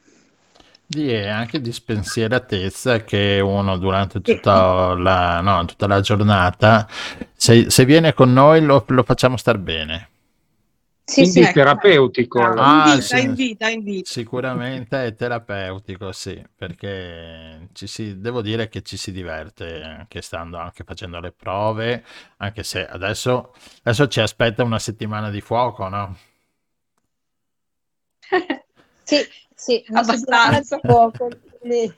Di, 0.89 1.11
e 1.11 1.29
anche 1.29 1.63
di 1.63 1.73
spensieratezza 1.73 3.05
che 3.05 3.41
uno 3.41 3.79
durante 3.79 4.21
tutta 4.21 4.95
la, 4.95 5.41
no, 5.41 5.65
tutta 5.65 5.87
la 5.87 6.01
giornata, 6.01 6.87
se, 7.35 7.71
se 7.71 7.85
viene 7.87 8.13
con 8.13 8.33
noi 8.35 8.61
lo, 8.61 8.85
lo 8.87 9.03
facciamo 9.03 9.39
star 9.39 9.57
bene. 9.59 10.11
Sì, 11.07 11.25
Quindi 11.25 11.25
sì, 11.25 11.51
terapeutico. 11.51 12.53
Ah, 12.57 12.99
invita, 12.99 13.01
sì. 13.01 13.19
invita, 13.19 13.69
invita. 13.71 14.09
Sicuramente 14.09 15.05
è 15.07 15.15
terapeutico, 15.15 16.13
sì, 16.13 16.41
perché 16.55 17.69
ci 17.73 17.87
si, 17.89 18.21
devo 18.21 18.41
dire 18.41 18.69
che 18.69 18.83
ci 18.83 18.97
si 18.97 19.11
diverte 19.11 19.83
anche 19.83 20.23
stando, 20.23 20.59
anche 20.59 20.85
facendo 20.85 21.19
le 21.21 21.33
prove, 21.33 22.05
anche 22.37 22.63
se 22.63 22.87
adesso, 22.87 23.53
adesso 23.83 24.07
ci 24.09 24.21
aspetta 24.21 24.63
una 24.63 24.79
settimana 24.79 25.31
di 25.31 25.41
fuoco, 25.41 25.89
no? 25.89 26.17
sì, 29.03 29.17
sì, 29.55 29.85
una 29.89 30.03
settimana 30.03 30.61
Abbastanza. 30.61 30.77
di 30.77 30.83
poco. 30.85 31.29
Le- 31.63 31.95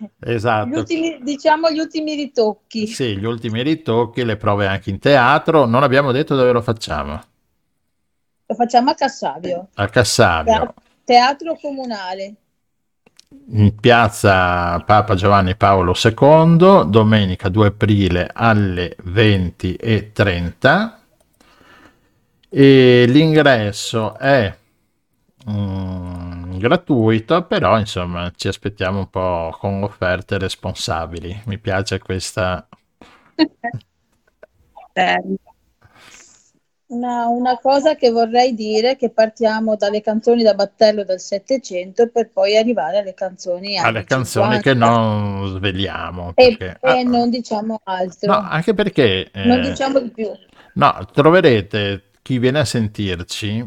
gli 0.61 0.73
Esatto. 0.73 0.75
ultimi, 0.75 1.19
diciamo 1.23 1.71
gli 1.71 1.79
ultimi 1.79 2.15
ritocchi. 2.15 2.87
Sì, 2.87 3.17
gli 3.17 3.25
ultimi 3.25 3.63
ritocchi, 3.63 4.25
le 4.25 4.37
prove 4.37 4.67
anche 4.67 4.91
in 4.91 4.99
teatro, 4.99 5.65
non 5.65 5.85
abbiamo 5.85 6.11
detto 6.11 6.35
dove 6.35 6.51
lo 6.51 6.61
facciamo, 6.61 7.21
Lo 8.49 8.55
facciamo 8.55 8.91
a 8.91 8.95
Cassavio, 8.95 9.69
a 9.75 9.89
Cassavio, 9.89 10.53
Teatro, 10.53 10.75
teatro 11.05 11.59
comunale. 11.61 12.35
in 13.51 13.75
piazza 13.79 14.81
Papa 14.81 15.15
Giovanni 15.15 15.55
Paolo 15.55 15.93
II, 15.95 16.89
domenica 16.89 17.51
2 17.51 17.67
aprile 17.67 18.31
alle 18.33 18.97
20.30 19.05 20.93
e 22.49 23.05
l'ingresso 23.07 24.17
è 24.17 24.57
mm, 25.51 26.57
gratuito, 26.57 27.45
però 27.45 27.79
insomma 27.79 28.33
ci 28.35 28.49
aspettiamo 28.49 29.01
un 29.01 29.11
po' 29.11 29.55
con 29.61 29.83
offerte 29.83 30.39
responsabili. 30.39 31.43
Mi 31.45 31.59
piace 31.59 31.99
questa... 31.99 32.67
Eh, 36.89 36.95
Una, 36.95 37.27
una 37.29 37.59
cosa 37.59 37.95
che 37.97 38.11
vorrei 38.11 38.55
dire 38.55 38.93
è 38.93 38.97
che 38.97 39.11
partiamo 39.11 39.77
dalle 39.77 40.01
canzoni 40.01 40.43
da 40.43 40.55
battello 40.55 41.05
del 41.05 41.21
Settecento 41.21 42.09
per 42.09 42.31
poi 42.31 42.57
arrivare 42.57 42.99
alle 42.99 43.15
canzoni 43.15 43.79
alle 43.79 44.05
canzoni 44.05 44.59
50. 44.59 44.61
che 44.61 44.75
non 44.75 45.47
sveliamo. 45.49 46.33
E, 46.35 46.57
Perché, 46.57 46.79
e 46.81 47.01
ah, 47.01 47.03
non 47.03 47.31
diciamo 47.31 47.81
altro, 47.85 48.33
no, 48.33 48.39
anche 48.39 48.75
perché 48.75 49.31
non 49.43 49.59
eh, 49.59 49.61
diciamo 49.61 50.01
di 50.01 50.11
più. 50.11 50.31
no, 50.75 51.09
troverete 51.13 52.11
chi 52.23 52.39
viene 52.39 52.61
a 52.61 52.65
sentirci 52.65 53.67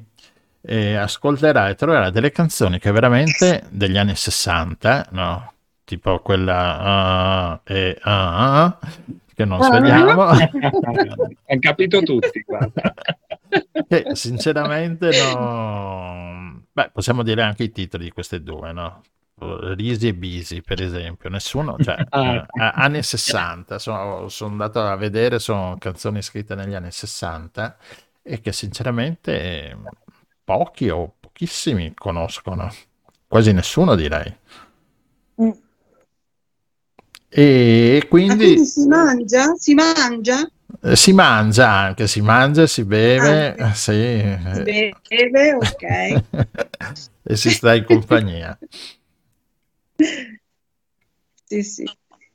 e 0.62 0.96
ascolterà 0.96 1.70
e 1.70 1.76
troverà 1.76 2.10
delle 2.12 2.32
canzoni 2.32 2.80
che 2.80 2.92
veramente 2.92 3.64
degli 3.70 3.98
anni 3.98 4.16
60, 4.16 5.08
no? 5.12 5.54
Tipo 5.84 6.20
quella 6.20 6.80
ah, 6.80 7.62
e 7.66 7.98
ah, 8.02 8.64
ah, 8.66 8.80
che 9.34 9.46
non 9.46 9.62
svegliamo. 9.62 10.22
Hanno 10.30 11.60
capito 11.60 12.02
tutti, 12.02 12.42
guarda. 12.46 12.94
che 13.88 14.16
sinceramente 14.16 15.10
no... 15.34 16.64
Beh, 16.72 16.92
possiamo 16.94 17.24
dire 17.24 17.42
anche 17.42 17.64
i 17.64 17.72
titoli 17.72 18.06
di 18.06 18.12
queste 18.12 18.42
due, 18.42 18.72
no? 18.72 19.02
Risi 19.76 20.08
e 20.08 20.14
Bisi, 20.14 20.62
per 20.62 20.82
esempio. 20.82 21.30
Nessuno, 21.30 21.76
cioè, 21.80 21.98
Ah. 22.12 22.36
eh, 22.36 22.46
anni 22.54 23.02
60, 23.02 23.80
sono, 23.80 24.30
sono 24.30 24.52
andato 24.52 24.82
a 24.82 24.96
vedere, 24.96 25.40
sono 25.40 25.78
canzoni 25.80 26.22
scritte 26.22 26.56
negli 26.56 26.74
anni 26.74 26.92
60 26.92 27.78
e 28.22 28.40
che 28.40 28.52
sinceramente 28.52 29.76
pochi 30.44 30.90
o 30.90 31.16
pochissimi 31.20 31.94
conoscono, 31.96 32.72
quasi 33.28 33.52
nessuno 33.52 33.96
direi. 33.96 34.34
E 37.34 38.02
Ah, 38.04 38.08
quindi 38.08 38.36
quindi 38.36 38.66
si 38.66 38.88
mangia? 38.88 39.54
Si 39.56 39.74
mangia? 39.74 40.52
eh, 40.84 40.96
si 40.98 41.14
mangia 41.14 41.70
anche, 41.70 42.08
si 42.08 42.22
mangia, 42.22 42.68
si 42.68 42.84
beve, 42.84 43.56
sì, 43.74 43.92
eh, 43.92 44.40
Si 44.52 44.64
beve, 45.08 45.54
ok. 45.54 46.24
e 47.24 47.36
si 47.38 47.50
sta 47.52 47.74
in 47.74 47.86
compagnia. 47.86 48.58
Sì, 51.52 51.64
sì. 51.64 51.84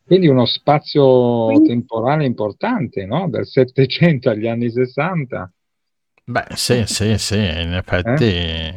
Quindi 0.04 0.28
uno 0.28 0.44
spazio 0.44 1.46
Quindi- 1.46 1.68
temporale 1.68 2.26
importante, 2.26 3.06
no? 3.06 3.28
Dal 3.30 3.46
700 3.46 4.28
agli 4.28 4.46
anni 4.46 4.70
60. 4.70 5.50
Beh, 6.24 6.44
sì, 6.54 6.84
sì, 6.86 7.16
sì, 7.16 7.36
in 7.38 7.72
effetti... 7.72 8.72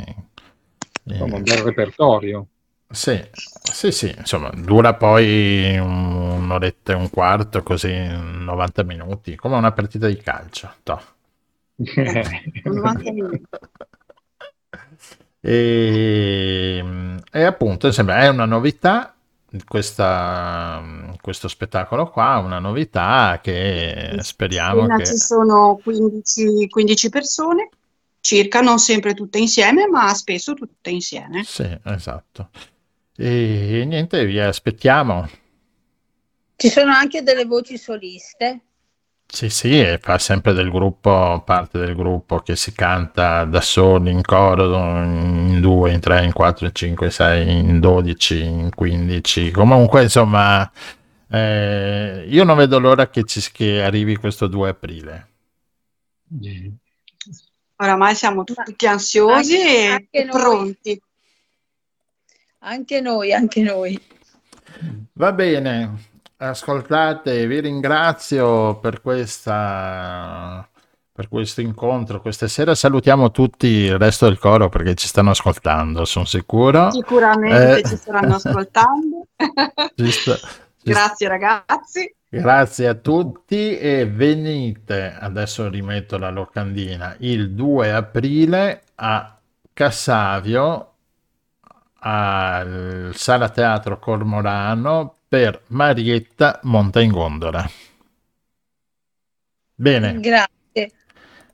Insomma, 1.03 1.35
un 1.35 1.41
eh, 1.41 1.43
bel 1.43 1.57
repertorio. 1.57 2.47
Sì, 2.91 3.21
sì, 3.71 3.91
sì, 3.91 4.13
insomma, 4.17 4.49
dura 4.49 4.95
poi 4.95 5.77
un- 5.77 6.11
un'oretta 6.41 6.93
e 6.93 6.95
un 6.95 7.09
quarto, 7.09 7.61
così 7.61 7.93
90 7.93 8.83
minuti, 8.83 9.35
come 9.35 9.55
una 9.57 9.71
partita 9.71 10.07
di 10.07 10.17
calcio. 10.17 10.73
toh. 10.83 11.01
90 12.65 13.11
minuti. 13.11 13.43
E, 15.41 16.83
e 17.31 17.43
appunto, 17.43 17.87
insomma, 17.87 18.19
è 18.19 18.27
una 18.27 18.45
novità 18.45 19.13
questa, 19.65 20.83
questo 21.21 21.47
spettacolo 21.47 22.09
qua, 22.09 22.37
una 22.37 22.59
novità 22.59 23.39
che 23.41 24.17
speriamo 24.21 24.87
che... 24.87 25.05
ci 25.05 25.17
sono 25.17 25.79
15, 25.81 26.67
15 26.67 27.09
persone, 27.09 27.69
circa, 28.19 28.61
non 28.61 28.79
sempre 28.79 29.13
tutte 29.13 29.37
insieme, 29.39 29.87
ma 29.87 30.13
spesso 30.13 30.53
tutte 30.53 30.89
insieme. 30.89 31.43
Sì, 31.43 31.79
esatto. 31.83 32.49
E 33.21 33.83
niente, 33.85 34.25
vi 34.25 34.39
aspettiamo. 34.39 35.27
Ci 36.55 36.69
sono 36.69 36.93
anche 36.93 37.21
delle 37.21 37.43
voci 37.43 37.77
soliste. 37.77 38.61
Sì, 39.27 39.49
sì, 39.49 39.77
e 39.77 39.99
fa 40.01 40.17
sempre 40.17 40.53
del 40.53 40.71
gruppo, 40.71 41.43
parte 41.45 41.79
del 41.79 41.95
gruppo 41.95 42.39
che 42.39 42.55
si 42.55 42.71
canta 42.71 43.43
da 43.43 43.59
soli, 43.59 44.09
in 44.09 44.21
coro, 44.21 45.03
in 45.03 45.59
2, 45.59 45.91
in 45.91 45.99
3, 45.99 46.23
in 46.23 46.31
4, 46.31 46.67
in 46.67 46.73
5, 46.73 47.05
in 47.07 47.11
6, 47.11 47.57
in 47.57 47.79
12, 47.81 48.41
in 48.41 48.69
15. 48.73 49.51
Comunque, 49.51 50.03
insomma, 50.03 50.71
eh, 51.29 52.25
io 52.25 52.43
non 52.45 52.55
vedo 52.55 52.79
l'ora 52.79 53.09
che, 53.09 53.25
ci, 53.25 53.41
che 53.51 53.83
arrivi 53.83 54.15
questo 54.15 54.47
2 54.47 54.69
aprile. 54.69 55.27
Oramai 57.75 58.15
siamo 58.15 58.45
tutti 58.45 58.87
ansiosi 58.87 59.55
Anche- 59.55 59.77
e 59.77 59.87
anche 59.87 60.23
noi. 60.23 60.77
Anche 62.61 63.01
noi, 63.01 63.33
anche 63.33 63.61
noi. 63.61 63.99
Va 65.13 65.31
bene, 65.33 65.97
ascoltate, 66.37 67.45
vi 67.47 67.59
ringrazio 67.59 68.79
per 68.79 69.01
questa 69.01 70.67
per 71.11 71.27
questo 71.27 71.59
incontro 71.59 72.21
questa 72.21 72.47
sera. 72.47 72.73
Salutiamo 72.75 73.29
tutti 73.31 73.67
il 73.67 73.97
resto 73.97 74.25
del 74.25 74.39
coro 74.39 74.69
perché 74.69 74.95
ci 74.95 75.07
stanno 75.07 75.31
ascoltando, 75.31 76.05
sono 76.05 76.23
sicuro. 76.23 76.91
Sicuramente 76.91 77.79
Eh, 77.79 77.83
ci 77.83 77.97
staranno 77.97 78.35
ascoltando. 78.39 79.27
ci 79.95 80.11
sta- 80.11 80.37
ci 80.37 80.91
Grazie 80.91 81.27
ragazzi. 81.27 82.15
Grazie 82.31 82.87
a 82.87 82.93
tutti 82.93 83.77
e 83.77 84.05
venite, 84.07 85.11
adesso 85.19 85.67
rimetto 85.67 86.17
la 86.17 86.29
locandina, 86.29 87.15
il 87.19 87.51
2 87.53 87.91
aprile 87.91 88.83
a 88.95 89.35
Cassavio 89.73 90.88
al 91.99 93.11
Sala 93.13 93.49
Teatro 93.49 93.99
Cormorano 93.99 95.15
per 95.27 95.61
Marietta 95.67 96.59
Monta 96.63 96.99
in 97.01 97.11
Gondola. 97.11 97.69
Bene, 99.75 100.19
Grazie. 100.19 100.91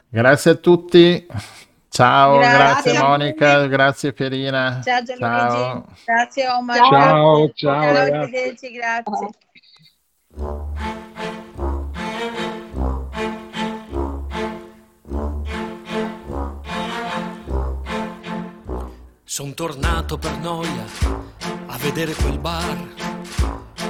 grazie 0.09 0.51
a 0.51 0.55
tutti. 0.55 1.27
Ciao, 1.89 2.39
Grazie 2.39 2.91
grazie, 2.91 2.99
Monica, 2.99 3.67
grazie 3.67 4.13
Pierina. 4.13 4.81
Ciao 4.84 5.03
Gianluigi. 5.03 5.19
Ciao. 5.19 5.85
Grazie 6.03 6.47
Omar. 6.49 6.77
Ciao, 6.77 7.51
ciao, 7.53 7.53
Ciao, 7.53 7.93
ragazzi. 7.93 8.72
grazie. 8.72 9.30
Son 19.37 19.53
tornato 19.53 20.17
per 20.17 20.37
noia 20.37 20.85
a 21.65 21.77
vedere 21.79 22.13
quel 22.13 22.39
bar 22.39 22.87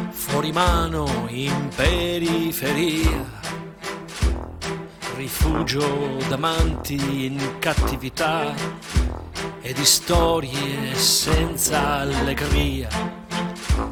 fuori 0.09 0.51
mano 0.51 1.27
in 1.29 1.69
periferia. 1.75 3.31
Rifugio 5.15 6.17
d'amanti 6.27 7.25
in 7.27 7.59
cattività 7.59 8.55
e 9.61 9.71
di 9.71 9.85
storie 9.85 10.95
senza 10.95 11.97
allegria. 11.97 12.89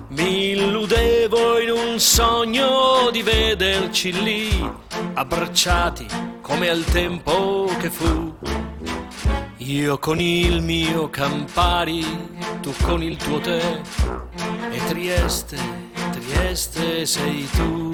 Mi 0.08 0.54
illudevo 0.54 1.60
in 1.60 1.70
un 1.70 2.00
sogno 2.00 3.12
di 3.12 3.22
vederci 3.22 4.12
lì, 4.24 4.72
abbracciati 5.14 6.08
come 6.42 6.68
al 6.70 6.84
tempo 6.84 7.72
che 7.80 7.92
fu. 7.92 8.73
Io 9.66 9.98
con 9.98 10.20
il 10.20 10.62
mio 10.62 11.10
Campari, 11.10 12.06
tu 12.62 12.74
con 12.84 13.02
il 13.02 13.16
tuo 13.16 13.40
tè, 13.40 13.82
e 14.70 14.86
Trieste, 14.88 15.58
Trieste 16.12 17.06
sei 17.06 17.48
tu. 17.50 17.90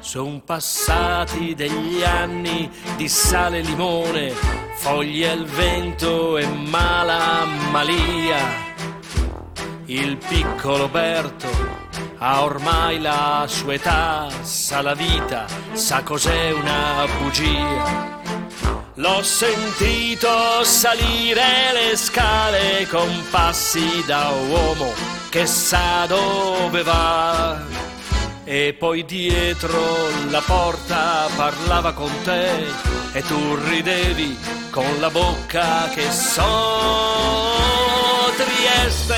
Son 0.00 0.44
passati 0.44 1.54
degli 1.54 2.02
anni 2.02 2.70
di 2.96 3.08
sale 3.08 3.60
e 3.60 3.62
limone, 3.62 4.34
foglie 4.74 5.30
al 5.30 5.46
vento 5.46 6.36
e 6.36 6.46
mala 6.46 7.46
malia. 7.70 8.36
Il 9.86 10.18
piccolo 10.18 10.88
Berto 10.88 11.48
ha 12.18 12.42
ormai 12.42 13.00
la 13.00 13.46
sua 13.48 13.72
età, 13.72 14.28
sa 14.42 14.82
la 14.82 14.94
vita, 14.94 15.46
sa 15.72 16.02
cos'è 16.02 16.50
una 16.50 17.06
bugia. 17.18 18.18
L'ho 19.00 19.22
sentito 19.22 20.62
salire 20.62 21.72
le 21.72 21.96
scale 21.96 22.86
con 22.86 23.08
passi 23.30 24.04
da 24.04 24.28
uomo 24.28 24.92
che 25.30 25.46
sa 25.46 26.04
dove 26.06 26.82
va. 26.82 27.62
E 28.44 28.76
poi 28.78 29.06
dietro 29.06 30.06
la 30.28 30.42
porta 30.42 31.28
parlava 31.34 31.94
con 31.94 32.12
te 32.24 32.66
e 33.12 33.22
tu 33.22 33.54
ridevi 33.70 34.38
con 34.70 35.00
la 35.00 35.08
bocca 35.08 35.88
che 35.94 36.10
so. 36.10 37.48
Trieste, 38.36 39.16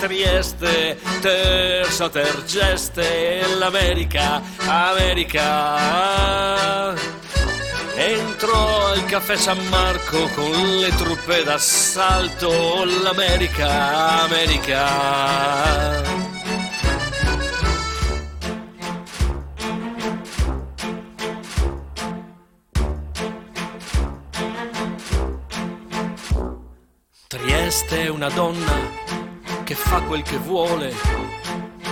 Trieste, 0.00 0.98
terzo 1.20 2.10
tergeste, 2.10 3.46
l'America, 3.58 4.42
America. 4.66 5.78
Entro 8.02 8.86
al 8.86 9.04
caffè 9.04 9.36
San 9.36 9.58
Marco 9.68 10.26
con 10.28 10.78
le 10.78 10.88
truppe 10.96 11.44
d'assalto, 11.44 12.82
l'America, 13.02 14.22
America. 14.22 16.02
Trieste 27.26 28.04
è 28.04 28.08
una 28.08 28.30
donna 28.30 28.80
che 29.64 29.74
fa 29.74 30.00
quel 30.00 30.22
che 30.22 30.38
vuole, 30.38 30.94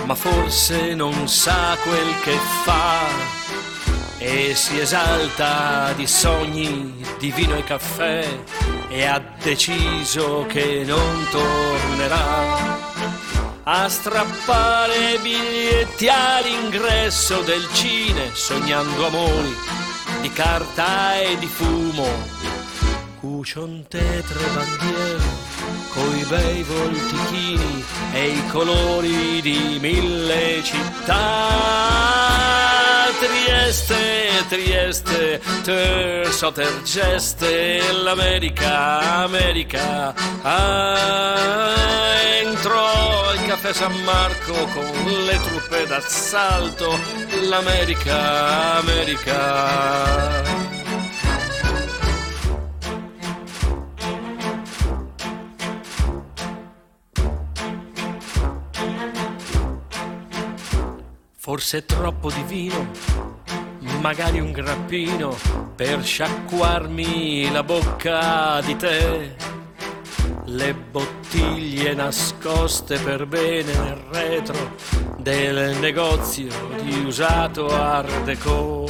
ma 0.05 0.15
forse 0.15 0.95
non 0.95 1.27
sa 1.27 1.77
quel 1.83 2.19
che 2.23 2.35
fa 2.63 3.38
e 4.19 4.53
si 4.53 4.77
esalta 4.77 5.93
di 5.93 6.05
sogni, 6.05 6.93
di 7.17 7.31
vino 7.31 7.55
e 7.55 7.63
caffè 7.63 8.27
e 8.89 9.05
ha 9.05 9.23
deciso 9.41 10.45
che 10.47 10.83
non 10.85 11.25
tornerà 11.31 12.77
a 13.63 13.87
strappare 13.87 15.17
biglietti 15.21 16.09
all'ingresso 16.09 17.41
del 17.41 17.65
cine 17.71 18.31
sognando 18.33 19.07
amori 19.07 19.55
di 20.21 20.31
carta 20.33 21.17
e 21.21 21.37
di 21.37 21.47
fumo. 21.47 22.07
Cucion 23.21 23.85
tetre 23.87 24.45
bandiere 24.53 25.47
coi 25.93 26.23
bei 26.27 26.63
voltichini 26.63 27.85
e 28.13 28.27
i 28.27 28.47
colori 28.47 29.41
di 29.41 29.77
mille 29.79 30.61
città 30.63 32.58
Trieste, 33.45 34.43
Trieste, 34.49 35.39
terzo 35.63 36.51
tergeste, 36.51 37.79
l'America, 38.03 39.23
America. 39.23 40.13
Ah, 40.41 41.73
entrò 42.41 43.29
al 43.29 43.45
caffè 43.45 43.71
San 43.73 43.93
Marco 44.03 44.53
con 44.73 44.91
le 45.25 45.39
truppe 45.41 45.87
d'assalto, 45.87 46.99
l'America, 47.47 48.77
America. 48.79 50.78
Forse 61.49 61.83
troppo 61.83 62.29
di 62.29 62.43
vino, 62.43 62.91
magari 64.01 64.39
un 64.39 64.51
grappino 64.51 65.35
per 65.75 66.03
sciacquarmi 66.03 67.49
la 67.51 67.63
bocca 67.63 68.61
di 68.61 68.75
te. 68.75 69.35
Le 70.45 70.73
bottiglie 70.75 71.95
nascoste 71.95 72.99
per 72.99 73.25
bene 73.25 73.73
nel 73.73 73.95
retro 74.11 74.75
del 75.17 75.75
negozio 75.77 76.53
di 76.83 77.03
usato 77.03 77.67
Art 77.67 78.25
Deco. 78.25 78.87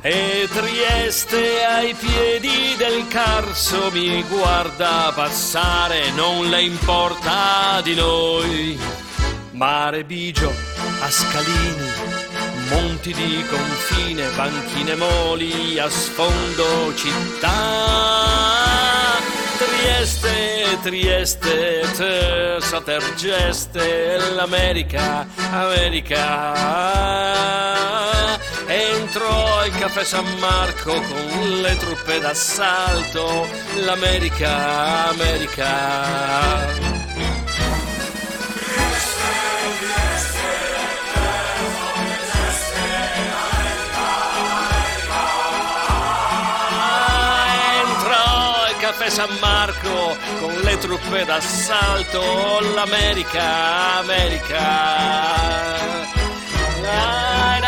E 0.00 0.48
Trieste 0.52 1.64
ai 1.64 1.94
piedi 1.94 2.74
del 2.76 3.06
Carso 3.06 3.92
mi 3.92 4.24
guarda 4.24 5.12
passare, 5.14 6.10
non 6.16 6.48
le 6.48 6.62
importa 6.62 7.80
di 7.80 7.94
noi. 7.94 8.76
mare 9.52 10.02
bigio, 10.04 10.52
scalini, 11.10 11.90
monti 12.70 13.12
di 13.12 13.44
confine, 13.48 14.28
banchine 14.36 14.94
moli, 14.94 15.78
a 15.78 15.88
sfondo 15.88 16.94
città. 16.94 18.22
Trieste, 19.56 20.78
Trieste, 20.82 21.82
Terza 21.96 22.80
Tergeste, 22.80 24.18
l'America, 24.34 25.26
America. 25.52 26.22
Entro 28.66 29.58
al 29.58 29.70
caffè 29.78 30.04
San 30.04 30.26
Marco 30.38 30.92
con 30.92 31.60
le 31.60 31.76
truppe 31.76 32.18
d'assalto, 32.18 33.46
l'America, 33.84 35.08
America. 35.10 37.03
Caffè 48.84 49.08
San 49.08 49.34
Marco 49.40 50.14
con 50.40 50.60
le 50.60 50.76
truppe 50.76 51.24
d'assalto, 51.24 52.60
l'America, 52.74 53.96
America. 54.00 54.58
Dai, 56.82 57.60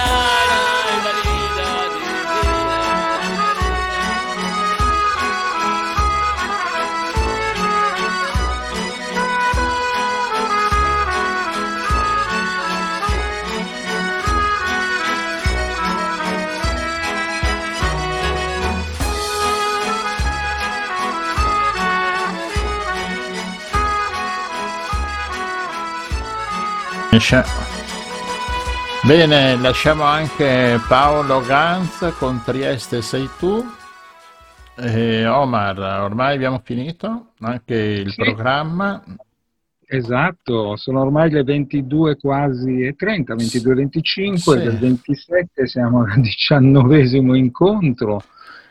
Bene, 29.06 29.56
lasciamo 29.56 30.02
anche 30.02 30.78
Paolo 30.88 31.40
Ganz 31.46 32.14
con 32.18 32.42
Trieste 32.44 33.00
sei 33.00 33.28
tu. 33.38 33.64
E 34.78 35.26
Omar, 35.26 35.78
ormai 35.78 36.34
abbiamo 36.34 36.60
finito 36.62 37.28
anche 37.40 37.74
il 37.74 38.10
Sì. 38.12 38.22
programma. 38.22 39.02
Esatto, 39.88 40.76
sono 40.76 41.00
ormai 41.00 41.30
le 41.30 41.44
22 41.44 42.16
quasi 42.16 42.82
e 42.82 42.94
30, 42.96 43.34
22 43.36 43.72
e 43.72 43.76
25, 43.76 44.56
Sì. 44.58 44.62
del 44.62 44.78
27 44.78 45.66
siamo 45.66 46.02
al 46.02 46.20
diciannovesimo 46.20 47.34
incontro. 47.34 48.22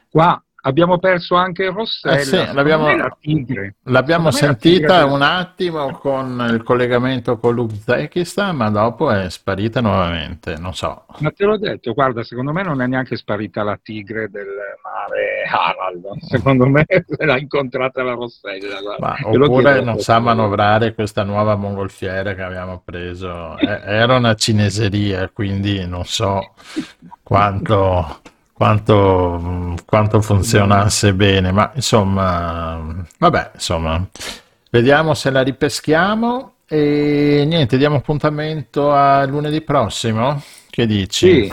Qua 0.09 0.39
abbiamo 0.67 0.97
perso 0.99 1.35
anche 1.35 1.69
Rossella, 1.69 2.15
Eh 2.17 2.23
sì, 2.23 2.53
l'abbiamo, 2.53 2.85
me 2.87 2.97
la 2.97 3.17
tigre. 3.19 3.75
l'abbiamo 3.83 4.31
sentita 4.31 4.99
tigre 5.01 5.13
un 5.13 5.21
attimo 5.21 5.91
con 5.97 6.45
il 6.51 6.63
collegamento 6.63 7.37
con 7.37 7.53
l'Uzbekistan, 7.55 8.55
ma 8.55 8.69
dopo 8.69 9.09
è 9.11 9.29
sparita 9.29 9.79
nuovamente, 9.81 10.57
non 10.57 10.73
so. 10.73 11.05
Ma 11.19 11.31
te 11.31 11.45
l'ho 11.45 11.57
detto, 11.57 11.93
guarda, 11.93 12.23
secondo 12.23 12.51
me 12.51 12.63
non 12.63 12.81
è 12.81 12.87
neanche 12.87 13.15
sparita 13.15 13.63
la 13.63 13.79
tigre 13.81 14.29
del 14.29 14.47
mare 14.83 15.43
Harald, 15.49 16.17
secondo 16.23 16.65
me 16.67 16.85
l'ha 17.19 17.37
incontrata 17.37 18.01
la 18.03 18.13
Rossella. 18.13 18.95
Ma 18.99 19.15
oppure 19.23 19.81
non 19.81 19.99
sa 19.99 20.19
manovrare 20.19 20.93
questa 20.93 21.23
nuova 21.23 21.55
mongolfiera 21.55 22.33
che 22.33 22.41
abbiamo 22.41 22.81
preso. 22.83 23.57
Eh, 23.57 23.81
Era 23.85 24.15
una 24.15 24.33
cineseria, 24.35 25.29
quindi 25.29 25.85
non 25.85 26.03
so 26.05 26.53
quanto, 27.23 28.21
quanto, 28.55 29.75
quanto 29.85 30.21
funzionasse 30.21 31.13
bene, 31.13 31.51
ma 31.51 31.71
insomma, 31.75 33.03
vabbè, 33.19 33.51
insomma, 33.55 34.01
vediamo 34.71 35.13
se 35.13 35.29
la 35.29 35.41
ripeschiamo 35.41 36.53
e 36.65 37.43
niente, 37.45 37.77
diamo 37.77 37.97
appuntamento 37.97 38.93
a 38.93 39.25
lunedì 39.25 39.59
prossimo. 39.59 40.41
Che 40.69 40.85
dici? 40.85 41.43
Sì, 41.43 41.51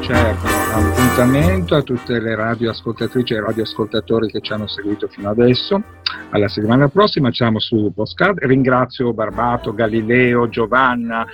certo, 0.00 0.46
appuntamento 0.72 1.74
a 1.74 1.82
tutte 1.82 2.18
le 2.18 2.34
radioascoltatrici 2.34 3.34
e 3.34 3.40
radioascoltatori 3.40 4.30
che 4.30 4.40
ci 4.40 4.52
hanno 4.52 4.66
seguito 4.66 5.08
fino 5.08 5.28
adesso. 5.28 5.82
Alla 6.30 6.48
settimana 6.48 6.88
prossima 6.88 7.30
siamo 7.32 7.58
su 7.58 7.92
Postcard. 7.94 8.38
Ringrazio 8.40 9.12
Barbato, 9.12 9.74
Galileo, 9.74 10.48
Giovanna, 10.48 11.26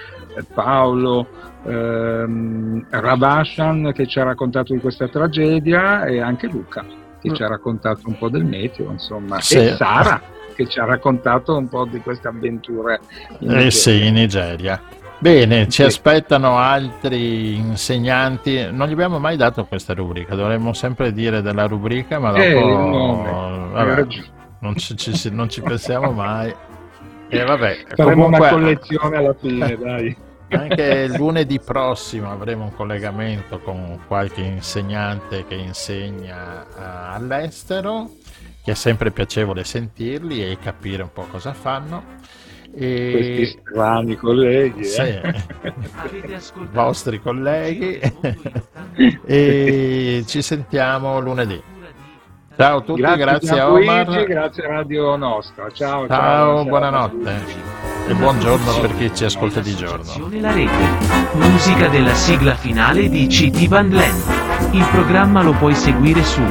Paolo, 0.55 1.27
ehm, 1.66 2.86
Ravashan 2.90 3.93
che 3.94 4.07
ci 4.07 4.19
ha 4.20 4.24
raccontato 4.24 4.73
di 4.73 4.81
questa 4.81 5.09
tragedia 5.09 6.05
e 6.05 6.20
anche 6.20 6.47
Luca 6.47 6.85
che 7.20 7.35
ci 7.35 7.43
ha 7.43 7.48
raccontato 7.48 8.01
un 8.07 8.16
po' 8.16 8.31
del 8.31 8.44
meteo, 8.44 8.90
insomma, 8.90 9.40
Sì. 9.40 9.59
e 9.59 9.74
Sara 9.77 10.20
che 10.55 10.66
ci 10.69 10.78
ha 10.81 10.85
raccontato 10.86 11.57
un 11.57 11.69
po' 11.69 11.85
di 11.85 12.01
queste 12.01 12.28
avventure. 12.28 13.01
in 13.40 13.51
Eh 13.51 13.55
Nigeria. 13.55 13.70
sì, 13.70 14.07
in 14.07 14.15
Nigeria. 14.15 14.81
Bene, 15.19 15.65
ci 15.65 15.82
Sì. 15.82 15.82
aspettano 15.82 16.57
altri 16.57 17.57
insegnanti. 17.57 18.69
Non 18.70 18.89
gli 18.89 18.93
abbiamo 18.93 19.19
mai 19.19 19.36
dato 19.36 19.66
questa 19.66 19.93
rubrica, 19.93 20.35
dovremmo 20.35 20.73
sempre 20.73 21.12
dire 21.12 21.43
della 21.43 21.66
rubrica, 21.66 22.19
ma 22.19 22.31
dopo 22.31 22.43
Eh, 22.43 22.59
il 22.59 22.65
nome, 22.66 23.69
vabbè, 23.73 24.07
non, 24.61 24.77
ci, 24.77 24.97
ci- 24.97 25.31
non 25.31 25.48
ci 25.51 25.61
pensiamo 25.61 26.12
mai. 26.12 26.55
E 27.32 27.44
vabbè, 27.44 27.85
Faremo 27.94 28.24
comunque, 28.24 28.39
una 28.39 28.48
collezione 28.51 29.16
alla 29.16 29.35
fine, 29.35 29.77
dai. 29.78 30.16
anche 30.48 31.07
lunedì 31.16 31.61
prossimo 31.61 32.32
avremo 32.32 32.65
un 32.65 32.74
collegamento 32.74 33.61
con 33.61 34.01
qualche 34.09 34.40
insegnante 34.40 35.44
che 35.47 35.55
insegna 35.55 36.65
eh, 36.65 37.15
all'estero, 37.15 38.11
che 38.65 38.73
è 38.73 38.74
sempre 38.74 39.12
piacevole 39.12 39.62
sentirli 39.62 40.44
e 40.44 40.59
capire 40.59 41.05
un 41.05 41.12
po' 41.12 41.27
cosa 41.31 41.52
fanno. 41.52 42.19
E... 42.74 43.11
Questi 43.12 43.61
strani 43.61 44.16
colleghi. 44.16 44.85
Sì, 44.85 45.01
eh. 45.02 45.35
vostri 46.73 47.20
colleghi 47.20 48.01
e 49.24 50.24
ci 50.27 50.43
sentiamo 50.43 51.20
lunedì. 51.20 51.62
Ciao 52.61 52.77
a 52.77 52.81
tutti, 52.82 53.01
grazie, 53.01 53.49
a 53.49 53.55
Gianluigi, 53.55 53.89
Omar. 53.89 54.24
grazie 54.24 54.65
a 54.65 54.69
Radio 54.69 55.16
Nostra. 55.16 55.70
Ciao, 55.70 56.07
ciao. 56.07 56.09
Ciao, 56.09 56.59
a 56.59 56.65
buonanotte 56.65 57.43
e 58.07 58.12
buongiorno 58.12 58.81
per 58.81 58.95
chi 58.97 59.11
ci 59.15 59.24
ascolta 59.24 59.61
di 59.61 59.74
giorno. 59.74 60.28
La 60.39 60.53
rete. 60.53 60.89
Musica 61.32 61.89
della 61.89 62.12
sigla 62.12 62.55
finale 62.55 63.09
di 63.09 63.27
CT 63.28 63.66
Bandland. 63.66 64.23
Il 64.73 64.87
programma 64.91 65.43
lo 65.43 65.53
puoi 65.53 65.74
seguire 65.74 66.23
su 66.23 66.43